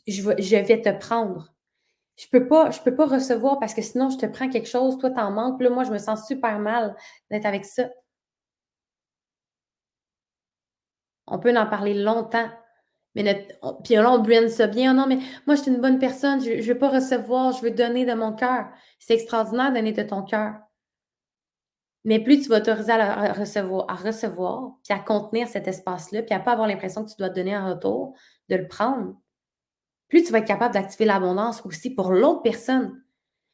je, 0.07 0.23
vais, 0.23 0.81
te 0.81 0.89
prendre. 0.89 1.53
Je 2.17 2.25
peux 2.31 2.47
pas, 2.47 2.71
peux 2.83 2.95
pas 2.95 3.05
recevoir 3.05 3.59
parce 3.59 3.75
que 3.75 3.83
sinon, 3.83 4.09
je 4.09 4.17
te 4.17 4.25
prends 4.25 4.49
quelque 4.49 4.67
chose, 4.67 4.97
toi, 4.97 5.11
t'en 5.11 5.29
manques. 5.31 5.61
Là, 5.61 5.69
moi, 5.69 5.83
je 5.83 5.91
me 5.91 5.99
sens 5.99 6.25
super 6.27 6.57
mal 6.57 6.95
d'être 7.29 7.45
avec 7.45 7.63
ça. 7.65 7.89
On 11.27 11.37
peut 11.37 11.55
en 11.55 11.67
parler 11.67 11.93
longtemps. 11.93 12.49
Mais 13.13 13.47
puis 13.83 13.93
là, 13.95 14.11
on 14.11 14.19
brûle 14.19 14.49
ça 14.49 14.65
bien. 14.65 14.95
Non, 14.95 15.05
mais 15.07 15.19
moi, 15.45 15.55
je 15.55 15.61
suis 15.61 15.71
une 15.71 15.79
bonne 15.81 15.99
personne. 15.99 16.43
Je 16.43 16.51
ne 16.51 16.61
veux 16.61 16.77
pas 16.77 16.89
recevoir. 16.89 17.53
Je 17.53 17.61
veux 17.61 17.71
donner 17.71 18.05
de 18.05 18.13
mon 18.13 18.33
cœur. 18.33 18.67
C'est 18.99 19.13
extraordinaire 19.13 19.71
donner 19.71 19.93
de 19.93 20.03
ton 20.03 20.23
cœur. 20.23 20.64
Mais 22.05 22.19
plus 22.19 22.39
tu 22.39 22.49
vas 22.49 22.57
autoriser 22.57 22.91
à, 22.91 23.33
recevoir, 23.33 23.85
à 23.89 23.95
recevoir, 23.95 24.77
puis 24.83 24.93
à 24.93 24.99
contenir 24.99 25.47
cet 25.47 25.67
espace-là, 25.67 26.21
puis 26.21 26.35
à 26.35 26.39
pas 26.39 26.53
avoir 26.53 26.67
l'impression 26.67 27.03
que 27.03 27.09
tu 27.09 27.17
dois 27.17 27.29
te 27.29 27.35
donner 27.35 27.55
un 27.55 27.67
retour, 27.67 28.13
de 28.49 28.55
le 28.55 28.67
prendre, 28.67 29.15
plus 30.07 30.23
tu 30.23 30.31
vas 30.31 30.37
être 30.37 30.47
capable 30.47 30.73
d'activer 30.73 31.05
l'abondance 31.05 31.65
aussi 31.65 31.89
pour 31.89 32.11
l'autre 32.11 32.41
personne. 32.43 33.01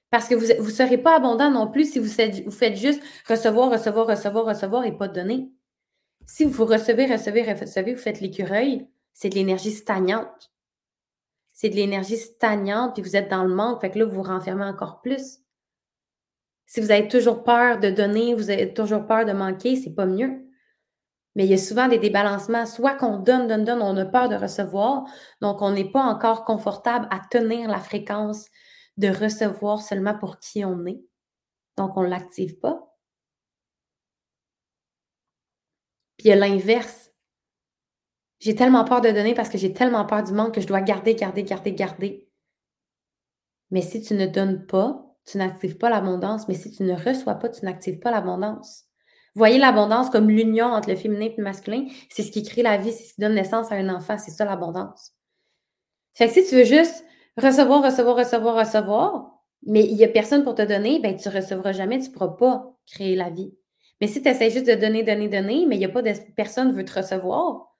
Parce 0.10 0.28
que 0.28 0.36
vous 0.36 0.66
ne 0.66 0.70
serez 0.70 0.98
pas 0.98 1.16
abondant 1.16 1.50
non 1.50 1.72
plus 1.72 1.94
si 1.94 2.00
vous 2.00 2.10
faites, 2.10 2.44
vous 2.44 2.52
faites 2.52 2.76
juste 2.76 3.02
recevoir, 3.28 3.72
recevoir, 3.72 4.06
recevoir, 4.06 4.46
recevoir 4.46 4.84
et 4.84 4.92
pas 4.92 5.08
donner. 5.08 5.50
Si 6.26 6.44
vous 6.44 6.66
recevez, 6.66 7.06
recevez, 7.06 7.44
recevez, 7.44 7.94
vous 7.94 8.02
faites 8.02 8.20
l'écureuil, 8.20 8.88
c'est 9.14 9.30
de 9.30 9.36
l'énergie 9.36 9.72
stagnante. 9.72 10.52
C'est 11.54 11.70
de 11.70 11.76
l'énergie 11.76 12.18
stagnante, 12.18 12.96
puis 12.96 13.04
vous 13.04 13.16
êtes 13.16 13.30
dans 13.30 13.44
le 13.44 13.54
manque, 13.54 13.82
fait 13.82 13.92
que 13.92 14.00
là, 14.00 14.06
vous 14.06 14.16
vous 14.16 14.24
renfermez 14.24 14.66
encore 14.66 15.02
plus. 15.02 15.41
Si 16.72 16.80
vous 16.80 16.92
avez 16.92 17.10
toujours 17.10 17.44
peur 17.44 17.82
de 17.82 17.90
donner, 17.90 18.34
vous 18.34 18.50
avez 18.50 18.74
toujours 18.74 19.06
peur 19.06 19.26
de 19.26 19.34
manquer, 19.34 19.76
c'est 19.76 19.94
pas 19.94 20.06
mieux. 20.06 20.50
Mais 21.36 21.44
il 21.44 21.52
y 21.52 21.54
a 21.54 21.58
souvent 21.58 21.90
des 21.90 21.98
débalancements, 22.00 22.66
soit 22.66 22.96
qu'on 22.96 23.18
donne, 23.18 23.50
donne, 23.50 23.66
donne, 23.66 23.82
on 23.82 23.98
a 23.98 24.06
peur 24.06 24.30
de 24.30 24.38
recevoir, 24.38 25.04
donc 25.42 25.62
on 25.62 25.72
n'est 25.72 25.92
pas 25.92 26.02
encore 26.02 26.46
confortable 26.46 27.10
à 27.12 27.20
tenir 27.30 27.70
la 27.70 27.82
fréquence 27.82 28.48
de 28.96 29.10
recevoir 29.10 29.82
seulement 29.82 30.18
pour 30.18 30.40
qui 30.40 30.64
on 30.64 30.86
est. 30.86 31.02
Donc 31.76 31.98
on 31.98 32.04
ne 32.04 32.08
l'active 32.08 32.58
pas. 32.58 32.96
Puis 36.16 36.28
il 36.28 36.30
y 36.30 36.32
a 36.32 36.38
l'inverse. 36.38 37.12
J'ai 38.40 38.56
tellement 38.56 38.86
peur 38.86 39.02
de 39.02 39.10
donner 39.10 39.34
parce 39.34 39.50
que 39.50 39.58
j'ai 39.58 39.74
tellement 39.74 40.06
peur 40.06 40.24
du 40.24 40.32
manque 40.32 40.56
que 40.56 40.62
je 40.62 40.68
dois 40.68 40.80
garder, 40.80 41.16
garder, 41.16 41.44
garder, 41.44 41.74
garder. 41.74 42.30
Mais 43.72 43.82
si 43.82 44.02
tu 44.02 44.14
ne 44.14 44.26
donnes 44.26 44.66
pas, 44.66 45.11
tu 45.26 45.38
n'actives 45.38 45.78
pas 45.78 45.90
l'abondance. 45.90 46.48
Mais 46.48 46.56
si 46.56 46.72
tu 46.72 46.84
ne 46.84 46.94
reçois 46.94 47.36
pas, 47.36 47.50
tu 47.50 47.66
n'actives 47.66 48.00
pas 48.00 48.12
l'abondance. 48.12 48.86
Voyez 49.36 49.60
l'abondance 49.60 50.10
comme 50.10 50.30
l'union 50.30 50.66
entre 50.66 50.90
le 50.90 50.96
féminin 50.96 51.26
et 51.26 51.36
le 51.38 51.44
masculin. 51.44 51.86
C'est 52.10 52.24
ce 52.24 52.32
qui 52.32 52.44
crée 52.44 52.64
la 52.64 52.78
vie, 52.78 52.92
c'est 52.92 53.06
ce 53.06 53.14
qui 53.14 53.22
donne 53.22 53.36
naissance 53.36 53.72
à 53.72 53.76
un 53.76 53.90
enfant. 53.90 54.18
C'est 54.18 54.32
ça 54.32 54.46
l'abondance. 54.46 55.14
Fait 56.14 56.28
que 56.28 56.34
si 56.34 56.46
tu 56.46 56.56
veux 56.56 56.66
juste 56.66 57.06
recevoir, 57.38 57.84
recevoir, 57.84 58.18
recevoir, 58.18 58.56
recevoir, 58.56 59.32
mais 59.64 59.86
il 59.86 59.96
n'y 59.96 60.04
a 60.04 60.10
personne 60.10 60.44
pour 60.44 60.56
te 60.56 60.62
donner, 60.64 61.00
ben, 61.00 61.16
tu 61.16 61.30
ne 61.30 61.34
recevras 61.34 61.72
jamais, 61.72 62.00
tu 62.00 62.10
ne 62.10 62.14
pourras 62.14 62.30
pas 62.30 62.76
créer 62.88 63.16
la 63.16 63.30
vie. 63.30 63.54
Mais 64.02 64.08
si 64.08 64.22
tu 64.22 64.28
essaies 64.28 64.50
juste 64.50 64.68
de 64.68 64.74
donner, 64.74 65.04
donner, 65.04 65.30
donner, 65.30 65.66
mais 65.68 65.76
il 65.76 65.80
n'y 65.80 65.86
a 65.86 65.90
pas 65.90 66.02
de 66.02 66.12
personne 66.36 66.72
qui 66.72 66.76
veut 66.76 66.86
te 66.86 67.00
recevoir, 67.00 67.78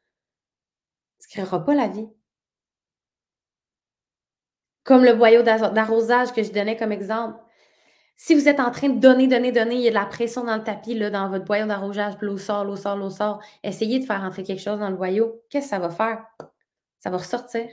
tu 1.20 1.28
ne 1.28 1.44
créeras 1.44 1.60
pas 1.60 1.74
la 1.74 1.88
vie. 1.88 2.08
Comme 4.84 5.04
le 5.04 5.14
boyau 5.14 5.44
d'arrosage 5.44 6.34
que 6.34 6.44
je 6.44 6.52
donnais 6.52 6.76
comme 6.78 6.92
exemple. 6.92 7.40
Si 8.18 8.36
vous 8.36 8.48
êtes 8.48 8.60
en 8.60 8.72
train 8.72 8.90
de 8.90 9.00
donner, 9.00 9.28
donner, 9.28 9.52
donner, 9.52 9.76
il 9.76 9.82
y 9.82 9.88
a 9.88 9.90
de 9.90 9.96
la 9.96 10.06
pression 10.06 10.44
dans 10.44 10.56
le 10.56 10.64
tapis, 10.64 10.94
là, 10.94 11.10
dans 11.10 11.30
votre 11.30 11.46
boyau 11.46 11.66
d'arrosage, 11.66 12.14
l'eau 12.22 12.38
sort, 12.38 12.64
l'eau 12.66 12.76
sort, 12.76 12.96
l'eau 12.96 13.10
sort. 13.10 13.42
Essayez 13.64 14.00
de 14.00 14.06
faire 14.06 14.22
entrer 14.22 14.44
quelque 14.44 14.62
chose 14.62 14.80
dans 14.80 14.90
le 14.90 14.96
boyau. 14.96 15.42
Qu'est-ce 15.50 15.66
que 15.66 15.70
ça 15.70 15.80
va 15.80 15.90
faire? 15.90 16.24
Ça 17.00 17.10
va 17.10 17.18
ressortir. 17.18 17.68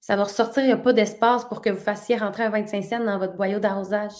Ça 0.00 0.16
va 0.16 0.24
ressortir, 0.24 0.62
il 0.62 0.66
n'y 0.66 0.72
a 0.72 0.76
pas 0.76 0.92
d'espace 0.92 1.44
pour 1.46 1.60
que 1.60 1.68
vous 1.68 1.80
fassiez 1.80 2.16
rentrer 2.16 2.44
un 2.44 2.50
25 2.50 2.82
cents 2.82 3.04
dans 3.04 3.18
votre 3.18 3.34
boyau 3.34 3.58
d'arrosage. 3.58 4.12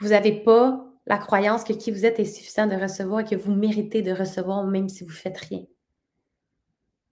Vous 0.00 0.08
n'avez 0.08 0.42
pas 0.42 0.84
la 1.06 1.18
croyance 1.18 1.64
que 1.64 1.72
qui 1.72 1.90
vous 1.90 2.04
êtes 2.04 2.18
est 2.18 2.24
suffisant 2.24 2.66
de 2.66 2.74
recevoir 2.74 3.20
et 3.20 3.24
que 3.24 3.36
vous 3.36 3.52
méritez 3.52 4.02
de 4.02 4.12
recevoir 4.12 4.64
même 4.64 4.88
si 4.88 5.04
vous 5.04 5.10
ne 5.10 5.16
faites 5.16 5.38
rien. 5.38 5.62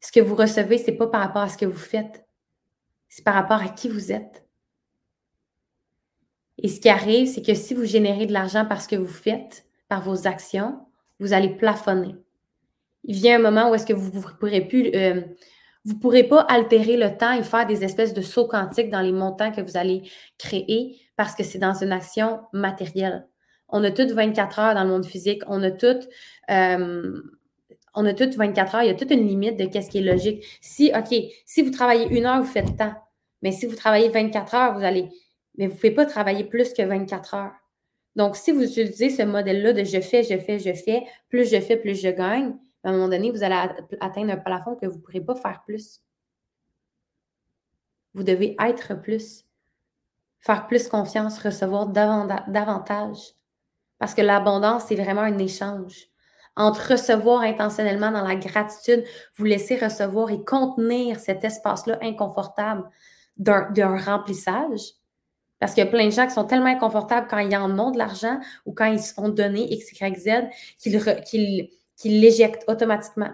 Ce 0.01 0.13
que 0.13 0.21
vous 0.21 0.35
recevez, 0.35 0.79
ce 0.79 0.91
n'est 0.91 0.97
pas 0.97 1.07
par 1.07 1.21
rapport 1.21 1.43
à 1.43 1.49
ce 1.49 1.57
que 1.57 1.67
vous 1.67 1.79
faites. 1.79 2.27
C'est 3.11 3.25
par 3.25 3.35
rapport 3.35 3.61
à 3.61 3.69
qui 3.69 3.91
vous 3.91 4.13
êtes. 4.13 4.47
Et 6.63 6.69
ce 6.69 6.81
qui 6.81 6.89
arrive, 6.89 7.27
c'est 7.27 7.43
que 7.43 7.55
si 7.55 7.75
vous 7.75 7.85
générez 7.85 8.27
de 8.27 8.33
l'argent 8.33 8.65
par 8.65 8.81
ce 8.81 8.89
que 8.89 8.97
vous 8.97 9.07
faites, 9.07 9.67
par 9.89 10.01
vos 10.03 10.27
actions, 10.27 10.81
vous 11.19 11.33
allez 11.33 11.51
plafonner. 11.51 12.17
Il 13.05 13.17
vient 13.17 13.37
un 13.37 13.51
moment 13.51 13.71
où 13.71 13.75
est-ce 13.75 13.87
que 13.87 13.93
vous 13.93 14.19
ne 14.19 14.35
pourrez 14.39 14.61
plus, 14.61 14.91
euh, 14.95 15.23
vous 15.85 15.99
pourrez 15.99 16.25
pas 16.25 16.41
altérer 16.43 16.97
le 16.97 17.17
temps 17.17 17.33
et 17.33 17.43
faire 17.43 17.67
des 17.67 17.83
espèces 17.83 18.15
de 18.15 18.23
sauts 18.23 18.47
quantiques 18.47 18.91
dans 18.91 19.01
les 19.01 19.13
montants 19.13 19.53
que 19.53 19.61
vous 19.61 19.77
allez 19.77 20.03
créer 20.39 21.01
parce 21.17 21.35
que 21.35 21.43
c'est 21.43 21.59
dans 21.59 21.75
une 21.75 21.93
action 21.93 22.41
matérielle. 22.53 23.27
On 23.69 23.83
a 23.85 23.91
toutes 23.91 24.13
24 24.13 24.59
heures 24.59 24.75
dans 24.75 24.85
le 24.85 24.91
monde 24.91 25.07
physique. 25.07 25.43
On 25.47 25.63
a 25.63 25.71
toutes, 25.71 26.09
euh, 26.51 27.23
on 27.95 28.07
a 28.07 28.15
toutes 28.15 28.37
24 28.37 28.75
heures. 28.75 28.83
Il 28.83 28.89
y 28.89 28.91
a 28.91 28.95
toute 28.95 29.11
une 29.11 29.27
limite 29.27 29.59
de 29.59 29.67
qu'est-ce 29.67 29.91
qui 29.91 29.99
est 29.99 30.03
logique. 30.03 30.45
Si, 30.61 30.93
OK, 30.95 31.15
si 31.45 31.63
vous 31.63 31.71
travaillez 31.71 32.09
une 32.17 32.27
heure, 32.27 32.43
vous 32.43 32.49
faites 32.49 32.77
tant. 32.77 32.95
Mais 33.43 33.53
si 33.53 33.67
vous 33.67 33.77
travaillez 33.77 34.09
24 34.09 34.55
heures, 34.55 34.75
vous 34.75 34.85
allez. 34.85 35.09
Mais 35.57 35.67
vous 35.67 35.75
ne 35.75 35.77
pouvez 35.77 35.93
pas 35.93 36.07
travailler 36.07 36.45
plus 36.45 36.73
que 36.73 36.83
24 36.83 37.35
heures. 37.35 37.53
Donc, 38.17 38.37
si 38.37 38.53
vous 38.53 38.63
utilisez 38.63 39.11
ce 39.11 39.23
modèle-là 39.23 39.73
de 39.73 39.85
je 39.85 40.01
fais, 40.01 40.23
je 40.23 40.37
fais, 40.39 40.59
je 40.59 40.73
fais, 40.73 41.05
plus 41.29 41.51
je 41.51 41.61
fais, 41.61 41.77
plus 41.77 42.01
je 42.01 42.09
gagne, 42.09 42.55
à 42.83 42.91
un 42.91 42.93
moment 42.93 43.09
donné, 43.09 43.31
vous 43.31 43.43
allez 43.43 43.57
atteindre 44.01 44.33
un 44.33 44.37
plafond 44.37 44.75
que 44.75 44.87
vous 44.87 44.97
ne 44.97 45.01
pourrez 45.01 45.21
pas 45.21 45.35
faire 45.35 45.63
plus. 45.65 46.01
Vous 48.15 48.25
devez 48.25 48.57
être 48.61 49.01
plus, 49.01 49.45
faire 50.41 50.67
plus 50.67 50.89
confiance, 50.89 51.39
recevoir 51.39 51.87
davantage. 51.89 53.35
Parce 53.99 54.15
que 54.15 54.23
l'abondance, 54.23 54.87
c'est 54.89 54.97
vraiment 54.97 55.21
un 55.21 55.39
échange 55.39 56.10
entre 56.61 56.93
recevoir 56.93 57.41
intentionnellement 57.41 58.11
dans 58.11 58.23
la 58.23 58.37
gratitude, 58.37 59.03
vous 59.37 59.45
laisser 59.47 59.77
recevoir 59.77 60.31
et 60.31 60.45
contenir 60.45 61.19
cet 61.19 61.43
espace-là 61.43 61.99
inconfortable 62.03 62.85
d'un 63.39 63.97
remplissage. 63.97 64.81
Parce 65.59 65.73
qu'il 65.73 65.83
y 65.83 65.87
a 65.87 65.91
plein 65.91 66.07
de 66.07 66.11
gens 66.11 66.27
qui 66.27 66.35
sont 66.35 66.45
tellement 66.45 66.67
inconfortables 66.67 67.27
quand 67.31 67.39
ils 67.39 67.57
en 67.57 67.79
ont 67.79 67.91
de 67.91 67.99
l'argent 67.99 68.39
ou 68.67 68.73
quand 68.73 68.85
ils 68.85 69.01
se 69.01 69.15
font 69.15 69.31
donner 69.31 69.73
X, 69.73 69.99
Y, 69.99 70.19
Z 70.19 70.31
qu'ils 71.25 72.21
l'éjectent 72.21 72.65
automatiquement. 72.69 73.31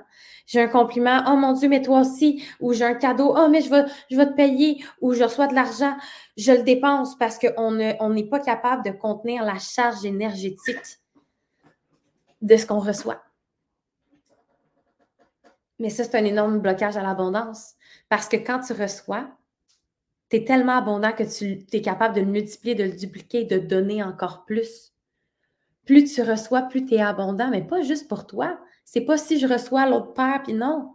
J'ai 0.46 0.62
un 0.62 0.68
compliment, 0.68 1.24
oh 1.26 1.34
mon 1.34 1.52
Dieu, 1.52 1.68
mais 1.68 1.82
toi 1.82 2.02
aussi, 2.02 2.44
ou 2.60 2.72
j'ai 2.72 2.84
un 2.84 2.94
cadeau, 2.94 3.34
oh 3.36 3.48
mais 3.48 3.60
je 3.60 3.70
vais, 3.70 3.84
je 4.08 4.16
vais 4.16 4.26
te 4.26 4.34
payer, 4.34 4.84
ou 5.00 5.14
je 5.14 5.24
reçois 5.24 5.48
de 5.48 5.54
l'argent, 5.54 5.96
je 6.36 6.52
le 6.52 6.62
dépense 6.62 7.18
parce 7.18 7.40
qu'on 7.40 7.72
n'est 7.72 8.28
pas 8.30 8.38
capable 8.38 8.84
de 8.84 8.92
contenir 8.92 9.44
la 9.44 9.58
charge 9.58 10.04
énergétique 10.04 11.00
de 12.42 12.56
ce 12.56 12.66
qu'on 12.66 12.78
reçoit. 12.78 13.22
Mais 15.78 15.90
ça, 15.90 16.04
c'est 16.04 16.16
un 16.16 16.24
énorme 16.24 16.60
blocage 16.60 16.96
à 16.96 17.02
l'abondance. 17.02 17.74
Parce 18.08 18.28
que 18.28 18.36
quand 18.36 18.60
tu 18.60 18.72
reçois, 18.72 19.28
tu 20.30 20.36
es 20.36 20.44
tellement 20.44 20.78
abondant 20.78 21.12
que 21.12 21.22
tu 21.22 21.66
es 21.72 21.82
capable 21.82 22.14
de 22.14 22.20
le 22.20 22.26
multiplier, 22.26 22.74
de 22.74 22.84
le 22.84 22.92
dupliquer, 22.92 23.44
de 23.44 23.58
donner 23.58 24.02
encore 24.02 24.44
plus. 24.44 24.92
Plus 25.84 26.12
tu 26.12 26.22
reçois, 26.22 26.62
plus 26.62 26.84
tu 26.84 26.94
es 26.94 27.00
abondant, 27.00 27.48
mais 27.48 27.62
pas 27.62 27.82
juste 27.82 28.08
pour 28.08 28.26
toi. 28.26 28.58
C'est 28.84 29.02
pas 29.02 29.18
si 29.18 29.38
je 29.38 29.46
reçois 29.46 29.88
l'autre 29.88 30.14
père, 30.14 30.42
puis 30.42 30.54
non. 30.54 30.94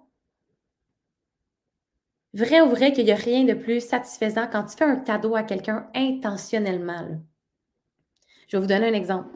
Vrai 2.33 2.61
ou 2.61 2.69
vrai 2.69 2.93
qu'il 2.93 3.05
n'y 3.05 3.11
a 3.11 3.15
rien 3.15 3.43
de 3.43 3.53
plus 3.53 3.85
satisfaisant 3.85 4.47
quand 4.49 4.63
tu 4.63 4.77
fais 4.77 4.85
un 4.85 4.95
cadeau 4.95 5.35
à 5.35 5.43
quelqu'un 5.43 5.89
intentionnellement. 5.93 7.19
Je 8.47 8.57
vais 8.57 8.61
vous 8.61 8.67
donner 8.67 8.87
un 8.87 8.93
exemple. 8.93 9.29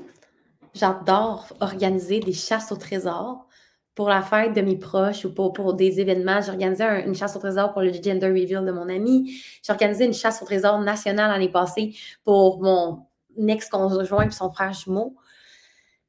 J'adore 0.76 1.48
organiser 1.62 2.20
des 2.20 2.34
chasses 2.34 2.72
au 2.72 2.76
trésor 2.76 3.48
pour 3.96 4.10
la 4.10 4.22
fête 4.22 4.54
de 4.54 4.62
mes 4.62 4.76
proches 4.76 5.24
ou 5.24 5.34
pour, 5.34 5.74
des 5.74 6.02
événements. 6.02 6.42
J'ai 6.42 6.52
organisé 6.52 6.84
une 7.06 7.16
chasse 7.16 7.36
au 7.38 7.40
trésor 7.40 7.72
pour 7.72 7.82
le 7.82 7.94
gender 7.94 8.28
reveal 8.28 8.66
de 8.66 8.72
mon 8.72 8.90
ami. 8.90 9.42
J'ai 9.64 9.72
organisé 9.72 10.06
une 10.06 10.14
chasse 10.14 10.42
au 10.42 10.46
trésor 10.46 10.80
nationale 10.80 11.32
l'année 11.32 11.50
passée 11.50 11.96
pour 12.26 12.62
mon 12.62 13.06
ex-conjoint 13.48 14.28
et 14.28 14.32
son 14.32 14.50
frère 14.52 14.74
jumeau. 14.74 15.16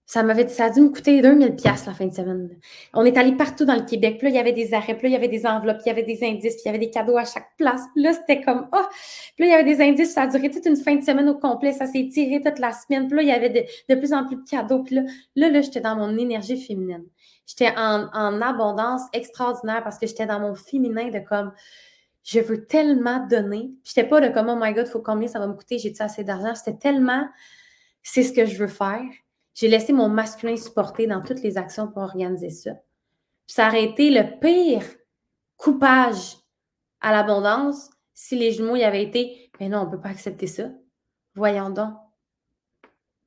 Ça 0.09 0.23
m'avait 0.23 0.47
ça 0.47 0.67
a 0.67 0.71
dû 0.71 0.81
me 0.83 0.89
coûter 0.91 1.21
2000 1.21 1.57
pièces 1.57 1.87
la 1.87 1.93
fin 1.93 2.07
de 2.07 2.15
semaine. 2.15 2.49
On 2.95 3.05
est 3.05 3.17
allé 3.19 3.33
partout 3.33 3.65
dans 3.65 3.75
le 3.75 3.85
Québec. 3.85 4.19
Puis 4.19 4.29
là, 4.29 4.31
il 4.31 4.37
y 4.37 4.39
avait 4.39 4.53
des 4.53 4.73
arrêts, 4.73 4.95
puis 4.95 5.03
là, 5.03 5.09
il 5.09 5.13
y 5.13 5.17
avait 5.17 5.27
des 5.27 5.45
enveloppes, 5.47 5.81
il 5.85 5.89
y 5.89 5.91
avait 5.91 6.05
des 6.05 6.23
indices, 6.23 6.55
puis 6.55 6.63
il 6.65 6.67
y 6.67 6.69
avait 6.69 6.79
des 6.79 6.91
cadeaux 6.91 7.17
à 7.17 7.25
chaque 7.25 7.57
place. 7.57 7.83
Puis 7.93 8.05
là, 8.05 8.13
c'était 8.13 8.41
comme 8.41 8.69
oh! 8.73 8.85
Puis 9.35 9.45
là, 9.45 9.47
il 9.47 9.51
y 9.51 9.55
avait 9.55 9.65
des 9.65 9.83
indices, 9.83 10.13
ça 10.13 10.23
a 10.23 10.27
duré 10.29 10.49
toute 10.49 10.65
une 10.65 10.77
fin 10.77 10.95
de 10.95 11.03
semaine 11.03 11.29
au 11.29 11.37
complet, 11.37 11.73
ça 11.73 11.87
s'est 11.87 12.09
tiré 12.09 12.41
toute 12.41 12.61
la 12.61 12.71
semaine. 12.71 13.09
Puis 13.09 13.17
là, 13.17 13.23
il 13.23 13.29
y 13.29 13.33
avait 13.33 13.51
de, 13.89 13.95
plus 13.97 14.13
en 14.13 14.25
plus 14.25 14.37
de 14.37 14.49
cadeaux. 14.49 14.85
Puis 14.85 14.95
là, 14.95 15.03
là, 15.35 15.49
là 15.49 15.61
j'étais 15.61 15.81
dans 15.81 15.97
mon 15.97 16.17
énergie 16.17 16.57
féminine. 16.57 17.05
J'étais 17.45 17.73
en, 17.77 18.09
en 18.13 18.41
abondance 18.41 19.03
extraordinaire 19.13 19.83
parce 19.83 19.99
que 19.99 20.07
j'étais 20.07 20.27
dans 20.27 20.39
mon 20.39 20.55
féminin 20.55 21.09
de 21.09 21.19
comme 21.19 21.53
je 22.23 22.39
veux 22.39 22.65
tellement 22.65 23.27
donner. 23.27 23.73
J'étais 23.83 24.05
pas 24.05 24.21
de 24.21 24.29
comme 24.33 24.49
oh 24.51 24.57
my 24.57 24.73
god, 24.73 24.87
faut 24.87 25.01
combien 25.01 25.27
ça 25.27 25.41
va 25.41 25.49
me 25.49 25.55
coûter, 25.55 25.79
j'ai 25.79 25.93
assez 25.99 26.23
d'argent? 26.23 26.55
C'était 26.55 26.79
tellement 26.79 27.29
c'est 28.05 28.23
ce 28.23 28.33
que 28.33 28.47
je 28.47 28.57
veux 28.57 28.69
faire 28.69 29.03
j'ai 29.57 29.69
laissé 29.69 29.95
mon 29.95 30.11
masculin 30.11 30.57
supporter 30.57 31.07
dans 31.07 31.23
toutes 31.23 31.43
les 31.43 31.57
actions 31.57 31.89
pour 31.89 32.03
organiser 32.03 32.51
ça. 32.51 32.73
Ça 33.47 33.69
aurait 33.69 33.85
été 33.85 34.11
le 34.11 34.39
pire 34.39 34.85
coupage 35.57 36.37
à 37.01 37.11
l'abondance 37.11 37.89
si 38.13 38.37
les 38.37 38.53
jumeaux 38.53 38.77
y 38.77 38.85
avaient 38.85 39.03
été 39.03 39.51
Mais 39.59 39.71
non, 39.71 39.81
on 39.81 39.87
ne 39.87 39.91
peut 39.91 40.01
pas 40.01 40.11
accepter 40.11 40.47
ça. 40.47 40.65
Voyons 41.35 41.71
donc. 41.71 41.95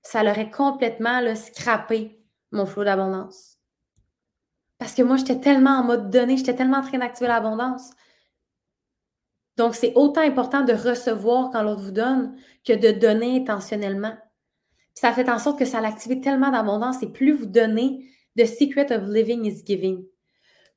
Ça 0.04 0.24
l'aurait 0.24 0.52
complètement 0.52 1.20
là, 1.20 1.36
scrappé 1.36 2.24
mon 2.52 2.68
flot 2.68 2.84
d'abondance. 2.84 3.58
Parce 4.78 4.94
que 4.94 5.02
moi, 5.02 5.18
j'étais 5.18 5.40
tellement 5.40 5.80
en 5.80 5.84
mode 5.84 6.12
donné, 6.12 6.38
j'étais 6.38 6.56
tellement 6.56 6.78
en 6.78 6.84
train 6.84 7.00
d'activer 7.00 7.28
l'abondance. 7.28 7.90
Donc, 9.58 9.74
c'est 9.74 9.94
autant 9.96 10.22
important 10.22 10.62
de 10.62 10.74
recevoir 10.74 11.50
quand 11.50 11.64
l'autre 11.64 11.82
vous 11.82 11.92
donne 11.92 12.38
que 12.64 12.74
de 12.74 12.92
donner 12.92 13.42
intentionnellement 13.42 14.16
ça 14.94 15.14
fait 15.14 15.30
en 15.30 15.40
sorte 15.40 15.58
que 15.58 15.66
ça 15.66 15.82
l'active 15.82 16.20
tellement 16.22 16.52
d'abondance 16.52 17.02
et 17.04 17.08
plus 17.08 17.32
vous 17.32 17.46
donnez, 17.46 18.06
the 18.38 18.46
secret 18.46 18.92
of 18.92 19.08
living 19.08 19.46
is 19.46 19.64
giving. 19.66 20.06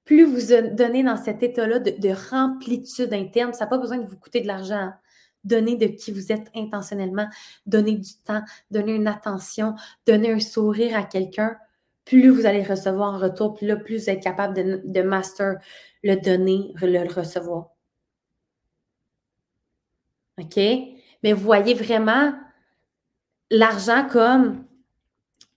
Plus 0.04 0.24
vous 0.24 0.54
donnez 0.72 1.02
dans 1.02 1.16
cet 1.16 1.42
état-là 1.42 1.78
de, 1.78 2.30
remplitude 2.30 3.12
interne, 3.12 3.52
ça 3.52 3.64
n'a 3.64 3.70
pas 3.70 3.78
besoin 3.78 3.98
de 3.98 4.06
vous 4.06 4.16
coûter 4.16 4.40
de 4.40 4.46
l'argent. 4.46 4.92
Donnez 5.44 5.76
de 5.76 5.86
qui 5.86 6.12
vous 6.12 6.30
êtes 6.30 6.48
intentionnellement, 6.54 7.28
donnez 7.66 7.96
du 7.96 8.14
temps, 8.24 8.42
donnez 8.70 8.94
une 8.94 9.08
attention, 9.08 9.74
donnez 10.06 10.32
un 10.32 10.40
sourire 10.40 10.96
à 10.96 11.02
quelqu'un, 11.02 11.56
plus 12.04 12.28
vous 12.28 12.46
allez 12.46 12.62
recevoir 12.62 13.14
en 13.14 13.18
retour, 13.18 13.54
plus 13.54 13.66
là, 13.66 13.76
plus 13.76 14.04
vous 14.04 14.10
êtes 14.10 14.22
capable 14.22 14.54
de, 14.54 14.82
de 14.84 15.02
master 15.02 15.56
le 16.02 16.16
donner, 16.16 16.72
le 16.80 17.12
recevoir. 17.12 17.70
OK? 20.38 20.56
Mais 20.56 21.32
vous 21.32 21.42
voyez 21.42 21.74
vraiment 21.74 22.32
l'argent 23.52 24.06
comme 24.10 24.64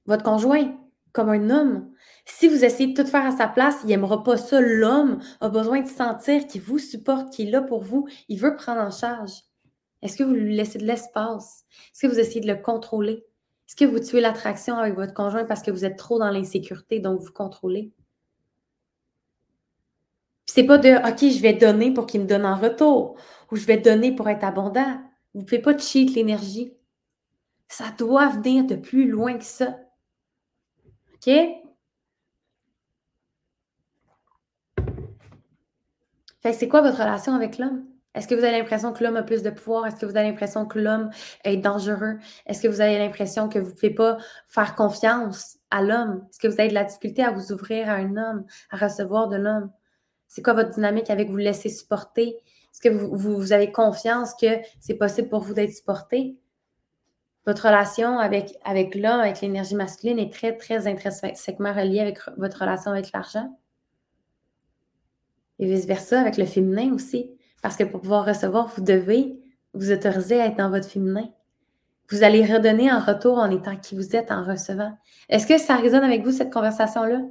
votre 0.05 0.23
conjoint, 0.23 0.75
comme 1.11 1.29
un 1.29 1.49
homme. 1.49 1.91
Si 2.25 2.47
vous 2.47 2.63
essayez 2.63 2.93
de 2.93 3.01
tout 3.01 3.07
faire 3.07 3.25
à 3.25 3.31
sa 3.31 3.47
place, 3.47 3.77
il 3.83 3.87
n'aimera 3.87 4.23
pas 4.23 4.37
ça. 4.37 4.61
L'homme 4.61 5.19
a 5.41 5.49
besoin 5.49 5.81
de 5.81 5.87
sentir 5.87 6.45
qu'il 6.45 6.61
vous 6.61 6.79
supporte, 6.79 7.31
qu'il 7.33 7.47
est 7.47 7.51
là 7.51 7.61
pour 7.61 7.81
vous. 7.81 8.07
Il 8.29 8.39
veut 8.39 8.55
prendre 8.55 8.81
en 8.81 8.91
charge. 8.91 9.31
Est-ce 10.01 10.17
que 10.17 10.23
vous 10.23 10.33
lui 10.33 10.55
laissez 10.55 10.77
de 10.77 10.85
l'espace? 10.85 11.65
Est-ce 11.91 12.01
que 12.05 12.11
vous 12.11 12.19
essayez 12.19 12.41
de 12.41 12.47
le 12.47 12.61
contrôler? 12.61 13.25
Est-ce 13.67 13.75
que 13.75 13.85
vous 13.85 13.99
tuez 13.99 14.21
l'attraction 14.21 14.77
avec 14.77 14.95
votre 14.95 15.13
conjoint 15.13 15.45
parce 15.45 15.63
que 15.63 15.71
vous 15.71 15.85
êtes 15.85 15.97
trop 15.97 16.19
dans 16.19 16.29
l'insécurité, 16.29 16.99
donc 16.99 17.21
vous 17.21 17.31
contrôlez? 17.31 17.91
c'est 20.55 20.63
pas 20.63 20.77
de 20.77 20.89
OK, 20.89 21.35
je 21.35 21.41
vais 21.41 21.51
donner 21.51 21.91
pour 21.91 22.05
qu'il 22.05 22.21
me 22.21 22.27
donne 22.27 22.45
en 22.45 22.55
retour 22.55 23.17
ou 23.51 23.57
je 23.57 23.65
vais 23.65 23.75
donner 23.75 24.15
pour 24.15 24.29
être 24.29 24.45
abondant. 24.45 25.01
Vous 25.33 25.41
ne 25.41 25.45
pouvez 25.45 25.59
pas 25.59 25.77
cheat 25.77 26.15
l'énergie. 26.15 26.71
Ça 27.77 27.91
doit 27.97 28.29
venir 28.29 28.63
de 28.63 28.75
plus 28.75 29.05
loin 29.05 29.37
que 29.37 29.43
ça. 29.43 29.77
OK? 31.13 31.29
Fait 36.41 36.53
c'est 36.53 36.69
quoi 36.69 36.79
votre 36.79 36.99
relation 36.99 37.33
avec 37.33 37.57
l'homme? 37.57 37.85
Est-ce 38.13 38.29
que 38.29 38.35
vous 38.35 38.45
avez 38.45 38.57
l'impression 38.57 38.93
que 38.93 39.03
l'homme 39.03 39.17
a 39.17 39.23
plus 39.23 39.43
de 39.43 39.49
pouvoir? 39.49 39.85
Est-ce 39.85 39.97
que 39.97 40.05
vous 40.05 40.15
avez 40.15 40.29
l'impression 40.29 40.65
que 40.65 40.79
l'homme 40.79 41.09
est 41.43 41.57
dangereux? 41.57 42.17
Est-ce 42.45 42.61
que 42.61 42.69
vous 42.69 42.79
avez 42.79 42.97
l'impression 42.97 43.49
que 43.49 43.59
vous 43.59 43.71
ne 43.71 43.73
pouvez 43.73 43.93
pas 43.93 44.19
faire 44.47 44.75
confiance 44.75 45.57
à 45.69 45.81
l'homme? 45.81 46.25
Est-ce 46.29 46.39
que 46.39 46.47
vous 46.47 46.61
avez 46.61 46.69
de 46.69 46.75
la 46.75 46.85
difficulté 46.85 47.25
à 47.25 47.31
vous 47.31 47.51
ouvrir 47.51 47.89
à 47.89 47.95
un 47.95 48.15
homme, 48.15 48.45
à 48.69 48.77
recevoir 48.77 49.27
de 49.27 49.35
l'homme? 49.35 49.69
C'est 50.29 50.41
quoi 50.41 50.53
votre 50.53 50.69
dynamique 50.69 51.09
avec 51.09 51.29
vous 51.29 51.35
laisser 51.35 51.67
supporter? 51.67 52.37
Est-ce 52.71 52.79
que 52.79 52.87
vous, 52.87 53.13
vous, 53.17 53.51
avez 53.51 53.73
confiance 53.73 54.33
que 54.33 54.61
c'est 54.79 54.95
possible 54.95 55.27
pour 55.27 55.41
vous 55.41 55.53
d'être 55.53 55.73
supporté? 55.73 56.37
Votre 57.45 57.67
relation 57.67 58.17
avec, 58.17 58.57
avec 58.63 58.95
l'homme, 58.95 59.19
avec 59.19 59.41
l'énergie 59.41 59.75
masculine 59.75 60.17
est 60.17 60.33
très, 60.33 60.57
très 60.57 60.87
intrinsèquement 60.87 61.73
reliée 61.73 61.99
avec 61.99 62.19
votre 62.37 62.59
relation 62.59 62.91
avec 62.91 63.11
l'argent. 63.11 63.57
Et 65.59 65.67
vice-versa 65.67 66.19
avec 66.19 66.37
le 66.37 66.45
féminin 66.45 66.93
aussi. 66.93 67.31
Parce 67.61 67.77
que 67.77 67.83
pour 67.83 68.01
pouvoir 68.01 68.25
recevoir, 68.25 68.67
vous 68.67 68.81
devez 68.81 69.39
vous 69.73 69.91
autoriser 69.91 70.41
à 70.41 70.47
être 70.47 70.57
dans 70.57 70.69
votre 70.69 70.89
féminin. 70.89 71.29
Vous 72.09 72.23
allez 72.23 72.45
redonner 72.45 72.91
en 72.91 72.99
retour 72.99 73.37
en 73.37 73.49
étant 73.49 73.75
qui 73.77 73.95
vous 73.95 74.15
êtes 74.15 74.31
en 74.31 74.43
recevant. 74.43 74.97
Est-ce 75.29 75.47
que 75.47 75.57
ça 75.57 75.75
résonne 75.75 76.03
avec 76.03 76.23
vous, 76.23 76.31
cette 76.31 76.53
conversation-là? 76.53 77.21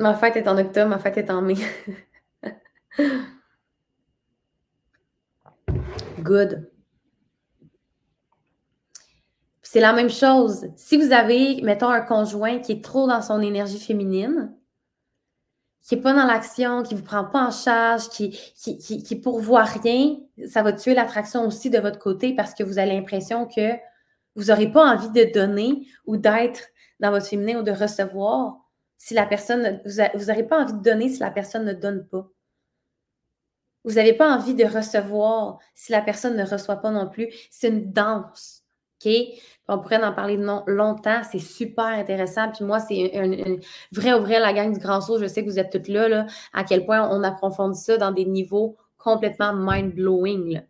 Ma 0.00 0.14
fête 0.14 0.36
est 0.36 0.48
en 0.48 0.56
octobre, 0.56 0.88
ma 0.88 0.98
fête 0.98 1.18
est 1.18 1.30
en 1.30 1.42
mai. 1.42 1.56
Good. 6.20 6.70
C'est 9.62 9.80
la 9.80 9.92
même 9.92 10.08
chose. 10.10 10.68
Si 10.76 10.96
vous 10.96 11.12
avez, 11.12 11.60
mettons, 11.62 11.90
un 11.90 12.00
conjoint 12.00 12.58
qui 12.58 12.72
est 12.72 12.82
trop 12.82 13.06
dans 13.06 13.20
son 13.20 13.42
énergie 13.42 13.78
féminine, 13.78 14.54
qui 15.82 15.94
n'est 15.94 16.00
pas 16.02 16.14
dans 16.14 16.24
l'action, 16.26 16.82
qui 16.82 16.94
ne 16.94 17.00
vous 17.00 17.04
prend 17.04 17.24
pas 17.24 17.46
en 17.46 17.50
charge, 17.50 18.08
qui, 18.08 18.30
qui, 18.56 19.16
pourvoit 19.16 19.64
rien, 19.64 20.16
ça 20.46 20.62
va 20.62 20.72
tuer 20.72 20.94
l'attraction 20.94 21.46
aussi 21.46 21.70
de 21.70 21.78
votre 21.78 21.98
côté 21.98 22.34
parce 22.34 22.54
que 22.54 22.62
vous 22.62 22.78
avez 22.78 22.92
l'impression 22.92 23.46
que 23.46 23.72
vous 24.34 24.44
n'aurez 24.44 24.70
pas 24.70 24.84
envie 24.84 25.10
de 25.10 25.32
donner 25.32 25.86
ou 26.06 26.16
d'être 26.16 26.60
dans 27.00 27.10
votre 27.10 27.26
féminin 27.26 27.60
ou 27.60 27.62
de 27.62 27.72
recevoir 27.72 28.58
si 28.96 29.14
la 29.14 29.26
personne, 29.26 29.80
vous 29.84 30.24
n'aurez 30.26 30.42
pas 30.44 30.62
envie 30.62 30.74
de 30.74 30.82
donner 30.82 31.08
si 31.08 31.20
la 31.20 31.30
personne 31.30 31.64
ne 31.64 31.72
donne 31.72 32.06
pas. 32.06 32.28
Vous 33.84 33.94
n'avez 33.94 34.12
pas 34.12 34.34
envie 34.34 34.54
de 34.54 34.64
recevoir 34.64 35.58
si 35.74 35.92
la 35.92 36.02
personne 36.02 36.36
ne 36.36 36.44
reçoit 36.44 36.76
pas 36.76 36.90
non 36.90 37.08
plus. 37.08 37.28
C'est 37.50 37.68
une 37.68 37.92
danse. 37.92 38.64
OK? 39.04 39.12
On 39.68 39.78
pourrait 39.78 40.02
en 40.02 40.12
parler 40.12 40.36
longtemps. 40.36 41.22
C'est 41.30 41.38
super 41.38 41.86
intéressant. 41.86 42.50
Puis 42.50 42.64
moi, 42.64 42.80
c'est 42.80 43.16
un, 43.16 43.56
vrai 43.92 44.14
ou 44.14 44.20
vrai 44.20 44.40
la 44.40 44.52
gang 44.52 44.72
du 44.72 44.80
grand 44.80 45.00
saut. 45.00 45.18
Je 45.18 45.26
sais 45.26 45.44
que 45.44 45.50
vous 45.50 45.58
êtes 45.58 45.70
toutes 45.70 45.88
là, 45.88 46.08
là, 46.08 46.26
à 46.52 46.64
quel 46.64 46.84
point 46.84 47.08
on 47.10 47.22
approfondit 47.22 47.78
ça 47.78 47.96
dans 47.96 48.12
des 48.12 48.24
niveaux 48.24 48.76
complètement 48.96 49.52
mind-blowing. 49.54 50.62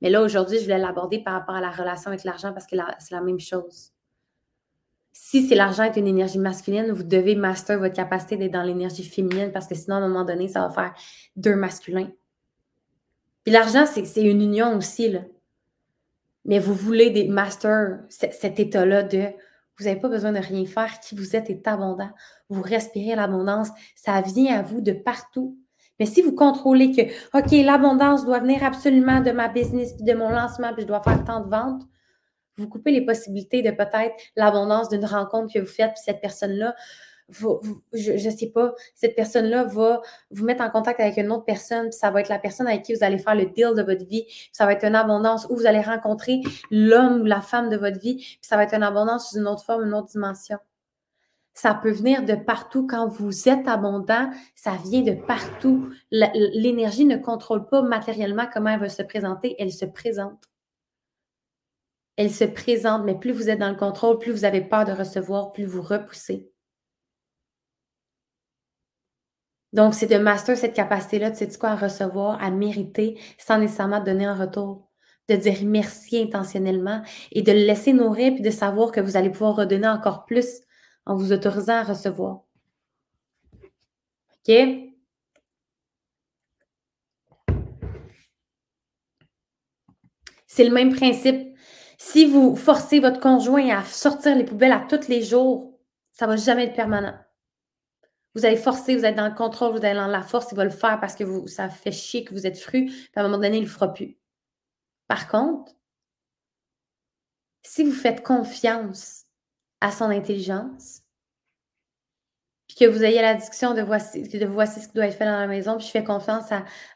Mais 0.00 0.10
là, 0.10 0.22
aujourd'hui, 0.22 0.58
je 0.58 0.64
voulais 0.64 0.78
l'aborder 0.78 1.18
par 1.18 1.34
rapport 1.34 1.54
à 1.54 1.60
la 1.60 1.70
relation 1.70 2.08
avec 2.08 2.24
l'argent 2.24 2.52
parce 2.52 2.66
que 2.66 2.76
c'est 2.98 3.14
la 3.14 3.22
même 3.22 3.40
chose. 3.40 3.93
Si 5.16 5.46
c'est 5.46 5.54
l'argent 5.54 5.84
est 5.84 5.96
une 5.96 6.08
énergie 6.08 6.40
masculine, 6.40 6.90
vous 6.90 7.04
devez 7.04 7.36
master 7.36 7.78
votre 7.78 7.94
capacité 7.94 8.36
d'être 8.36 8.52
dans 8.52 8.64
l'énergie 8.64 9.04
féminine 9.04 9.52
parce 9.52 9.68
que 9.68 9.76
sinon, 9.76 9.96
à 9.96 9.98
un 10.00 10.08
moment 10.08 10.24
donné, 10.24 10.48
ça 10.48 10.66
va 10.66 10.70
faire 10.70 10.92
deux 11.36 11.54
masculins. 11.54 12.10
Puis 13.44 13.52
l'argent, 13.52 13.84
c'est 13.86 14.22
une 14.22 14.42
union 14.42 14.76
aussi, 14.76 15.08
là. 15.08 15.20
Mais 16.44 16.58
vous 16.58 16.74
voulez 16.74 17.10
des 17.10 17.28
masters, 17.28 18.00
cet 18.08 18.58
état-là 18.58 19.04
de 19.04 19.28
vous 19.78 19.84
n'avez 19.84 20.00
pas 20.00 20.08
besoin 20.08 20.32
de 20.32 20.38
rien 20.38 20.64
faire, 20.66 20.98
qui 21.00 21.14
vous 21.14 21.36
êtes 21.36 21.48
est 21.48 21.66
abondant. 21.66 22.10
Vous 22.48 22.62
respirez 22.62 23.14
l'abondance, 23.14 23.68
ça 23.94 24.20
vient 24.20 24.58
à 24.58 24.62
vous 24.62 24.80
de 24.80 24.92
partout. 24.92 25.58
Mais 26.00 26.06
si 26.06 26.22
vous 26.22 26.34
contrôlez 26.34 26.90
que, 26.90 27.02
OK, 27.38 27.52
l'abondance 27.64 28.24
doit 28.24 28.40
venir 28.40 28.64
absolument 28.64 29.20
de 29.20 29.30
ma 29.30 29.48
business, 29.48 29.96
de 29.96 30.12
mon 30.12 30.30
lancement, 30.30 30.72
puis 30.72 30.82
je 30.82 30.88
dois 30.88 31.02
faire 31.02 31.24
tant 31.24 31.40
de 31.40 31.48
ventes, 31.48 31.82
vous 32.56 32.68
coupez 32.68 32.92
les 32.92 33.04
possibilités 33.04 33.62
de 33.62 33.70
peut-être 33.70 34.14
l'abondance 34.36 34.88
d'une 34.88 35.04
rencontre 35.04 35.52
que 35.52 35.58
vous 35.58 35.66
faites, 35.66 35.92
puis 35.94 36.02
cette 36.04 36.20
personne-là, 36.20 36.74
je 37.30 38.12
ne 38.12 38.36
sais 38.36 38.50
pas, 38.54 38.74
cette 38.94 39.16
personne-là 39.16 39.64
va 39.64 40.02
vous 40.30 40.44
mettre 40.44 40.62
en 40.62 40.70
contact 40.70 41.00
avec 41.00 41.16
une 41.16 41.32
autre 41.32 41.44
personne, 41.44 41.88
puis 41.88 41.98
ça 41.98 42.10
va 42.10 42.20
être 42.20 42.28
la 42.28 42.38
personne 42.38 42.66
avec 42.66 42.82
qui 42.82 42.94
vous 42.94 43.02
allez 43.02 43.18
faire 43.18 43.34
le 43.34 43.46
deal 43.46 43.72
de 43.74 43.82
votre 43.82 44.04
vie, 44.04 44.24
puis 44.24 44.50
ça 44.52 44.66
va 44.66 44.72
être 44.72 44.84
une 44.84 44.94
abondance 44.94 45.46
où 45.48 45.56
vous 45.56 45.66
allez 45.66 45.80
rencontrer 45.80 46.42
l'homme 46.70 47.22
ou 47.22 47.24
la 47.24 47.40
femme 47.40 47.70
de 47.70 47.76
votre 47.76 47.98
vie, 47.98 48.16
puis 48.16 48.38
ça 48.42 48.56
va 48.56 48.64
être 48.64 48.74
une 48.74 48.82
abondance 48.82 49.30
sous 49.30 49.38
une 49.38 49.46
autre 49.46 49.64
forme, 49.64 49.84
une 49.84 49.94
autre 49.94 50.08
dimension. 50.08 50.58
Ça 51.56 51.72
peut 51.72 51.92
venir 51.92 52.24
de 52.24 52.34
partout. 52.34 52.84
Quand 52.84 53.06
vous 53.06 53.48
êtes 53.48 53.68
abondant, 53.68 54.28
ça 54.56 54.72
vient 54.84 55.02
de 55.02 55.12
partout. 55.12 55.88
L'énergie 56.10 57.04
ne 57.04 57.16
contrôle 57.16 57.68
pas 57.68 57.80
matériellement 57.80 58.46
comment 58.52 58.70
elle 58.70 58.80
va 58.80 58.88
se 58.88 59.02
présenter, 59.02 59.54
elle 59.60 59.72
se 59.72 59.84
présente. 59.84 60.42
Elle 62.16 62.30
se 62.30 62.44
présente, 62.44 63.04
mais 63.04 63.18
plus 63.18 63.32
vous 63.32 63.50
êtes 63.50 63.58
dans 63.58 63.70
le 63.70 63.76
contrôle, 63.76 64.18
plus 64.18 64.32
vous 64.32 64.44
avez 64.44 64.60
peur 64.60 64.84
de 64.84 64.92
recevoir, 64.92 65.52
plus 65.52 65.64
vous 65.64 65.82
repoussez. 65.82 66.48
Donc, 69.72 69.94
c'est 69.94 70.06
de 70.06 70.18
master 70.18 70.56
cette 70.56 70.74
capacité-là, 70.74 71.32
tu 71.32 71.38
sais 71.38 71.58
quoi, 71.58 71.70
à 71.70 71.76
recevoir, 71.76 72.40
à 72.40 72.50
mériter, 72.50 73.20
sans 73.38 73.58
nécessairement 73.58 74.00
donner 74.00 74.24
un 74.24 74.36
retour. 74.36 74.88
De 75.28 75.36
dire 75.36 75.58
merci 75.64 76.20
intentionnellement 76.20 77.02
et 77.32 77.42
de 77.42 77.50
le 77.50 77.66
laisser 77.66 77.92
nourrir, 77.92 78.34
puis 78.34 78.42
de 78.42 78.50
savoir 78.50 78.92
que 78.92 79.00
vous 79.00 79.16
allez 79.16 79.30
pouvoir 79.30 79.56
redonner 79.56 79.88
encore 79.88 80.26
plus 80.26 80.60
en 81.06 81.16
vous 81.16 81.32
autorisant 81.32 81.76
à 81.76 81.82
recevoir. 81.82 82.42
OK? 84.46 84.54
C'est 90.46 90.64
le 90.64 90.70
même 90.72 90.94
principe. 90.94 91.53
Si 92.06 92.26
vous 92.26 92.54
forcez 92.54 93.00
votre 93.00 93.18
conjoint 93.18 93.70
à 93.70 93.82
sortir 93.82 94.36
les 94.36 94.44
poubelles 94.44 94.72
à 94.72 94.86
tous 94.86 95.08
les 95.08 95.22
jours, 95.22 95.80
ça 96.12 96.26
ne 96.26 96.32
va 96.32 96.36
jamais 96.36 96.66
être 96.66 96.76
permanent. 96.76 97.18
Vous 98.34 98.44
allez 98.44 98.58
forcer, 98.58 98.94
vous 98.94 99.06
êtes 99.06 99.16
dans 99.16 99.26
le 99.26 99.34
contrôle, 99.34 99.72
vous 99.72 99.84
êtes 99.84 99.96
dans 99.96 100.06
la 100.06 100.22
force, 100.22 100.52
il 100.52 100.54
va 100.54 100.64
le 100.64 100.70
faire 100.70 101.00
parce 101.00 101.16
que 101.16 101.24
vous, 101.24 101.48
ça 101.48 101.70
fait 101.70 101.92
chier 101.92 102.22
que 102.22 102.34
vous 102.34 102.46
êtes 102.46 102.58
fru, 102.58 102.84
puis 102.84 103.10
à 103.16 103.20
un 103.20 103.22
moment 103.22 103.38
donné, 103.38 103.56
il 103.56 103.60
ne 103.60 103.64
le 103.64 103.70
fera 103.70 103.92
plus. 103.92 104.18
Par 105.08 105.28
contre, 105.28 105.72
si 107.62 107.82
vous 107.84 107.92
faites 107.92 108.22
confiance 108.22 109.24
à 109.80 109.90
son 109.90 110.10
intelligence, 110.10 111.00
puis 112.68 112.76
que 112.76 112.84
vous 112.84 113.02
ayez 113.02 113.22
la 113.22 113.34
discussion 113.34 113.72
de 113.72 113.80
voici, 113.80 114.28
de 114.28 114.46
voici 114.46 114.80
ce 114.80 114.88
qui 114.88 114.94
doit 114.94 115.06
être 115.06 115.16
fait 115.16 115.24
dans 115.24 115.40
la 115.40 115.46
maison, 115.46 115.78
puis 115.78 115.86
je 115.86 115.90
fais 115.90 116.04
confiance 116.04 116.52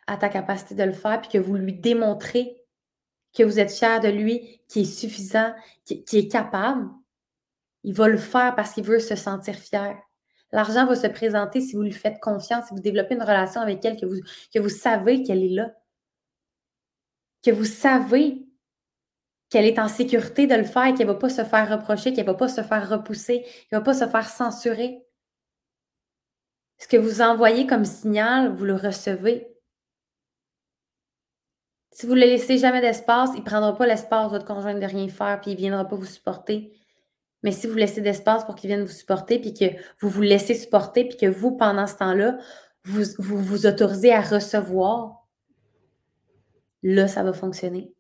à, 0.07 0.17
ta 0.19 0.29
capacité 0.29 0.75
de 0.75 0.85
le 0.85 0.93
faire, 0.93 1.23
puis 1.23 1.31
que 1.31 1.39
vous 1.39 1.55
lui 1.55 1.73
démontrez 1.73 2.58
que 3.39 3.45
vous 3.45 3.61
êtes 3.61 3.71
fier 3.71 4.01
de 4.01 4.09
lui, 4.09 4.61
qui 4.67 4.81
est 4.81 4.85
suffisant, 4.85 5.55
qui, 5.85 6.05
est 6.13 6.31
capable, 6.31 6.89
il 7.85 7.95
va 7.95 8.09
le 8.09 8.19
faire 8.19 8.57
parce 8.57 8.73
qu'il 8.75 8.83
veut 8.83 8.99
se 8.99 9.15
sentir 9.15 9.55
fier. 9.55 9.97
L'argent 10.51 10.87
va 10.87 10.97
se 10.97 11.07
présenter 11.07 11.61
si 11.61 11.77
vous 11.77 11.83
lui 11.83 11.93
faites 11.93 12.19
confiance, 12.21 12.67
si 12.67 12.75
vous 12.75 12.81
développez 12.81 13.15
une 13.15 13.23
relation 13.23 13.61
avec 13.61 13.85
elle, 13.85 13.97
que 13.97 14.07
vous, 14.07 14.21
que 14.53 14.59
vous 14.59 14.69
savez 14.69 15.23
qu'elle 15.23 15.45
est 15.45 15.55
là, 15.55 15.71
que 17.45 17.53
vous 17.53 17.65
savez 17.65 18.45
qu'elle 19.51 19.67
est 19.67 19.79
en 19.79 19.89
sécurité 19.89 20.49
de 20.49 20.57
le 20.57 20.65
faire, 20.65 20.93
qu'elle 20.95 21.07
ne 21.07 21.13
va 21.13 21.19
pas 21.19 21.31
se 21.31 21.45
faire 21.45 21.71
reprocher, 21.71 22.13
qu'elle 22.13 22.27
ne 22.27 22.33
va 22.33 22.37
pas 22.37 22.49
se 22.49 22.63
faire 22.63 22.91
repousser, 22.91 23.43
qu'elle 23.43 23.79
ne 23.79 23.79
va 23.79 23.85
pas 23.85 23.95
se 23.95 24.07
faire 24.09 24.29
censurer. 24.29 25.07
Ce 26.79 26.89
que 26.89 26.97
vous 26.97 27.23
envoyez 27.23 27.67
comme 27.67 27.85
signal, 27.85 28.53
vous 28.53 28.65
le 28.65 28.75
recevez. 28.75 29.58
Si 31.99 32.07
vous 32.07 32.15
ne 32.15 32.21
le 32.21 32.27
laissez 32.27 32.59
jamais 32.59 32.81
d'espace, 32.81 33.31
il 33.35 33.41
ne 33.41 33.45
prendra 33.45 33.77
pas 33.77 33.85
l'espace, 33.85 34.31
votre 34.31 34.45
conjoint, 34.45 34.73
de 34.73 34.87
rien 34.87 35.09
faire, 35.09 35.41
puis 35.41 35.51
il 35.51 35.55
ne 35.55 35.59
viendra 35.59 35.85
pas 35.85 35.97
vous 35.97 36.05
supporter. 36.05 36.73
Mais 37.43 37.51
si 37.51 37.67
vous 37.67 37.75
laissez 37.75 38.01
d'espace 38.01 38.45
pour 38.45 38.55
qu'il 38.55 38.69
vienne 38.69 38.85
vous 38.85 38.93
supporter, 38.93 39.41
puis 39.41 39.53
que 39.53 39.65
vous 40.01 40.09
vous 40.09 40.23
laissez 40.23 40.55
supporter, 40.55 41.09
puis 41.09 41.17
que 41.17 41.27
vous, 41.27 41.57
pendant 41.57 41.89
ce 41.89 41.97
temps-là, 41.97 42.39
vous, 42.85 43.03
vous 43.19 43.67
autorisez 43.67 44.13
à 44.13 44.21
recevoir, 44.21 45.27
là, 46.85 47.09
ça 47.09 47.25
va 47.25 47.33
fonctionner 47.33 47.93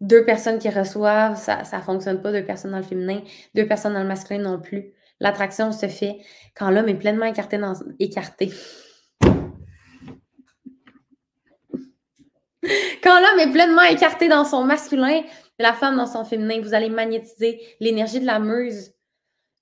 deux 0.00 0.24
personnes 0.24 0.60
qui 0.60 0.70
reçoivent, 0.70 1.36
ça 1.36 1.64
ne 1.72 1.82
fonctionne 1.82 2.22
pas, 2.22 2.30
deux 2.30 2.44
personnes 2.44 2.70
dans 2.70 2.76
le 2.76 2.84
féminin, 2.84 3.20
deux 3.56 3.66
personnes 3.66 3.94
dans 3.94 4.02
le 4.02 4.06
masculin 4.06 4.38
non 4.38 4.60
plus. 4.60 4.92
L'attraction 5.18 5.72
se 5.72 5.88
fait 5.88 6.18
quand 6.54 6.70
l'homme 6.70 6.88
est 6.88 6.94
pleinement 6.94 7.26
écarté. 7.98 8.52
Quand 13.06 13.20
l'homme 13.20 13.38
est 13.38 13.52
pleinement 13.52 13.84
écarté 13.84 14.26
dans 14.26 14.44
son 14.44 14.64
masculin, 14.64 15.22
la 15.60 15.72
femme 15.72 15.96
dans 15.96 16.08
son 16.08 16.24
féminin, 16.24 16.60
vous 16.60 16.74
allez 16.74 16.90
magnétiser 16.90 17.64
l'énergie 17.78 18.18
de 18.18 18.26
la 18.26 18.40
muse. 18.40 18.92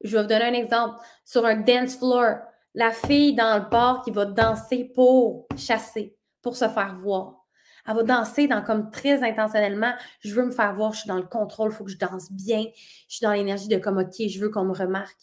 Je 0.02 0.16
vais 0.16 0.22
vous 0.22 0.28
donner 0.28 0.46
un 0.46 0.54
exemple. 0.54 0.98
Sur 1.26 1.44
un 1.44 1.56
dance 1.56 1.98
floor, 1.98 2.38
la 2.72 2.90
fille 2.90 3.34
dans 3.34 3.62
le 3.62 3.68
parc 3.68 4.04
qui 4.04 4.12
va 4.12 4.24
danser 4.24 4.90
pour 4.94 5.46
chasser, 5.58 6.16
pour 6.40 6.56
se 6.56 6.66
faire 6.70 6.94
voir. 6.94 7.44
Elle 7.86 7.96
va 7.96 8.02
danser 8.02 8.48
dans 8.48 8.62
comme 8.62 8.90
très 8.90 9.22
intentionnellement. 9.22 9.92
Je 10.20 10.34
veux 10.34 10.46
me 10.46 10.50
faire 10.50 10.72
voir, 10.72 10.94
je 10.94 11.00
suis 11.00 11.08
dans 11.08 11.18
le 11.18 11.26
contrôle, 11.26 11.70
il 11.70 11.74
faut 11.74 11.84
que 11.84 11.90
je 11.90 11.98
danse 11.98 12.32
bien. 12.32 12.64
Je 13.08 13.16
suis 13.16 13.24
dans 13.24 13.32
l'énergie 13.32 13.68
de 13.68 13.76
comme 13.76 13.98
OK, 13.98 14.26
je 14.26 14.40
veux 14.40 14.48
qu'on 14.48 14.64
me 14.64 14.72
remarque. 14.72 15.20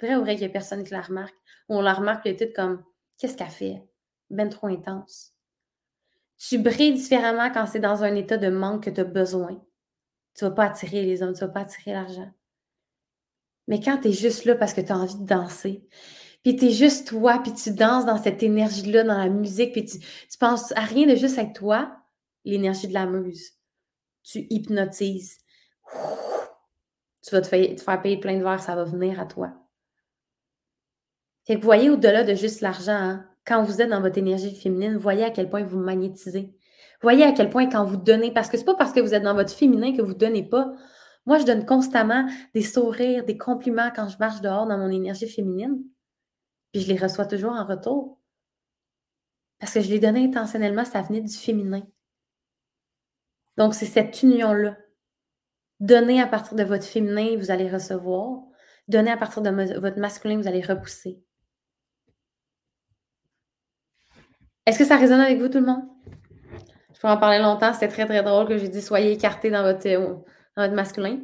Vrai 0.00 0.16
ou 0.16 0.20
vrai 0.22 0.36
qu'il 0.36 0.46
n'y 0.46 0.50
a 0.50 0.54
personne 0.54 0.82
qui 0.82 0.94
la 0.94 1.02
remarque? 1.02 1.36
Ou 1.68 1.76
on 1.76 1.82
la 1.82 1.92
remarque 1.92 2.24
le 2.24 2.36
titre 2.36 2.54
comme 2.56 2.82
Qu'est-ce 3.18 3.36
qu'elle 3.36 3.48
fait? 3.48 3.82
Ben 4.30 4.48
trop 4.48 4.68
intense. 4.68 5.33
Tu 6.38 6.58
brilles 6.58 6.94
différemment 6.94 7.50
quand 7.52 7.66
c'est 7.66 7.80
dans 7.80 8.02
un 8.02 8.14
état 8.14 8.36
de 8.36 8.48
manque 8.48 8.84
que 8.84 8.90
tu 8.90 9.00
as 9.00 9.04
besoin. 9.04 9.60
Tu 10.34 10.44
ne 10.44 10.50
vas 10.50 10.54
pas 10.54 10.64
attirer 10.64 11.02
les 11.02 11.22
hommes, 11.22 11.34
tu 11.34 11.42
ne 11.42 11.46
vas 11.46 11.52
pas 11.52 11.60
attirer 11.60 11.92
l'argent. 11.92 12.30
Mais 13.68 13.80
quand 13.80 13.98
tu 13.98 14.08
es 14.08 14.12
juste 14.12 14.44
là 14.44 14.54
parce 14.54 14.74
que 14.74 14.80
tu 14.80 14.92
as 14.92 14.98
envie 14.98 15.16
de 15.16 15.26
danser, 15.26 15.86
puis 16.42 16.56
tu 16.56 16.66
es 16.66 16.70
juste 16.70 17.08
toi, 17.08 17.40
puis 17.42 17.54
tu 17.54 17.72
danses 17.72 18.04
dans 18.04 18.22
cette 18.22 18.42
énergie-là, 18.42 19.04
dans 19.04 19.16
la 19.16 19.30
musique, 19.30 19.72
puis 19.72 19.86
tu, 19.86 19.98
penses 20.38 20.72
à 20.72 20.82
rien 20.82 21.06
de 21.06 21.16
juste 21.16 21.38
être 21.38 21.54
toi, 21.54 21.96
l'énergie 22.44 22.88
de 22.88 22.92
la 22.92 23.06
muse. 23.06 23.52
Tu 24.22 24.46
hypnotises. 24.50 25.38
Tu 27.22 27.30
vas 27.30 27.40
te 27.40 27.46
faire, 27.46 28.02
payer 28.02 28.20
plein 28.20 28.36
de 28.36 28.42
verres, 28.42 28.62
ça 28.62 28.76
va 28.76 28.84
venir 28.84 29.18
à 29.18 29.24
toi. 29.24 29.54
Fait 31.46 31.54
que 31.54 31.60
vous 31.60 31.66
voyez 31.66 31.88
au-delà 31.88 32.24
de 32.24 32.34
juste 32.34 32.60
l'argent, 32.60 32.92
hein, 32.92 33.33
quand 33.46 33.62
vous 33.62 33.82
êtes 33.82 33.90
dans 33.90 34.00
votre 34.00 34.18
énergie 34.18 34.54
féminine, 34.54 34.96
voyez 34.96 35.24
à 35.24 35.30
quel 35.30 35.50
point 35.50 35.62
vous 35.62 35.78
magnétisez. 35.78 36.54
Voyez 37.02 37.24
à 37.24 37.32
quel 37.32 37.50
point 37.50 37.68
quand 37.68 37.84
vous 37.84 37.96
donnez, 37.96 38.32
parce 38.32 38.48
que 38.48 38.56
c'est 38.56 38.64
pas 38.64 38.74
parce 38.74 38.92
que 38.92 39.00
vous 39.00 39.14
êtes 39.14 39.22
dans 39.22 39.34
votre 39.34 39.52
féminin 39.52 39.94
que 39.94 40.02
vous 40.02 40.14
ne 40.14 40.18
donnez 40.18 40.48
pas. 40.48 40.72
Moi, 41.26 41.38
je 41.38 41.44
donne 41.44 41.66
constamment 41.66 42.26
des 42.54 42.62
sourires, 42.62 43.24
des 43.24 43.36
compliments 43.36 43.90
quand 43.94 44.08
je 44.08 44.18
marche 44.18 44.40
dehors 44.40 44.66
dans 44.66 44.78
mon 44.78 44.90
énergie 44.90 45.28
féminine. 45.28 45.82
Puis 46.72 46.82
je 46.82 46.88
les 46.88 46.98
reçois 46.98 47.26
toujours 47.26 47.52
en 47.52 47.66
retour. 47.66 48.20
Parce 49.58 49.74
que 49.74 49.80
je 49.80 49.90
les 49.90 49.98
donnais 49.98 50.24
intentionnellement, 50.24 50.84
ça 50.84 51.02
venait 51.02 51.20
du 51.20 51.32
féminin. 51.32 51.82
Donc, 53.56 53.74
c'est 53.74 53.86
cette 53.86 54.22
union-là. 54.22 54.76
Donner 55.80 56.20
à 56.20 56.26
partir 56.26 56.56
de 56.56 56.64
votre 56.64 56.84
féminin, 56.84 57.36
vous 57.36 57.50
allez 57.50 57.70
recevoir. 57.70 58.42
Donner 58.88 59.10
à 59.10 59.16
partir 59.16 59.42
de 59.42 59.50
votre 59.78 59.98
masculin, 59.98 60.38
vous 60.38 60.48
allez 60.48 60.60
repousser. 60.60 61.23
Est-ce 64.66 64.78
que 64.78 64.84
ça 64.84 64.96
résonne 64.96 65.20
avec 65.20 65.38
vous, 65.38 65.48
tout 65.48 65.58
le 65.58 65.66
monde? 65.66 65.82
Je 66.94 67.00
pourrais 67.00 67.12
en 67.12 67.18
parler 67.18 67.38
longtemps. 67.38 67.72
C'était 67.74 67.88
très, 67.88 68.06
très 68.06 68.22
drôle 68.22 68.48
que 68.48 68.56
j'ai 68.56 68.68
dit 68.68 68.80
soyez 68.80 69.12
écartés 69.12 69.50
dans 69.50 69.62
votre, 69.62 70.22
votre 70.56 70.74
masculin. 70.74 71.20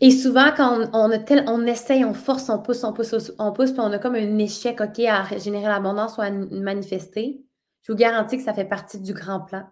Et 0.00 0.10
souvent, 0.10 0.52
quand 0.54 0.88
on, 0.92 1.10
a 1.10 1.18
on 1.50 1.66
essaye, 1.66 2.04
on 2.04 2.12
force, 2.12 2.48
on 2.50 2.60
pousse, 2.60 2.84
on 2.84 2.92
pousse, 2.92 3.32
on 3.38 3.52
pousse, 3.52 3.72
puis 3.72 3.80
on 3.80 3.90
a 3.92 3.98
comme 3.98 4.14
un 4.14 4.38
échec, 4.38 4.80
OK, 4.80 5.00
à 5.00 5.38
générer 5.38 5.66
l'abondance 5.66 6.18
ou 6.18 6.20
à 6.20 6.30
manifester, 6.30 7.42
je 7.82 7.92
vous 7.92 7.98
garantis 7.98 8.36
que 8.36 8.44
ça 8.44 8.52
fait 8.52 8.66
partie 8.66 9.00
du 9.00 9.14
grand 9.14 9.40
plan. 9.40 9.66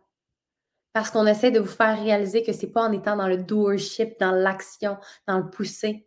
Parce 0.94 1.10
qu'on 1.10 1.26
essaie 1.26 1.50
de 1.50 1.60
vous 1.60 1.66
faire 1.66 2.02
réaliser 2.02 2.42
que 2.42 2.52
ce 2.52 2.64
n'est 2.64 2.72
pas 2.72 2.88
en 2.88 2.92
étant 2.92 3.16
dans 3.16 3.28
le 3.28 3.36
doership, 3.36 4.18
dans 4.18 4.32
l'action, 4.32 4.96
dans 5.28 5.38
le 5.38 5.50
pousser, 5.50 6.06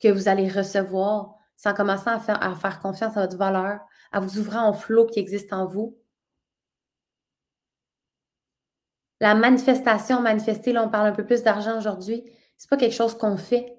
que 0.00 0.08
vous 0.08 0.28
allez 0.28 0.48
recevoir, 0.48 1.34
c'est 1.56 1.68
en 1.68 1.74
commençant 1.74 2.12
à 2.12 2.54
faire, 2.54 2.80
confiance 2.80 3.16
à 3.16 3.20
votre 3.20 3.36
valeur, 3.36 3.80
à 4.12 4.20
vous 4.20 4.38
ouvrir 4.38 4.60
en 4.60 4.72
flot 4.72 5.06
qui 5.06 5.20
existe 5.20 5.52
en 5.52 5.66
vous. 5.66 5.98
La 9.20 9.34
manifestation, 9.34 10.22
manifester, 10.22 10.72
là, 10.72 10.82
on 10.84 10.88
parle 10.88 11.08
un 11.08 11.12
peu 11.12 11.26
plus 11.26 11.42
d'argent 11.42 11.76
aujourd'hui. 11.76 12.24
C'est 12.56 12.70
pas 12.70 12.78
quelque 12.78 12.94
chose 12.94 13.16
qu'on 13.16 13.36
fait. 13.36 13.76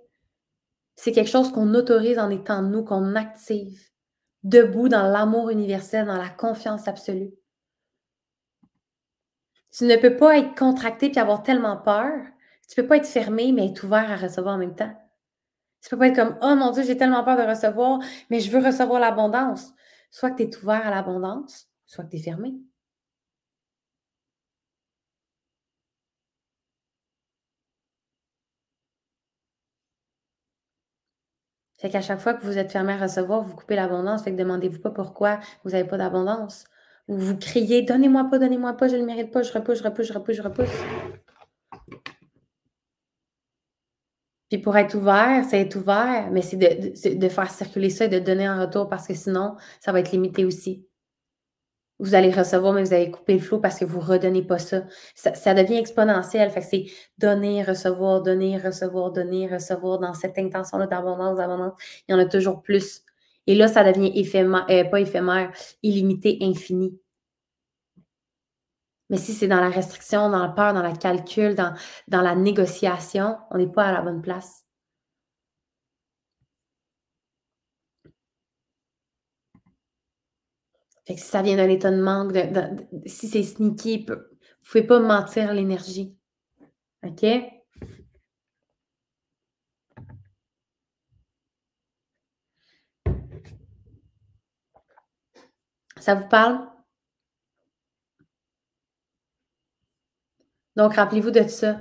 C'est 0.95 1.11
quelque 1.11 1.29
chose 1.29 1.51
qu'on 1.51 1.73
autorise 1.73 2.19
en 2.19 2.29
étant 2.29 2.61
nous, 2.61 2.83
qu'on 2.83 3.15
active, 3.15 3.79
debout 4.43 4.87
dans 4.87 5.07
l'amour 5.07 5.49
universel, 5.49 6.05
dans 6.05 6.17
la 6.17 6.29
confiance 6.29 6.87
absolue. 6.87 7.31
Tu 9.75 9.85
ne 9.85 9.95
peux 9.95 10.17
pas 10.17 10.37
être 10.37 10.53
contracté 10.55 11.09
puis 11.09 11.19
avoir 11.19 11.41
tellement 11.41 11.77
peur. 11.77 12.13
Tu 12.69 12.79
ne 12.79 12.83
peux 12.83 12.87
pas 12.87 12.97
être 12.97 13.07
fermé, 13.07 13.51
mais 13.51 13.69
être 13.69 13.83
ouvert 13.85 14.11
à 14.11 14.17
recevoir 14.17 14.55
en 14.55 14.59
même 14.59 14.75
temps. 14.75 14.93
Tu 15.81 15.89
peux 15.89 15.97
pas 15.97 16.07
être 16.07 16.15
comme 16.15 16.37
Oh 16.41 16.55
mon 16.55 16.71
Dieu, 16.71 16.83
j'ai 16.83 16.97
tellement 16.97 17.23
peur 17.23 17.37
de 17.37 17.43
recevoir, 17.43 17.99
mais 18.29 18.39
je 18.39 18.51
veux 18.51 18.63
recevoir 18.63 18.99
l'abondance. 18.99 19.73
Soit 20.11 20.31
que 20.31 20.37
tu 20.37 20.43
es 20.43 20.57
ouvert 20.57 20.85
à 20.87 20.91
l'abondance, 20.91 21.69
soit 21.85 22.03
que 22.05 22.11
tu 22.11 22.17
es 22.17 22.19
fermé. 22.21 22.53
Fait 31.81 31.89
qu'à 31.89 32.01
chaque 32.01 32.19
fois 32.19 32.33
que 32.35 32.45
vous 32.45 32.57
êtes 32.59 32.71
fermé 32.71 32.93
à 32.93 32.97
recevoir, 32.97 33.41
vous 33.41 33.55
coupez 33.55 33.75
l'abondance. 33.75 34.23
Fait 34.23 34.31
que 34.31 34.37
demandez-vous 34.37 34.79
pas 34.79 34.91
pourquoi 34.91 35.39
vous 35.63 35.71
n'avez 35.71 35.87
pas 35.87 35.97
d'abondance. 35.97 36.65
Ou 37.07 37.17
vous 37.17 37.37
criez 37.37 37.81
Donnez-moi 37.81 38.27
pas, 38.29 38.37
donnez-moi 38.39 38.73
pas, 38.73 38.87
je 38.87 38.95
ne 38.95 38.99
le 38.99 39.05
mérite 39.07 39.31
pas, 39.31 39.41
je 39.41 39.51
repousse, 39.51 39.79
je 39.79 39.83
repousse, 39.83 40.07
je 40.07 40.13
repousse, 40.13 40.35
je 40.35 40.41
repousse. 40.43 40.87
Puis 44.51 44.59
pour 44.59 44.75
être 44.75 44.95
ouvert, 44.95 45.45
c'est 45.49 45.61
être 45.61 45.77
ouvert, 45.77 46.27
mais 46.29 46.41
c'est 46.41 46.57
de, 46.57 47.15
de, 47.15 47.29
faire 47.29 47.49
circuler 47.49 47.89
ça 47.89 48.03
et 48.03 48.09
de 48.09 48.19
donner 48.19 48.49
en 48.49 48.59
retour 48.59 48.89
parce 48.89 49.07
que 49.07 49.13
sinon, 49.13 49.55
ça 49.79 49.93
va 49.93 50.01
être 50.01 50.11
limité 50.11 50.43
aussi. 50.43 50.85
Vous 51.99 52.15
allez 52.15 52.31
recevoir, 52.31 52.73
mais 52.73 52.83
vous 52.83 52.93
allez 52.93 53.09
couper 53.11 53.35
le 53.35 53.39
flot 53.39 53.59
parce 53.59 53.79
que 53.79 53.85
vous 53.85 53.99
ne 53.99 54.03
redonnez 54.03 54.41
pas 54.41 54.59
ça. 54.59 54.83
ça. 55.15 55.53
devient 55.53 55.77
exponentiel. 55.77 56.49
Fait 56.49 56.59
que 56.59 56.65
c'est 56.65 56.85
donner, 57.17 57.63
recevoir, 57.63 58.23
donner, 58.23 58.57
recevoir, 58.57 59.13
donner, 59.13 59.47
recevoir 59.47 59.99
dans 59.99 60.13
cette 60.13 60.37
intention-là 60.37 60.85
d'abondance, 60.85 61.37
d'abondance. 61.37 61.73
Il 62.09 62.11
y 62.11 62.15
en 62.15 62.19
a 62.19 62.25
toujours 62.25 62.61
plus. 62.61 63.03
Et 63.47 63.55
là, 63.55 63.69
ça 63.69 63.89
devient 63.89 64.11
éphémère, 64.19 64.65
euh, 64.69 64.83
pas 64.83 64.99
éphémère, 64.99 65.53
illimité, 65.81 66.39
infini. 66.41 66.99
Mais 69.11 69.17
si 69.17 69.33
c'est 69.33 69.47
dans 69.47 69.59
la 69.59 69.69
restriction, 69.69 70.29
dans 70.29 70.41
la 70.41 70.49
peur, 70.49 70.73
dans 70.73 70.81
le 70.81 70.95
calcul, 70.97 71.53
dans, 71.53 71.75
dans 72.07 72.21
la 72.21 72.33
négociation, 72.33 73.37
on 73.51 73.57
n'est 73.57 73.67
pas 73.67 73.85
à 73.87 73.91
la 73.91 74.01
bonne 74.01 74.21
place. 74.21 74.65
Si 81.07 81.17
ça 81.17 81.41
vient 81.41 81.57
d'un 81.57 81.67
état 81.67 81.91
de 81.91 82.01
manque, 82.01 82.33
si 83.05 83.27
c'est 83.27 83.43
sneaky, 83.43 84.05
vous 84.07 84.13
ne 84.13 84.19
pouvez 84.63 84.83
pas 84.83 84.99
mentir 84.99 85.53
l'énergie. 85.53 86.15
OK? 87.03 87.25
Ça 95.99 96.15
vous 96.15 96.27
parle? 96.29 96.70
Donc, 100.75 100.95
rappelez-vous 100.95 101.31
de 101.31 101.47
ça. 101.47 101.79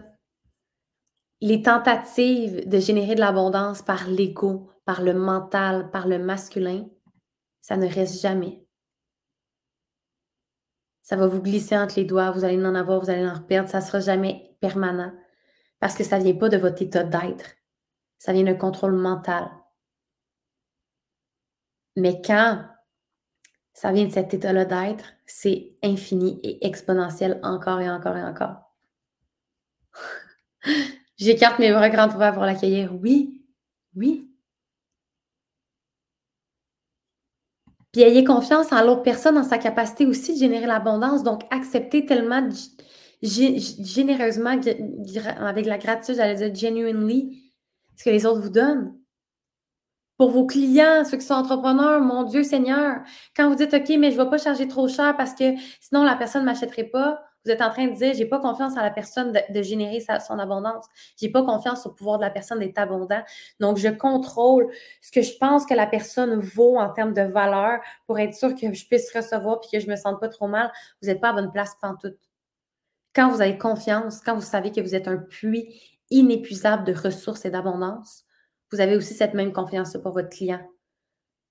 Les 1.40 1.62
tentatives 1.62 2.68
de 2.68 2.78
générer 2.78 3.14
de 3.14 3.20
l'abondance 3.20 3.82
par 3.82 4.08
l'ego, 4.08 4.70
par 4.84 5.02
le 5.02 5.14
mental, 5.14 5.90
par 5.90 6.06
le 6.06 6.18
masculin, 6.18 6.86
ça 7.60 7.76
ne 7.76 7.86
reste 7.86 8.20
jamais. 8.20 8.64
Ça 11.02 11.16
va 11.16 11.26
vous 11.26 11.40
glisser 11.40 11.76
entre 11.76 11.96
les 11.96 12.04
doigts, 12.04 12.30
vous 12.30 12.44
allez 12.44 12.64
en 12.64 12.74
avoir, 12.74 13.00
vous 13.00 13.10
allez 13.10 13.26
en 13.26 13.40
perdre, 13.40 13.68
ça 13.68 13.80
ne 13.80 13.84
sera 13.84 14.00
jamais 14.00 14.56
permanent 14.60 15.12
parce 15.80 15.96
que 15.96 16.04
ça 16.04 16.18
ne 16.18 16.24
vient 16.24 16.36
pas 16.36 16.48
de 16.48 16.58
votre 16.58 16.82
état 16.82 17.02
d'être, 17.02 17.56
ça 18.18 18.32
vient 18.32 18.44
d'un 18.44 18.54
contrôle 18.54 18.92
mental. 18.92 19.50
Mais 21.96 22.22
quand 22.22 22.64
ça 23.72 23.92
vient 23.92 24.04
de 24.04 24.12
cet 24.12 24.34
état-là 24.34 24.66
d'être, 24.66 25.06
c'est 25.26 25.74
infini 25.82 26.38
et 26.42 26.66
exponentiel 26.66 27.40
encore 27.42 27.80
et 27.80 27.90
encore 27.90 28.16
et 28.16 28.22
encore. 28.22 28.69
J'écarte 31.16 31.58
mes 31.58 31.72
bras 31.72 31.90
grands 31.90 32.14
ouverts 32.14 32.34
pour 32.34 32.44
l'accueillir. 32.44 32.94
Oui, 33.00 33.42
oui. 33.96 34.26
Puis 37.92 38.02
ayez 38.02 38.24
confiance 38.24 38.72
en 38.72 38.84
l'autre 38.84 39.02
personne, 39.02 39.36
en 39.36 39.42
sa 39.42 39.58
capacité 39.58 40.06
aussi 40.06 40.34
de 40.34 40.38
générer 40.38 40.66
l'abondance. 40.66 41.24
Donc, 41.24 41.42
acceptez 41.50 42.06
tellement 42.06 42.48
généreusement, 43.22 44.58
avec 45.38 45.66
la 45.66 45.78
gratitude, 45.78 46.16
j'allais 46.16 46.50
dire 46.50 46.54
genuinely, 46.54 47.52
ce 47.96 48.04
que 48.04 48.10
les 48.10 48.24
autres 48.26 48.40
vous 48.40 48.50
donnent. 48.50 48.94
Pour 50.16 50.30
vos 50.30 50.46
clients, 50.46 51.04
ceux 51.04 51.16
qui 51.16 51.24
sont 51.24 51.34
entrepreneurs, 51.34 52.00
mon 52.00 52.24
Dieu 52.24 52.42
Seigneur, 52.44 53.00
quand 53.34 53.48
vous 53.48 53.54
dites 53.54 53.72
OK, 53.72 53.88
mais 53.98 54.10
je 54.10 54.18
ne 54.18 54.22
vais 54.24 54.30
pas 54.30 54.38
charger 54.38 54.68
trop 54.68 54.86
cher 54.86 55.16
parce 55.16 55.34
que 55.34 55.54
sinon 55.80 56.04
la 56.04 56.14
personne 56.14 56.42
ne 56.42 56.46
m'achèterait 56.46 56.84
pas, 56.84 57.22
vous 57.44 57.50
êtes 57.50 57.62
en 57.62 57.70
train 57.70 57.86
de 57.86 57.94
dire, 57.94 58.12
j'ai 58.14 58.26
pas 58.26 58.38
confiance 58.38 58.76
en 58.76 58.82
la 58.82 58.90
personne 58.90 59.32
de, 59.32 59.62
générer 59.62 60.00
son 60.00 60.38
abondance. 60.38 60.84
J'ai 61.16 61.30
pas 61.30 61.42
confiance 61.42 61.86
au 61.86 61.92
pouvoir 61.92 62.18
de 62.18 62.24
la 62.24 62.30
personne 62.30 62.58
d'être 62.58 62.78
abondant. 62.78 63.22
Donc, 63.60 63.78
je 63.78 63.88
contrôle 63.88 64.70
ce 65.00 65.10
que 65.10 65.22
je 65.22 65.36
pense 65.38 65.64
que 65.64 65.74
la 65.74 65.86
personne 65.86 66.38
vaut 66.38 66.76
en 66.76 66.90
termes 66.90 67.14
de 67.14 67.22
valeur 67.22 67.80
pour 68.06 68.18
être 68.18 68.34
sûr 68.34 68.54
que 68.54 68.72
je 68.72 68.86
puisse 68.86 69.14
recevoir 69.14 69.60
puis 69.60 69.70
que 69.72 69.80
je 69.80 69.88
me 69.88 69.96
sente 69.96 70.20
pas 70.20 70.28
trop 70.28 70.48
mal. 70.48 70.70
Vous 71.00 71.08
n'êtes 71.08 71.20
pas 71.20 71.30
à 71.30 71.32
bonne 71.32 71.50
place 71.50 71.76
tout. 72.02 72.14
Quand 73.14 73.30
vous 73.30 73.40
avez 73.40 73.58
confiance, 73.58 74.20
quand 74.20 74.34
vous 74.34 74.42
savez 74.42 74.70
que 74.70 74.80
vous 74.80 74.94
êtes 74.94 75.08
un 75.08 75.16
puits 75.16 75.80
inépuisable 76.10 76.84
de 76.84 76.92
ressources 76.92 77.44
et 77.44 77.50
d'abondance, 77.50 78.24
vous 78.70 78.80
avez 78.80 78.96
aussi 78.96 79.14
cette 79.14 79.34
même 79.34 79.52
confiance 79.52 79.96
pour 80.02 80.12
votre 80.12 80.28
client. 80.28 80.60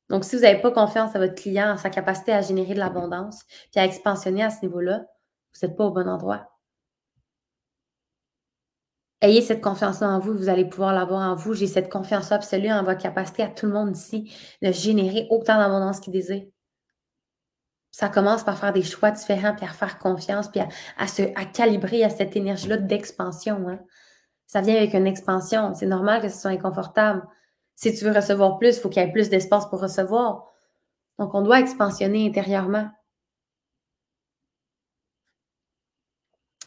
Donc, 0.10 0.24
si 0.24 0.36
vous 0.36 0.42
n'avez 0.42 0.62
pas 0.62 0.72
confiance 0.72 1.16
à 1.16 1.20
votre 1.20 1.36
client, 1.36 1.72
à 1.72 1.78
sa 1.78 1.90
capacité 1.90 2.32
à 2.32 2.42
générer 2.42 2.74
de 2.74 2.80
l'abondance, 2.80 3.44
puis 3.72 3.80
à 3.80 3.86
expansionner 3.86 4.44
à 4.44 4.50
ce 4.50 4.66
niveau-là, 4.66 5.06
vous 5.54 5.68
n'êtes 5.68 5.78
pas 5.78 5.86
au 5.86 5.92
bon 5.92 6.08
endroit. 6.08 6.50
Ayez 9.22 9.42
cette 9.42 9.62
confiance-là 9.62 10.08
en 10.08 10.20
vous, 10.20 10.34
vous 10.34 10.48
allez 10.48 10.64
pouvoir 10.64 10.94
l'avoir 10.94 11.30
en 11.30 11.36
vous. 11.36 11.54
J'ai 11.54 11.68
cette 11.68 11.92
confiance 11.92 12.32
absolue 12.32 12.72
en 12.72 12.84
votre 12.84 13.02
capacité 13.02 13.44
à 13.44 13.50
tout 13.50 13.66
le 13.66 13.74
monde 13.74 13.96
ici 13.96 14.34
de 14.62 14.72
générer 14.72 15.28
autant 15.30 15.58
d'abondance 15.58 16.00
qu'il 16.00 16.14
désire. 16.14 16.46
Ça 17.92 18.08
commence 18.08 18.44
par 18.44 18.58
faire 18.58 18.72
des 18.72 18.84
choix 18.84 19.12
différents, 19.12 19.54
puis 19.54 19.66
à 19.66 19.70
faire 19.70 20.00
confiance, 20.00 20.48
puis 20.48 20.62
à, 20.98 21.08
se, 21.08 21.24
calibrer 21.52 22.04
à 22.06 22.10
cette 22.10 22.36
énergie-là 22.38 22.78
d'expansion. 22.78 23.68
Hein. 23.68 23.80
Ça 24.48 24.62
vient 24.62 24.76
avec 24.76 24.94
une 24.94 25.08
expansion. 25.08 25.74
C'est 25.74 25.86
normal 25.86 26.22
que 26.22 26.30
ce 26.30 26.40
soit 26.40 26.52
inconfortable. 26.52 27.28
Si 27.76 27.94
tu 27.94 28.06
veux 28.06 28.14
recevoir 28.14 28.58
plus, 28.58 28.78
il 28.78 28.80
faut 28.80 28.90
qu'il 28.90 29.02
y 29.02 29.06
ait 29.06 29.12
plus 29.12 29.30
d'espace 29.30 29.70
pour 29.70 29.82
recevoir. 29.82 30.46
Donc, 31.18 31.34
on 31.34 31.42
doit 31.42 31.60
expansionner 31.60 32.26
intérieurement. 32.26 32.90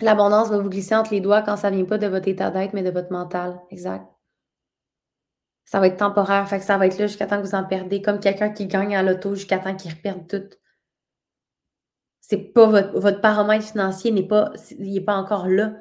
L'abondance 0.02 0.50
va 0.50 0.58
vous 0.58 0.68
glisser 0.68 0.94
entre 0.94 1.12
les 1.12 1.20
doigts 1.20 1.42
quand 1.42 1.56
ça 1.56 1.70
ne 1.70 1.76
vient 1.76 1.84
pas 1.84 1.98
de 1.98 2.06
votre 2.06 2.28
état 2.28 2.50
d'être, 2.50 2.72
mais 2.72 2.82
de 2.82 2.90
votre 2.90 3.12
mental. 3.12 3.60
Exact. 3.70 4.04
Ça 5.64 5.80
va 5.80 5.86
être 5.86 5.96
temporaire, 5.96 6.46
fait 6.48 6.60
ça 6.60 6.76
va 6.76 6.86
être 6.86 6.98
là 6.98 7.06
jusqu'à 7.06 7.26
temps 7.26 7.40
que 7.40 7.46
vous 7.46 7.54
en 7.54 7.64
perdez, 7.64 8.02
comme 8.02 8.20
quelqu'un 8.20 8.50
qui 8.50 8.66
gagne 8.66 8.96
à 8.96 9.02
l'auto 9.02 9.34
jusqu'à 9.34 9.58
temps 9.58 9.74
qu'il 9.74 9.92
reperde 9.92 10.26
tout. 10.28 10.56
C'est 12.20 12.36
pas 12.36 12.66
votre, 12.66 13.20
paramètre 13.20 13.64
financier 13.64 14.10
n'est 14.10 14.26
pas, 14.26 14.52
encore 15.06 15.48
là. 15.48 15.74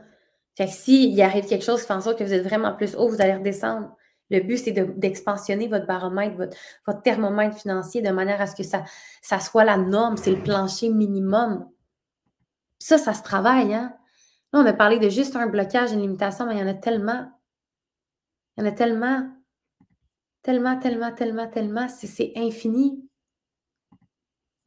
Que 0.57 0.67
s'il 0.67 1.19
arrive 1.21 1.45
quelque 1.45 1.65
chose 1.65 1.81
qui 1.81 1.87
fait 1.87 1.93
en 1.93 2.01
sorte 2.01 2.19
que 2.19 2.23
vous 2.23 2.33
êtes 2.33 2.43
vraiment 2.43 2.73
plus 2.73 2.95
haut, 2.95 3.09
vous 3.09 3.21
allez 3.21 3.35
redescendre. 3.35 3.95
Le 4.29 4.39
but, 4.39 4.57
c'est 4.57 4.71
d'expansionner 4.71 5.67
votre 5.67 5.87
baromètre, 5.87 6.35
votre, 6.37 6.55
votre, 6.87 7.01
thermomètre 7.01 7.57
financier 7.57 8.01
de 8.01 8.11
manière 8.11 8.39
à 8.39 8.47
ce 8.47 8.55
que 8.55 8.63
ça, 8.63 8.83
ça 9.21 9.39
soit 9.39 9.65
la 9.65 9.77
norme, 9.77 10.15
c'est 10.15 10.31
le 10.31 10.41
plancher 10.41 10.89
minimum. 10.89 11.67
Ça, 12.79 12.97
ça 12.97 13.13
se 13.13 13.23
travaille, 13.23 13.73
hein? 13.73 13.93
Là, 14.53 14.59
on 14.59 14.65
a 14.65 14.73
parlé 14.73 14.99
de 14.99 15.09
juste 15.09 15.35
un 15.35 15.47
blocage, 15.47 15.91
une 15.91 16.01
limitation, 16.01 16.45
mais 16.45 16.55
il 16.55 16.59
y 16.59 16.63
en 16.63 16.67
a 16.67 16.73
tellement. 16.73 17.31
Il 18.57 18.63
y 18.63 18.67
en 18.67 18.69
a 18.69 18.73
tellement. 18.73 19.29
Tellement, 20.43 20.77
tellement, 20.77 21.11
tellement, 21.11 21.47
tellement. 21.47 21.87
C'est 21.87 22.33
infini. 22.35 23.07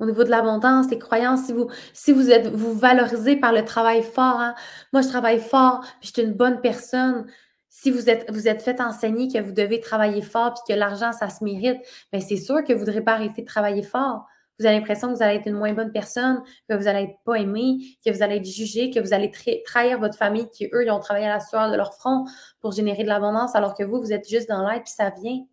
Au 0.01 0.07
niveau 0.07 0.25
de 0.25 0.31
l'abondance, 0.31 0.89
des 0.89 0.99
croyances, 0.99 1.45
si 1.45 1.53
vous, 1.53 1.69
si 1.93 2.13
vous 2.13 2.31
êtes 2.31 2.49
vous 2.49 2.75
valorisez 2.75 3.37
par 3.37 3.53
le 3.53 3.65
travail 3.65 4.03
fort, 4.03 4.41
hein. 4.41 4.55
moi 4.93 5.03
je 5.03 5.09
travaille 5.09 5.41
fort, 5.41 5.83
puis 6.01 6.09
je 6.09 6.21
suis 6.21 6.29
une 6.29 6.35
bonne 6.35 6.61
personne. 6.61 7.27
Si 7.69 7.91
vous 7.91 8.11
êtes, 8.11 8.31
vous 8.31 8.49
êtes 8.49 8.63
fait 8.63 8.81
enseigner 8.81 9.29
que 9.33 9.39
vous 9.39 9.53
devez 9.53 9.81
travailler 9.81 10.21
fort 10.23 10.55
puis 10.55 10.75
que 10.75 10.79
l'argent, 10.79 11.13
ça 11.13 11.29
se 11.31 11.45
mérite, 11.45 11.79
bien 12.13 12.21
c'est 12.21 12.37
sûr 12.37 12.65
que 12.65 12.73
vous 12.73 12.81
ne 12.81 12.85
voudrez 12.85 13.03
pas 13.03 13.13
arrêter 13.13 13.43
de 13.43 13.47
travailler 13.47 13.83
fort 13.83 14.27
vous 14.59 14.67
avez 14.67 14.77
l'impression 14.77 15.09
que 15.09 15.17
vous 15.17 15.23
allez 15.23 15.37
être 15.37 15.47
une 15.47 15.57
moins 15.57 15.73
bonne 15.73 15.91
personne, 15.91 16.43
que 16.69 16.75
vous 16.75 16.87
allez 16.87 17.05
être 17.05 17.19
pas 17.25 17.35
aimé, 17.35 17.79
que 18.05 18.11
vous 18.13 18.23
allez 18.23 18.37
être 18.37 18.45
jugé, 18.45 18.91
que 18.91 19.01
vous 19.01 19.13
allez 19.13 19.33
trahir 19.65 19.99
votre 19.99 20.17
famille 20.17 20.49
qui, 20.51 20.69
eux, 20.73 20.85
ils 20.85 20.91
ont 20.91 21.01
travaillé 21.01 21.27
à 21.27 21.35
la 21.35 21.41
sueur 21.41 21.71
de 21.71 21.77
leur 21.77 21.95
front 21.95 22.25
pour 22.61 22.73
générer 22.73 23.03
de 23.03 23.09
l'abondance, 23.09 23.55
alors 23.57 23.75
que 23.75 23.83
vous, 23.83 24.01
vous 24.01 24.13
êtes 24.13 24.29
juste 24.29 24.49
dans 24.49 24.69
l'aide, 24.69 24.83
puis 24.83 24.93
ça 24.93 25.11
vient. 25.11 25.45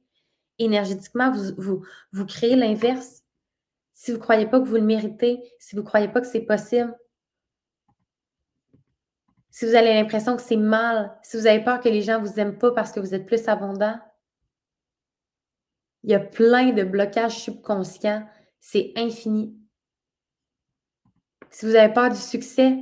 Énergétiquement, 0.59 1.31
vous, 1.31 1.55
vous, 1.57 1.83
vous 2.11 2.25
créez 2.25 2.55
l'inverse. 2.55 3.23
Si 3.93 4.11
vous 4.11 4.17
ne 4.17 4.21
croyez 4.21 4.45
pas 4.45 4.59
que 4.59 4.65
vous 4.65 4.75
le 4.75 4.81
méritez, 4.81 5.41
si 5.59 5.75
vous 5.75 5.81
ne 5.81 5.87
croyez 5.87 6.07
pas 6.07 6.21
que 6.21 6.27
c'est 6.27 6.41
possible, 6.41 6.95
si 9.49 9.65
vous 9.65 9.75
avez 9.75 9.93
l'impression 9.93 10.35
que 10.35 10.41
c'est 10.41 10.55
mal, 10.55 11.17
si 11.23 11.37
vous 11.37 11.47
avez 11.47 11.63
peur 11.63 11.81
que 11.81 11.89
les 11.89 12.01
gens 12.01 12.21
ne 12.21 12.25
vous 12.25 12.39
aiment 12.39 12.57
pas 12.57 12.71
parce 12.71 12.91
que 12.91 12.99
vous 12.99 13.13
êtes 13.13 13.25
plus 13.25 13.47
abondant, 13.47 13.99
il 16.03 16.11
y 16.11 16.15
a 16.15 16.19
plein 16.19 16.71
de 16.71 16.83
blocages 16.83 17.37
subconscients 17.37 18.25
c'est 18.61 18.93
infini. 18.95 19.57
Si 21.49 21.65
vous 21.65 21.75
avez 21.75 21.93
peur 21.93 22.09
du 22.09 22.17
succès, 22.17 22.77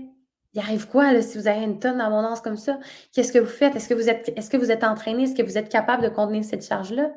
il 0.54 0.60
arrive 0.60 0.88
quoi 0.88 1.12
là, 1.12 1.22
si 1.22 1.38
vous 1.38 1.48
avez 1.48 1.64
une 1.64 1.80
tonne 1.80 1.98
d'abondance 1.98 2.42
comme 2.42 2.58
ça? 2.58 2.80
Qu'est-ce 3.12 3.32
que 3.32 3.40
vous 3.40 3.50
faites? 3.50 3.76
Est-ce 3.76 3.90
que 3.90 3.96
vous 3.96 4.10
êtes, 4.10 4.32
est-ce 4.38 4.50
que 4.50 4.58
vous 4.58 4.72
êtes 4.72 4.84
entraîné? 4.84 5.24
Est-ce 5.24 5.36
que 5.36 5.42
vous 5.42 5.58
êtes 5.58 5.70
capable 5.70 6.04
de 6.04 6.10
contenir 6.10 6.44
cette 6.44 6.66
charge-là? 6.66 7.12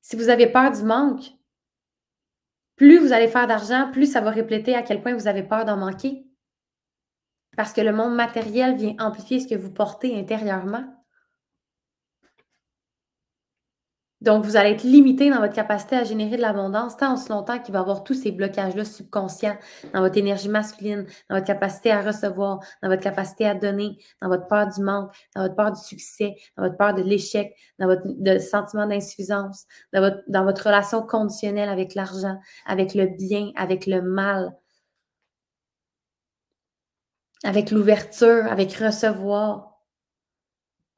Si 0.00 0.16
vous 0.16 0.30
avez 0.30 0.46
peur 0.46 0.70
du 0.72 0.82
manque, 0.82 1.32
plus 2.76 2.98
vous 2.98 3.12
allez 3.12 3.28
faire 3.28 3.46
d'argent, 3.46 3.90
plus 3.92 4.10
ça 4.10 4.20
va 4.20 4.30
refléter 4.30 4.74
à 4.74 4.82
quel 4.82 5.02
point 5.02 5.14
vous 5.14 5.28
avez 5.28 5.42
peur 5.42 5.64
d'en 5.64 5.76
manquer. 5.76 6.26
Parce 7.56 7.72
que 7.72 7.82
le 7.82 7.92
monde 7.92 8.14
matériel 8.14 8.76
vient 8.76 8.96
amplifier 8.98 9.40
ce 9.40 9.48
que 9.48 9.54
vous 9.54 9.70
portez 9.70 10.18
intérieurement. 10.18 11.01
Donc, 14.22 14.44
vous 14.44 14.56
allez 14.56 14.70
être 14.70 14.84
limité 14.84 15.30
dans 15.30 15.40
votre 15.40 15.52
capacité 15.52 15.96
à 15.96 16.04
générer 16.04 16.36
de 16.36 16.42
l'abondance 16.42 16.96
tant 16.96 17.14
aussi 17.14 17.28
longtemps 17.28 17.58
qu'il 17.58 17.72
va 17.72 17.80
y 17.80 17.82
avoir 17.82 18.04
tous 18.04 18.14
ces 18.14 18.30
blocages-là 18.30 18.84
subconscients 18.84 19.56
dans 19.92 20.00
votre 20.00 20.16
énergie 20.16 20.48
masculine, 20.48 21.06
dans 21.28 21.36
votre 21.36 21.46
capacité 21.46 21.90
à 21.90 22.02
recevoir, 22.02 22.60
dans 22.84 22.88
votre 22.88 23.02
capacité 23.02 23.46
à 23.46 23.56
donner, 23.56 23.98
dans 24.20 24.28
votre 24.28 24.46
peur 24.46 24.68
du 24.68 24.80
manque, 24.80 25.12
dans 25.34 25.42
votre 25.42 25.56
peur 25.56 25.72
du 25.72 25.80
succès, 25.80 26.36
dans 26.56 26.62
votre 26.62 26.76
peur 26.76 26.94
de 26.94 27.02
l'échec, 27.02 27.52
dans 27.80 27.86
votre 27.88 28.40
sentiment 28.40 28.86
d'insuffisance, 28.86 29.66
dans 29.92 30.44
votre 30.44 30.66
relation 30.66 31.02
conditionnelle 31.02 31.68
avec 31.68 31.96
l'argent, 31.96 32.38
avec 32.64 32.94
le 32.94 33.06
bien, 33.06 33.50
avec 33.56 33.86
le 33.86 34.02
mal, 34.02 34.52
avec 37.42 37.72
l'ouverture, 37.72 38.46
avec 38.46 38.72
recevoir. 38.74 39.71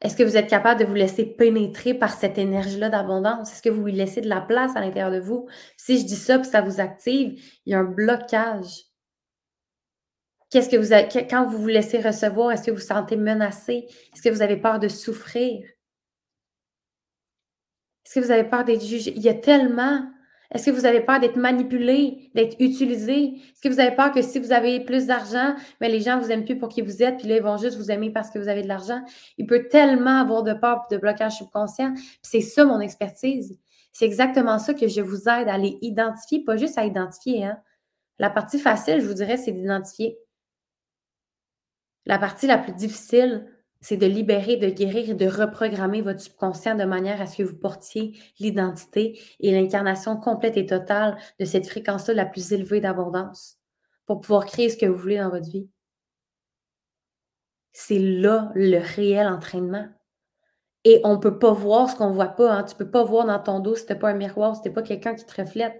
Est-ce 0.00 0.16
que 0.16 0.22
vous 0.22 0.36
êtes 0.36 0.48
capable 0.48 0.80
de 0.80 0.84
vous 0.86 0.94
laisser 0.94 1.24
pénétrer 1.24 1.94
par 1.94 2.12
cette 2.12 2.36
énergie-là 2.36 2.90
d'abondance? 2.90 3.52
Est-ce 3.52 3.62
que 3.62 3.70
vous 3.70 3.84
lui 3.84 3.92
laissez 3.92 4.20
de 4.20 4.28
la 4.28 4.40
place 4.40 4.76
à 4.76 4.80
l'intérieur 4.80 5.10
de 5.10 5.20
vous? 5.20 5.48
Si 5.76 5.98
je 5.98 6.04
dis 6.04 6.16
ça, 6.16 6.38
puis 6.38 6.48
ça 6.48 6.60
vous 6.60 6.80
active, 6.80 7.40
il 7.64 7.72
y 7.72 7.74
a 7.74 7.78
un 7.78 7.84
blocage. 7.84 8.84
Qu'est-ce 10.50 10.68
que 10.68 10.76
vous 10.76 10.92
avez, 10.92 11.08
quand 11.26 11.48
vous 11.48 11.58
vous 11.58 11.68
laissez 11.68 12.00
recevoir, 12.00 12.52
est-ce 12.52 12.64
que 12.64 12.70
vous 12.70 12.76
vous 12.76 12.82
sentez 12.82 13.16
menacé? 13.16 13.86
Est-ce 14.12 14.22
que 14.22 14.28
vous 14.28 14.42
avez 14.42 14.56
peur 14.56 14.78
de 14.78 14.88
souffrir? 14.88 15.64
Est-ce 18.04 18.14
que 18.14 18.20
vous 18.20 18.30
avez 18.30 18.44
peur 18.44 18.64
d'être 18.64 18.84
jugé? 18.84 19.12
Il 19.16 19.22
y 19.22 19.28
a 19.28 19.34
tellement 19.34 20.06
est-ce 20.54 20.66
que 20.66 20.70
vous 20.70 20.86
avez 20.86 21.00
peur 21.00 21.18
d'être 21.18 21.36
manipulé, 21.36 22.30
d'être 22.34 22.56
utilisé? 22.60 23.34
Est-ce 23.34 23.60
que 23.60 23.68
vous 23.68 23.80
avez 23.80 23.94
peur 23.94 24.12
que 24.12 24.22
si 24.22 24.38
vous 24.38 24.52
avez 24.52 24.78
plus 24.78 25.06
d'argent, 25.06 25.56
mais 25.80 25.88
les 25.88 26.00
gens 26.00 26.20
vous 26.20 26.30
aiment 26.30 26.44
plus 26.44 26.56
pour 26.56 26.68
qui 26.68 26.80
vous 26.80 27.02
êtes, 27.02 27.18
puis 27.18 27.26
là, 27.26 27.36
ils 27.38 27.42
vont 27.42 27.56
juste 27.56 27.76
vous 27.76 27.90
aimer 27.90 28.10
parce 28.10 28.30
que 28.30 28.38
vous 28.38 28.46
avez 28.46 28.62
de 28.62 28.68
l'argent? 28.68 29.02
Il 29.36 29.46
peut 29.46 29.66
tellement 29.68 30.20
avoir 30.20 30.44
de 30.44 30.54
peur 30.54 30.86
de 30.92 30.96
blocage 30.96 31.38
subconscient. 31.38 31.94
C'est 32.22 32.40
ça 32.40 32.64
mon 32.64 32.78
expertise. 32.78 33.58
C'est 33.92 34.04
exactement 34.04 34.60
ça 34.60 34.74
que 34.74 34.86
je 34.86 35.00
vous 35.00 35.28
aide 35.28 35.48
à 35.48 35.54
aller 35.54 35.76
identifier, 35.82 36.44
pas 36.44 36.56
juste 36.56 36.78
à 36.78 36.84
identifier. 36.84 37.44
Hein? 37.44 37.58
La 38.20 38.30
partie 38.30 38.60
facile, 38.60 39.00
je 39.00 39.06
vous 39.06 39.14
dirais, 39.14 39.36
c'est 39.36 39.52
d'identifier. 39.52 40.16
La 42.06 42.18
partie 42.18 42.46
la 42.46 42.58
plus 42.58 42.74
difficile, 42.74 43.44
c'est 43.84 43.98
de 43.98 44.06
libérer, 44.06 44.56
de 44.56 44.70
guérir 44.70 45.10
et 45.10 45.14
de 45.14 45.28
reprogrammer 45.28 46.00
votre 46.00 46.20
subconscient 46.20 46.74
de 46.74 46.84
manière 46.84 47.20
à 47.20 47.26
ce 47.26 47.36
que 47.36 47.42
vous 47.42 47.54
portiez 47.56 48.18
l'identité 48.38 49.20
et 49.40 49.52
l'incarnation 49.52 50.16
complète 50.16 50.56
et 50.56 50.64
totale 50.64 51.18
de 51.38 51.44
cette 51.44 51.68
fréquence-là 51.68 52.14
la 52.14 52.24
plus 52.24 52.54
élevée 52.54 52.80
d'abondance 52.80 53.58
pour 54.06 54.22
pouvoir 54.22 54.46
créer 54.46 54.70
ce 54.70 54.78
que 54.78 54.86
vous 54.86 54.96
voulez 54.96 55.18
dans 55.18 55.28
votre 55.28 55.50
vie. 55.50 55.68
C'est 57.74 57.98
là 57.98 58.50
le 58.54 58.78
réel 58.78 59.28
entraînement. 59.28 59.86
Et 60.84 61.02
on 61.04 61.16
ne 61.16 61.20
peut 61.20 61.38
pas 61.38 61.52
voir 61.52 61.90
ce 61.90 61.96
qu'on 61.96 62.08
ne 62.08 62.14
voit 62.14 62.28
pas. 62.28 62.54
Hein. 62.54 62.64
Tu 62.64 62.72
ne 62.72 62.78
peux 62.78 62.90
pas 62.90 63.04
voir 63.04 63.26
dans 63.26 63.38
ton 63.38 63.60
dos 63.60 63.74
si 63.74 63.84
tu 63.84 63.94
pas 63.98 64.08
un 64.08 64.14
miroir, 64.14 64.56
si 64.56 64.62
tu 64.62 64.72
pas 64.72 64.80
quelqu'un 64.80 65.14
qui 65.14 65.26
te 65.26 65.42
reflète. 65.42 65.78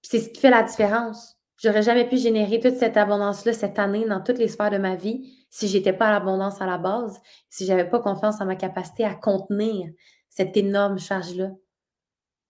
C'est 0.00 0.20
ce 0.20 0.30
qui 0.30 0.40
fait 0.40 0.48
la 0.48 0.62
différence. 0.62 1.36
J'aurais 1.58 1.82
jamais 1.82 2.08
pu 2.08 2.16
générer 2.16 2.60
toute 2.60 2.76
cette 2.76 2.96
abondance-là 2.96 3.52
cette 3.52 3.78
année 3.78 4.06
dans 4.06 4.22
toutes 4.22 4.38
les 4.38 4.48
sphères 4.48 4.70
de 4.70 4.78
ma 4.78 4.96
vie 4.96 5.41
si 5.52 5.68
j'étais 5.68 5.92
pas 5.92 6.08
à 6.08 6.12
l'abondance 6.12 6.62
à 6.62 6.66
la 6.66 6.78
base, 6.78 7.20
si 7.50 7.66
j'avais 7.66 7.88
pas 7.88 8.00
confiance 8.00 8.40
en 8.40 8.46
ma 8.46 8.56
capacité 8.56 9.04
à 9.04 9.14
contenir 9.14 9.92
cette 10.30 10.56
énorme 10.56 10.98
charge-là. 10.98 11.50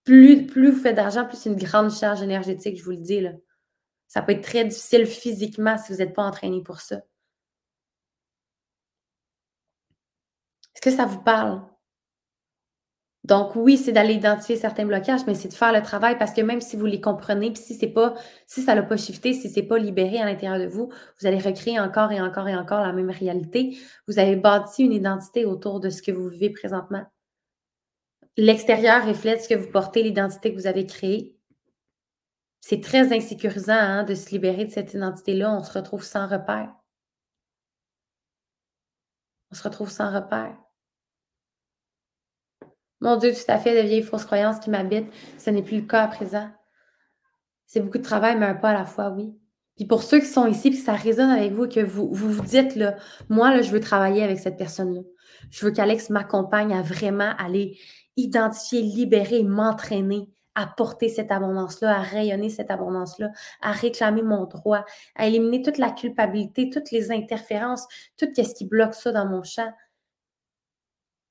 Plus, 0.05 0.47
plus 0.47 0.71
vous 0.71 0.81
faites 0.81 0.95
d'argent, 0.95 1.25
plus 1.27 1.37
c'est 1.37 1.49
une 1.49 1.57
grande 1.57 1.91
charge 1.91 2.21
énergétique, 2.21 2.77
je 2.79 2.83
vous 2.83 2.91
le 2.91 2.97
dis. 2.97 3.19
Là. 3.19 3.31
Ça 4.07 4.21
peut 4.21 4.31
être 4.31 4.41
très 4.43 4.63
difficile 4.63 5.05
physiquement 5.05 5.77
si 5.77 5.91
vous 5.91 5.99
n'êtes 5.99 6.13
pas 6.13 6.23
entraîné 6.23 6.63
pour 6.63 6.79
ça. 6.79 7.01
Est-ce 10.73 10.81
que 10.81 10.95
ça 10.95 11.05
vous 11.05 11.21
parle? 11.21 11.61
Donc 13.23 13.55
oui, 13.55 13.77
c'est 13.77 13.93
d'aller 13.93 14.15
identifier 14.15 14.57
certains 14.57 14.85
blocages, 14.85 15.25
mais 15.27 15.35
c'est 15.35 15.47
de 15.47 15.53
faire 15.53 15.71
le 15.71 15.81
travail 15.81 16.17
parce 16.17 16.33
que 16.33 16.41
même 16.41 16.59
si 16.59 16.75
vous 16.75 16.85
les 16.85 16.99
comprenez, 16.99 17.51
puis 17.51 17.61
si 17.61 17.73
c'est 17.73 17.87
pas, 17.87 18.15
si 18.47 18.61
ça 18.61 18.75
l'a 18.75 18.83
pas 18.83 18.97
shifté, 18.97 19.33
si 19.33 19.49
c'est 19.49 19.63
pas 19.63 19.77
libéré 19.77 20.19
à 20.19 20.25
l'intérieur 20.25 20.59
de 20.59 20.65
vous, 20.67 20.91
vous 21.19 21.27
allez 21.27 21.39
recréer 21.39 21.79
encore 21.79 22.11
et 22.11 22.19
encore 22.19 22.49
et 22.49 22.55
encore 22.55 22.81
la 22.81 22.91
même 22.91 23.09
réalité. 23.09 23.77
Vous 24.07 24.19
avez 24.19 24.35
bâti 24.35 24.83
une 24.83 24.91
identité 24.91 25.45
autour 25.45 25.79
de 25.79 25.89
ce 25.89 26.01
que 26.01 26.11
vous 26.11 26.27
vivez 26.27 26.49
présentement. 26.49 27.05
L'extérieur 28.35 29.05
reflète 29.05 29.41
ce 29.43 29.49
que 29.49 29.55
vous 29.55 29.71
portez, 29.71 30.03
l'identité 30.03 30.51
que 30.51 30.59
vous 30.59 30.67
avez 30.67 30.85
créée. 30.85 31.37
C'est 32.59 32.81
très 32.81 33.15
insécurisant 33.15 33.73
hein, 33.73 34.03
de 34.03 34.15
se 34.15 34.31
libérer 34.31 34.65
de 34.65 34.71
cette 34.71 34.93
identité-là. 34.93 35.53
On 35.53 35.63
se 35.63 35.71
retrouve 35.71 36.03
sans 36.03 36.27
repère. 36.27 36.73
On 39.51 39.55
se 39.55 39.63
retrouve 39.63 39.89
sans 39.89 40.11
repère. 40.13 40.62
Mon 43.03 43.17
Dieu, 43.17 43.33
tout 43.33 43.51
à 43.51 43.57
fait, 43.57 43.75
de 43.75 43.85
vieilles 43.85 44.01
fausses 44.01 44.23
croyances 44.23 44.59
qui 44.59 44.69
m'habitent. 44.69 45.11
Ce 45.37 45.49
n'est 45.49 45.61
plus 45.61 45.81
le 45.81 45.85
cas 45.85 46.03
à 46.03 46.07
présent. 46.07 46.49
C'est 47.65 47.81
beaucoup 47.81 47.97
de 47.97 48.03
travail, 48.03 48.37
mais 48.37 48.45
un 48.45 48.53
pas 48.53 48.69
à 48.69 48.73
la 48.73 48.85
fois, 48.85 49.09
oui. 49.09 49.35
Puis 49.75 49.83
pour 49.83 50.03
ceux 50.03 50.21
qui 50.21 50.25
sont 50.25 50.47
ici, 50.47 50.69
puis 50.69 50.79
ça 50.79 50.93
résonne 50.93 51.29
avec 51.29 51.51
vous, 51.51 51.67
que 51.67 51.81
vous 51.81 52.07
vous, 52.13 52.41
dites, 52.41 52.77
là, 52.77 52.95
moi, 53.27 53.61
je 53.61 53.71
veux 53.71 53.81
travailler 53.81 54.23
avec 54.23 54.39
cette 54.39 54.55
personne-là. 54.55 55.01
Je 55.51 55.65
veux 55.65 55.73
qu'Alex 55.73 56.11
m'accompagne 56.11 56.73
à 56.73 56.81
vraiment 56.81 57.33
aller 57.37 57.77
identifier, 58.15 58.81
libérer, 58.81 59.43
m'entraîner 59.43 60.29
à 60.55 60.65
porter 60.65 61.09
cette 61.09 61.29
abondance-là, 61.29 61.97
à 61.97 62.01
rayonner 62.01 62.49
cette 62.49 62.71
abondance-là, 62.71 63.31
à 63.61 63.73
réclamer 63.73 64.21
mon 64.21 64.45
droit, 64.45 64.85
à 65.15 65.27
éliminer 65.27 65.61
toute 65.61 65.77
la 65.77 65.91
culpabilité, 65.91 66.69
toutes 66.69 66.91
les 66.91 67.11
interférences, 67.11 67.85
tout 68.15 68.27
ce 68.33 68.53
qui 68.53 68.65
bloque 68.65 68.93
ça 68.93 69.11
dans 69.11 69.25
mon 69.25 69.43
champ, 69.43 69.73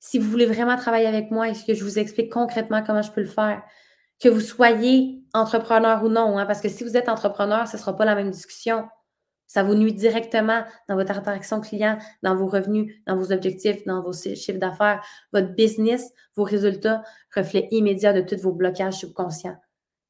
si 0.03 0.19
vous 0.19 0.29
voulez 0.29 0.45
vraiment 0.45 0.75
travailler 0.75 1.07
avec 1.07 1.31
moi 1.31 1.47
et 1.47 1.53
que 1.53 1.73
je 1.73 1.81
vous 1.81 1.97
explique 1.97 2.29
concrètement 2.29 2.83
comment 2.83 3.01
je 3.01 3.09
peux 3.09 3.21
le 3.21 3.27
faire, 3.27 3.63
que 4.19 4.27
vous 4.27 4.41
soyez 4.41 5.23
entrepreneur 5.33 6.03
ou 6.03 6.09
non, 6.09 6.37
hein, 6.37 6.45
parce 6.45 6.59
que 6.59 6.67
si 6.67 6.83
vous 6.83 6.97
êtes 6.97 7.07
entrepreneur, 7.07 7.69
ce 7.69 7.77
ne 7.77 7.81
sera 7.81 7.95
pas 7.95 8.03
la 8.03 8.13
même 8.13 8.29
discussion. 8.29 8.85
Ça 9.47 9.63
vous 9.63 9.75
nuit 9.75 9.93
directement 9.93 10.65
dans 10.89 10.95
votre 10.95 11.17
interaction 11.17 11.61
client, 11.61 11.99
dans 12.21 12.35
vos 12.35 12.47
revenus, 12.47 12.93
dans 13.07 13.15
vos 13.15 13.31
objectifs, 13.31 13.85
dans 13.85 14.01
vos 14.01 14.11
chiffres 14.11 14.59
d'affaires. 14.59 15.01
Votre 15.31 15.55
business, 15.55 16.11
vos 16.35 16.43
résultats, 16.43 17.03
reflètent 17.33 17.71
immédiat 17.71 18.11
de 18.11 18.19
tous 18.19 18.41
vos 18.41 18.51
blocages 18.51 18.95
subconscients. 18.95 19.55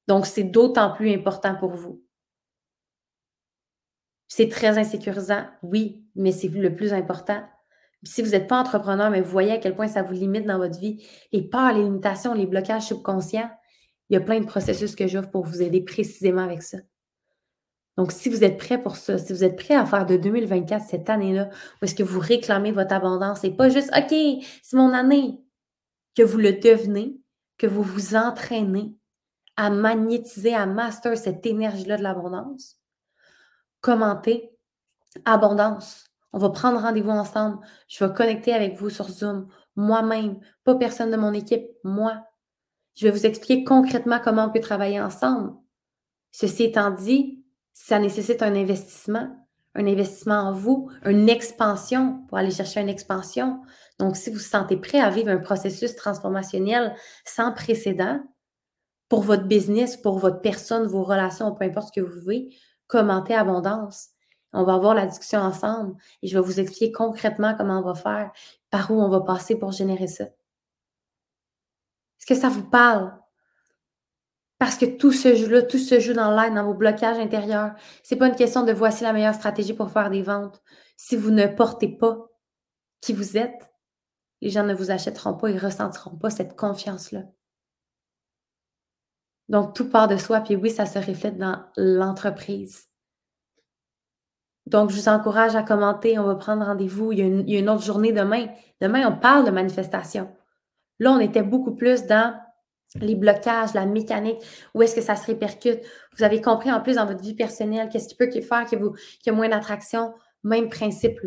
Donc, 0.07 0.25
c'est 0.25 0.43
d'autant 0.43 0.91
plus 0.91 1.13
important 1.13 1.55
pour 1.55 1.73
vous. 1.73 2.03
C'est 4.27 4.49
très 4.49 4.75
insécurisant, 4.79 5.45
oui, 5.61 6.03
mais 6.15 6.31
c'est 6.31 6.47
le 6.47 6.75
plus 6.75 6.93
important 6.93 7.43
si 8.03 8.21
vous 8.21 8.31
n'êtes 8.31 8.47
pas 8.47 8.59
entrepreneur, 8.59 9.09
mais 9.09 9.21
vous 9.21 9.31
voyez 9.31 9.51
à 9.51 9.57
quel 9.57 9.75
point 9.75 9.87
ça 9.87 10.03
vous 10.03 10.13
limite 10.13 10.45
dans 10.45 10.57
votre 10.57 10.79
vie, 10.79 11.05
les 11.31 11.41
peurs, 11.41 11.73
les 11.73 11.83
limitations, 11.83 12.33
les 12.33 12.45
blocages 12.45 12.87
subconscients, 12.87 13.49
il 14.09 14.13
y 14.13 14.17
a 14.17 14.21
plein 14.21 14.39
de 14.39 14.45
processus 14.45 14.95
que 14.95 15.07
j'offre 15.07 15.29
pour 15.29 15.45
vous 15.45 15.61
aider 15.61 15.81
précisément 15.81 16.43
avec 16.43 16.61
ça. 16.61 16.77
Donc, 17.97 18.11
si 18.11 18.29
vous 18.29 18.43
êtes 18.43 18.57
prêt 18.57 18.81
pour 18.81 18.95
ça, 18.95 19.17
si 19.17 19.33
vous 19.33 19.43
êtes 19.43 19.55
prêt 19.55 19.75
à 19.75 19.85
faire 19.85 20.05
de 20.05 20.17
2024 20.17 20.83
cette 20.83 21.09
année-là, 21.09 21.49
où 21.49 21.85
est-ce 21.85 21.95
que 21.95 22.03
vous 22.03 22.19
réclamez 22.19 22.71
votre 22.71 22.93
abondance 22.93 23.43
et 23.43 23.51
pas 23.51 23.69
juste, 23.69 23.91
OK, 23.95 24.15
c'est 24.61 24.75
mon 24.75 24.93
année, 24.93 25.39
que 26.15 26.23
vous 26.23 26.37
le 26.37 26.53
devenez, 26.53 27.17
que 27.57 27.67
vous 27.67 27.83
vous 27.83 28.15
entraînez 28.15 28.95
à 29.55 29.69
magnétiser, 29.69 30.53
à 30.53 30.65
master 30.65 31.17
cette 31.17 31.45
énergie-là 31.45 31.97
de 31.97 32.03
l'abondance, 32.03 32.77
commentez 33.81 34.49
abondance. 35.25 36.02
On 36.33 36.39
va 36.39 36.49
prendre 36.49 36.81
rendez-vous 36.81 37.11
ensemble. 37.11 37.59
Je 37.87 38.03
vais 38.03 38.13
connecter 38.13 38.53
avec 38.53 38.75
vous 38.77 38.89
sur 38.89 39.07
Zoom, 39.07 39.47
moi-même, 39.75 40.39
pas 40.63 40.75
personne 40.75 41.11
de 41.11 41.17
mon 41.17 41.33
équipe, 41.33 41.65
moi. 41.83 42.23
Je 42.95 43.05
vais 43.05 43.11
vous 43.11 43.25
expliquer 43.25 43.63
concrètement 43.63 44.19
comment 44.23 44.45
on 44.45 44.51
peut 44.51 44.59
travailler 44.59 44.99
ensemble. 44.99 45.53
Ceci 46.31 46.63
étant 46.63 46.91
dit, 46.91 47.43
ça 47.73 47.99
nécessite 47.99 48.41
un 48.41 48.55
investissement, 48.55 49.29
un 49.75 49.87
investissement 49.87 50.39
en 50.39 50.51
vous, 50.51 50.89
une 51.05 51.29
expansion 51.29 52.23
pour 52.27 52.37
aller 52.37 52.51
chercher 52.51 52.81
une 52.81 52.89
expansion. 52.89 53.61
Donc, 53.99 54.15
si 54.15 54.29
vous 54.29 54.37
vous 54.37 54.41
sentez 54.41 54.77
prêt 54.77 54.99
à 54.99 55.09
vivre 55.09 55.29
un 55.29 55.37
processus 55.37 55.95
transformationnel 55.95 56.95
sans 57.25 57.51
précédent 57.51 58.19
pour 59.09 59.21
votre 59.21 59.45
business, 59.45 59.97
pour 59.97 60.17
votre 60.17 60.41
personne, 60.41 60.87
vos 60.87 61.03
relations, 61.03 61.53
peu 61.53 61.65
importe 61.65 61.89
ce 61.93 62.01
que 62.01 62.05
vous 62.05 62.19
vivez, 62.21 62.55
commentez 62.87 63.35
abondance. 63.35 64.12
On 64.53 64.63
va 64.63 64.75
avoir 64.75 64.93
la 64.93 65.05
discussion 65.05 65.39
ensemble 65.39 65.95
et 66.21 66.27
je 66.27 66.37
vais 66.37 66.43
vous 66.43 66.59
expliquer 66.59 66.91
concrètement 66.91 67.55
comment 67.57 67.79
on 67.79 67.83
va 67.83 67.95
faire, 67.95 68.31
par 68.69 68.91
où 68.91 69.01
on 69.01 69.09
va 69.09 69.21
passer 69.21 69.55
pour 69.55 69.71
générer 69.71 70.07
ça. 70.07 70.23
Est-ce 70.23 72.25
que 72.25 72.35
ça 72.35 72.49
vous 72.49 72.69
parle? 72.69 73.17
Parce 74.59 74.77
que 74.77 74.85
tout 74.85 75.11
se 75.11 75.35
joue 75.35 75.49
là, 75.49 75.61
tout 75.63 75.77
se 75.77 75.99
joue 75.99 76.13
dans 76.13 76.31
l'aide, 76.31 76.53
dans 76.53 76.63
vos 76.63 76.73
blocages 76.73 77.17
intérieurs. 77.17 77.73
C'est 78.01 78.15
pas 78.15 78.27
une 78.27 78.35
question 78.35 78.63
de 78.63 78.71
voici 78.71 79.03
la 79.03 79.11
meilleure 79.11 79.33
stratégie 79.33 79.73
pour 79.73 79.91
faire 79.91 80.09
des 80.09 80.21
ventes. 80.21 80.61
Si 80.95 81.17
vous 81.17 81.31
ne 81.31 81.47
portez 81.47 81.89
pas 81.89 82.29
qui 83.01 83.11
vous 83.11 83.35
êtes, 83.35 83.69
les 84.39 84.49
gens 84.49 84.63
ne 84.63 84.73
vous 84.73 84.91
achèteront 84.91 85.33
pas, 85.33 85.49
ils 85.49 85.57
ressentiront 85.57 86.15
pas 86.15 86.29
cette 86.29 86.55
confiance-là. 86.55 87.23
Donc, 89.49 89.75
tout 89.75 89.89
part 89.89 90.07
de 90.07 90.17
soi, 90.17 90.41
puis 90.41 90.55
oui, 90.55 90.69
ça 90.69 90.85
se 90.85 90.99
reflète 90.99 91.37
dans 91.37 91.65
l'entreprise. 91.75 92.87
Donc, 94.65 94.89
je 94.89 94.95
vous 94.95 95.09
encourage 95.09 95.55
à 95.55 95.63
commenter. 95.63 96.17
On 96.17 96.23
va 96.23 96.35
prendre 96.35 96.65
rendez-vous. 96.65 97.11
Il, 97.11 97.19
y 97.49 97.55
a 97.55 97.59
une 97.59 97.69
autre 97.69 97.83
journée 97.83 98.13
demain. 98.13 98.47
Demain, 98.81 99.07
on 99.07 99.17
parle 99.17 99.45
de 99.45 99.51
manifestation. 99.51 100.29
Là, 100.99 101.11
on 101.11 101.19
était 101.19 101.43
beaucoup 101.43 101.75
plus 101.75 102.05
dans 102.05 102.39
les 102.95 103.15
blocages, 103.15 103.73
la 103.73 103.85
mécanique, 103.85 104.41
où 104.73 104.81
est-ce 104.81 104.95
que 104.95 105.01
ça 105.01 105.15
se 105.15 105.25
répercute. 105.25 105.79
Vous 106.15 106.23
avez 106.23 106.41
compris 106.41 106.71
en 106.71 106.79
plus 106.79 106.95
dans 106.95 107.05
votre 107.05 107.21
vie 107.21 107.33
personnelle, 107.33 107.89
qu'est-ce 107.91 108.07
qui 108.07 108.15
peut 108.15 108.29
faire 108.29 108.65
qu'il 108.65 108.79
y 109.25 109.29
a 109.29 109.33
moins 109.33 109.49
d'attraction. 109.49 110.13
Même 110.43 110.69
principe. 110.69 111.19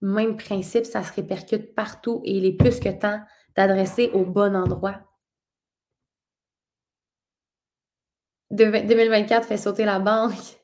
Même 0.00 0.36
principe, 0.36 0.86
ça 0.86 1.02
se 1.02 1.12
répercute 1.12 1.74
partout 1.74 2.20
et 2.24 2.36
il 2.36 2.44
est 2.46 2.56
plus 2.56 2.80
que 2.80 2.88
temps 2.88 3.20
d'adresser 3.56 4.10
au 4.12 4.24
bon 4.24 4.56
endroit. 4.56 5.00
2024 8.50 9.46
fait 9.46 9.56
sauter 9.56 9.84
la 9.84 9.98
banque. 9.98 10.63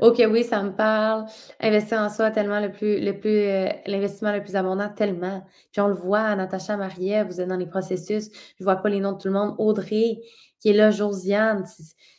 Ok, 0.00 0.22
oui, 0.30 0.44
ça 0.44 0.62
me 0.62 0.70
parle. 0.70 1.26
Investir 1.60 1.98
en 1.98 2.08
soi, 2.08 2.30
tellement 2.30 2.60
le 2.60 2.70
plus, 2.70 3.00
le 3.00 3.18
plus, 3.18 3.30
euh, 3.30 3.68
l'investissement 3.86 4.32
le 4.32 4.42
plus 4.42 4.56
abondant, 4.56 4.88
tellement. 4.88 5.44
Puis 5.72 5.80
on 5.80 5.88
le 5.88 5.94
voit, 5.94 6.34
Natacha 6.36 6.76
Marie, 6.76 7.22
vous 7.24 7.40
êtes 7.40 7.48
dans 7.48 7.56
les 7.56 7.66
processus. 7.66 8.30
Je 8.58 8.64
vois 8.64 8.76
pas 8.76 8.88
les 8.88 9.00
noms 9.00 9.12
de 9.12 9.18
tout 9.18 9.28
le 9.28 9.34
monde. 9.34 9.54
Audrey, 9.58 10.20
qui 10.60 10.70
est 10.70 10.72
là, 10.72 10.90
Josiane. 10.90 11.64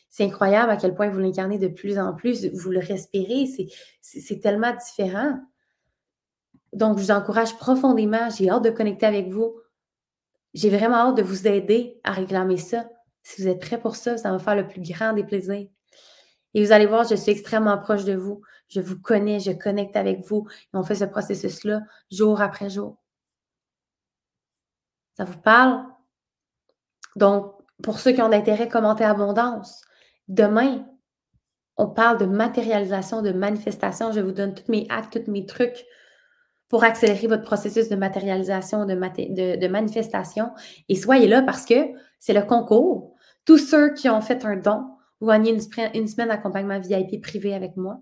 C'est 0.09 0.25
incroyable 0.25 0.71
à 0.71 0.77
quel 0.77 0.93
point 0.93 1.09
vous 1.09 1.19
l'incarnez 1.19 1.57
de 1.57 1.67
plus 1.67 1.97
en 1.97 2.13
plus. 2.13 2.45
Vous 2.53 2.69
le 2.69 2.79
respirez. 2.79 3.45
C'est 4.01 4.39
tellement 4.39 4.73
différent. 4.73 5.39
Donc, 6.73 6.97
je 6.97 7.03
vous 7.03 7.11
encourage 7.11 7.57
profondément. 7.57 8.29
J'ai 8.29 8.49
hâte 8.49 8.63
de 8.63 8.69
connecter 8.69 9.05
avec 9.05 9.29
vous. 9.29 9.55
J'ai 10.53 10.69
vraiment 10.69 10.97
hâte 10.97 11.17
de 11.17 11.23
vous 11.23 11.47
aider 11.47 11.99
à 12.03 12.11
réclamer 12.11 12.57
ça. 12.57 12.87
Si 13.23 13.41
vous 13.41 13.47
êtes 13.47 13.59
prêts 13.59 13.79
pour 13.79 13.95
ça, 13.95 14.17
ça 14.17 14.29
va 14.29 14.35
me 14.35 14.39
faire 14.39 14.55
le 14.55 14.67
plus 14.67 14.81
grand 14.81 15.13
des 15.13 15.23
plaisirs. 15.23 15.67
Et 16.53 16.63
vous 16.63 16.71
allez 16.71 16.85
voir, 16.85 17.07
je 17.07 17.15
suis 17.15 17.31
extrêmement 17.31 17.77
proche 17.77 18.05
de 18.05 18.13
vous. 18.13 18.41
Je 18.67 18.79
vous 18.81 18.99
connais, 18.99 19.39
je 19.39 19.51
connecte 19.51 19.95
avec 19.95 20.25
vous. 20.25 20.47
On 20.73 20.83
fait 20.83 20.95
ce 20.95 21.05
processus-là 21.05 21.81
jour 22.11 22.41
après 22.41 22.69
jour. 22.69 22.97
Ça 25.17 25.25
vous 25.25 25.39
parle? 25.39 25.83
Donc, 27.15 27.53
pour 27.81 27.99
ceux 27.99 28.11
qui 28.11 28.21
ont 28.21 28.29
d'intérêt, 28.29 28.67
commentez 28.67 29.03
abondance. 29.03 29.81
Demain, 30.27 30.85
on 31.77 31.87
parle 31.87 32.17
de 32.17 32.25
matérialisation, 32.25 33.21
de 33.21 33.31
manifestation. 33.31 34.11
Je 34.11 34.19
vous 34.19 34.31
donne 34.31 34.53
tous 34.53 34.71
mes 34.71 34.87
actes, 34.89 35.23
tous 35.23 35.31
mes 35.31 35.45
trucs 35.45 35.85
pour 36.69 36.83
accélérer 36.83 37.27
votre 37.27 37.43
processus 37.43 37.89
de 37.89 37.95
matérialisation, 37.95 38.85
de, 38.85 38.95
de, 39.57 39.67
manifestation. 39.67 40.51
Et 40.89 40.95
soyez 40.95 41.27
là 41.27 41.43
parce 41.43 41.65
que 41.65 41.75
c'est 42.17 42.33
le 42.33 42.41
concours. 42.41 43.13
Tous 43.45 43.59
ceux 43.59 43.93
qui 43.93 44.09
ont 44.09 44.21
fait 44.21 44.43
un 44.45 44.55
don, 44.55 44.83
vous 45.23 45.29
gagnez 45.29 45.51
une, 45.51 46.07
semaine 46.07 46.27
d'accompagnement 46.27 46.81
VIP 46.81 47.21
privé 47.21 47.53
avec 47.53 47.77
moi. 47.77 48.01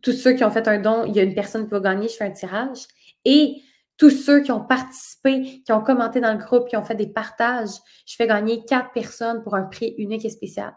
Tous 0.00 0.12
ceux 0.12 0.34
qui 0.34 0.44
ont 0.44 0.50
fait 0.52 0.68
un 0.68 0.78
don, 0.78 1.02
il 1.04 1.16
y 1.16 1.18
a 1.18 1.24
une 1.24 1.34
personne 1.34 1.64
qui 1.64 1.72
va 1.72 1.80
gagner, 1.80 2.06
je 2.06 2.14
fais 2.14 2.24
un 2.24 2.30
tirage. 2.30 2.86
Et 3.24 3.62
tous 3.96 4.10
ceux 4.10 4.42
qui 4.42 4.52
ont 4.52 4.60
participé, 4.64 5.60
qui 5.64 5.72
ont 5.72 5.82
commenté 5.82 6.20
dans 6.20 6.30
le 6.30 6.38
groupe, 6.38 6.68
qui 6.68 6.76
ont 6.76 6.84
fait 6.84 6.94
des 6.94 7.08
partages, 7.08 7.70
je 8.06 8.14
fais 8.14 8.28
gagner 8.28 8.64
quatre 8.64 8.92
personnes 8.92 9.42
pour 9.42 9.56
un 9.56 9.64
prix 9.64 9.96
unique 9.98 10.24
et 10.24 10.30
spécial. 10.30 10.72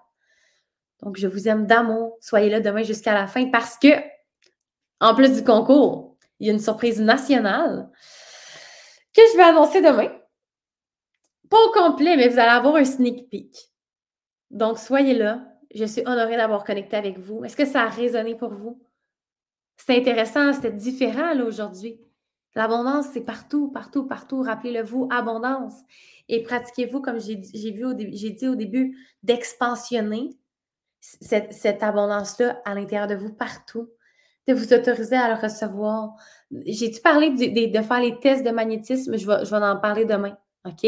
Donc, 1.03 1.17
je 1.17 1.27
vous 1.27 1.47
aime 1.47 1.67
d'amour. 1.67 2.17
Soyez 2.19 2.49
là 2.49 2.61
demain 2.61 2.81
jusqu'à 2.81 3.13
la 3.13 3.27
fin 3.27 3.51
parce 3.51 3.77
que, 3.77 3.89
en 4.99 5.13
plus 5.13 5.35
du 5.35 5.43
concours, 5.43 6.17
il 6.39 6.47
y 6.47 6.49
a 6.49 6.53
une 6.53 6.59
surprise 6.59 6.99
nationale 6.99 7.91
que 9.13 9.21
je 9.31 9.37
vais 9.37 9.43
annoncer 9.43 9.83
demain. 9.83 10.11
Pas 11.47 11.63
au 11.63 11.71
complet, 11.73 12.17
mais 12.17 12.27
vous 12.27 12.39
allez 12.39 12.49
avoir 12.49 12.75
un 12.75 12.85
sneak 12.85 13.29
peek. 13.29 13.55
Donc, 14.49 14.79
soyez 14.79 15.13
là. 15.13 15.45
Je 15.73 15.85
suis 15.85 16.01
honorée 16.05 16.37
d'avoir 16.37 16.63
connecté 16.63 16.95
avec 16.95 17.19
vous. 17.19 17.43
Est-ce 17.43 17.55
que 17.55 17.65
ça 17.65 17.83
a 17.83 17.89
résonné 17.89 18.35
pour 18.35 18.53
vous? 18.53 18.81
C'est 19.77 19.97
intéressant, 19.97 20.53
c'était 20.53 20.71
différent 20.71 21.39
aujourd'hui. 21.39 21.99
L'abondance, 22.55 23.07
c'est 23.13 23.21
partout, 23.21 23.69
partout, 23.69 24.05
partout. 24.05 24.41
Rappelez-le 24.41 24.81
vous, 24.81 25.07
abondance. 25.11 25.73
Et 26.27 26.43
pratiquez-vous, 26.43 27.01
comme 27.01 27.19
j'ai 27.19 27.35
dit 27.35 28.47
au 28.47 28.55
début, 28.55 28.97
d'expansionner 29.23 30.31
cette, 30.99 31.53
cette 31.53 31.83
abondance-là 31.83 32.61
à 32.65 32.73
l'intérieur 32.73 33.07
de 33.07 33.15
vous 33.15 33.31
partout 33.31 33.89
de 34.49 34.53
vous 34.53 34.73
autoriser 34.73 35.15
à 35.15 35.33
le 35.33 35.41
recevoir. 35.41 36.15
J'ai-tu 36.65 37.01
parlé 37.01 37.29
de, 37.29 37.81
faire 37.81 38.01
les 38.01 38.19
tests 38.19 38.43
de 38.43 38.49
magnétisme? 38.49 39.17
Je 39.17 39.27
vais, 39.27 39.45
je 39.45 39.49
vais 39.51 39.57
en 39.57 39.77
parler 39.77 40.05
demain. 40.05 40.37
OK? 40.65 40.87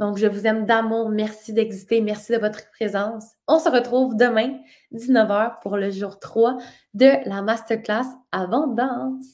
Donc, 0.00 0.18
je 0.18 0.26
vous 0.26 0.46
aime 0.46 0.66
d'amour. 0.66 1.08
Merci 1.08 1.52
d'exister. 1.52 2.00
Merci 2.00 2.32
de 2.32 2.38
votre 2.38 2.70
présence. 2.70 3.24
On 3.46 3.58
se 3.58 3.68
retrouve 3.68 4.16
demain, 4.16 4.58
19h, 4.92 5.60
pour 5.62 5.76
le 5.76 5.90
jour 5.90 6.18
3 6.18 6.58
de 6.94 7.28
la 7.28 7.42
masterclass 7.42 8.06
Abondance. 8.32 9.26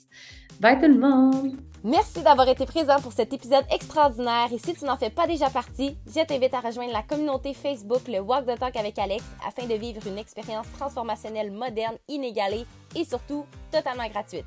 Bye 0.60 0.78
tout 0.78 0.88
le 0.88 0.98
monde! 0.98 1.56
Merci 1.82 2.20
d'avoir 2.22 2.46
été 2.46 2.66
présent 2.66 3.00
pour 3.00 3.12
cet 3.12 3.32
épisode 3.32 3.64
extraordinaire 3.72 4.48
et 4.52 4.58
si 4.58 4.74
tu 4.74 4.84
n'en 4.84 4.98
fais 4.98 5.08
pas 5.08 5.26
déjà 5.26 5.48
partie, 5.48 5.96
je 6.06 6.22
t'invite 6.22 6.52
à 6.52 6.60
rejoindre 6.60 6.92
la 6.92 7.02
communauté 7.02 7.54
Facebook 7.54 8.06
Le 8.06 8.20
Walk 8.20 8.44
the 8.44 8.58
Talk 8.58 8.76
avec 8.76 8.98
Alex 8.98 9.24
afin 9.48 9.66
de 9.66 9.72
vivre 9.72 10.06
une 10.06 10.18
expérience 10.18 10.70
transformationnelle 10.78 11.50
moderne, 11.50 11.96
inégalée 12.06 12.66
et 12.94 13.04
surtout 13.06 13.46
totalement 13.72 14.06
gratuite. 14.10 14.44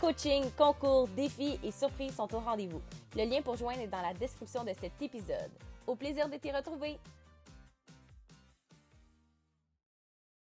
Coaching, 0.00 0.50
concours, 0.56 1.08
défis 1.08 1.58
et 1.62 1.70
surprises 1.70 2.14
sont 2.14 2.32
au 2.34 2.40
rendez-vous. 2.40 2.82
Le 3.16 3.24
lien 3.24 3.40
pour 3.40 3.56
joindre 3.56 3.80
est 3.80 3.86
dans 3.86 4.02
la 4.02 4.12
description 4.12 4.62
de 4.64 4.72
cet 4.80 5.00
épisode. 5.00 5.50
Au 5.86 5.94
plaisir 5.94 6.28
de 6.28 6.36
t'y 6.36 6.50
retrouver! 6.50 6.98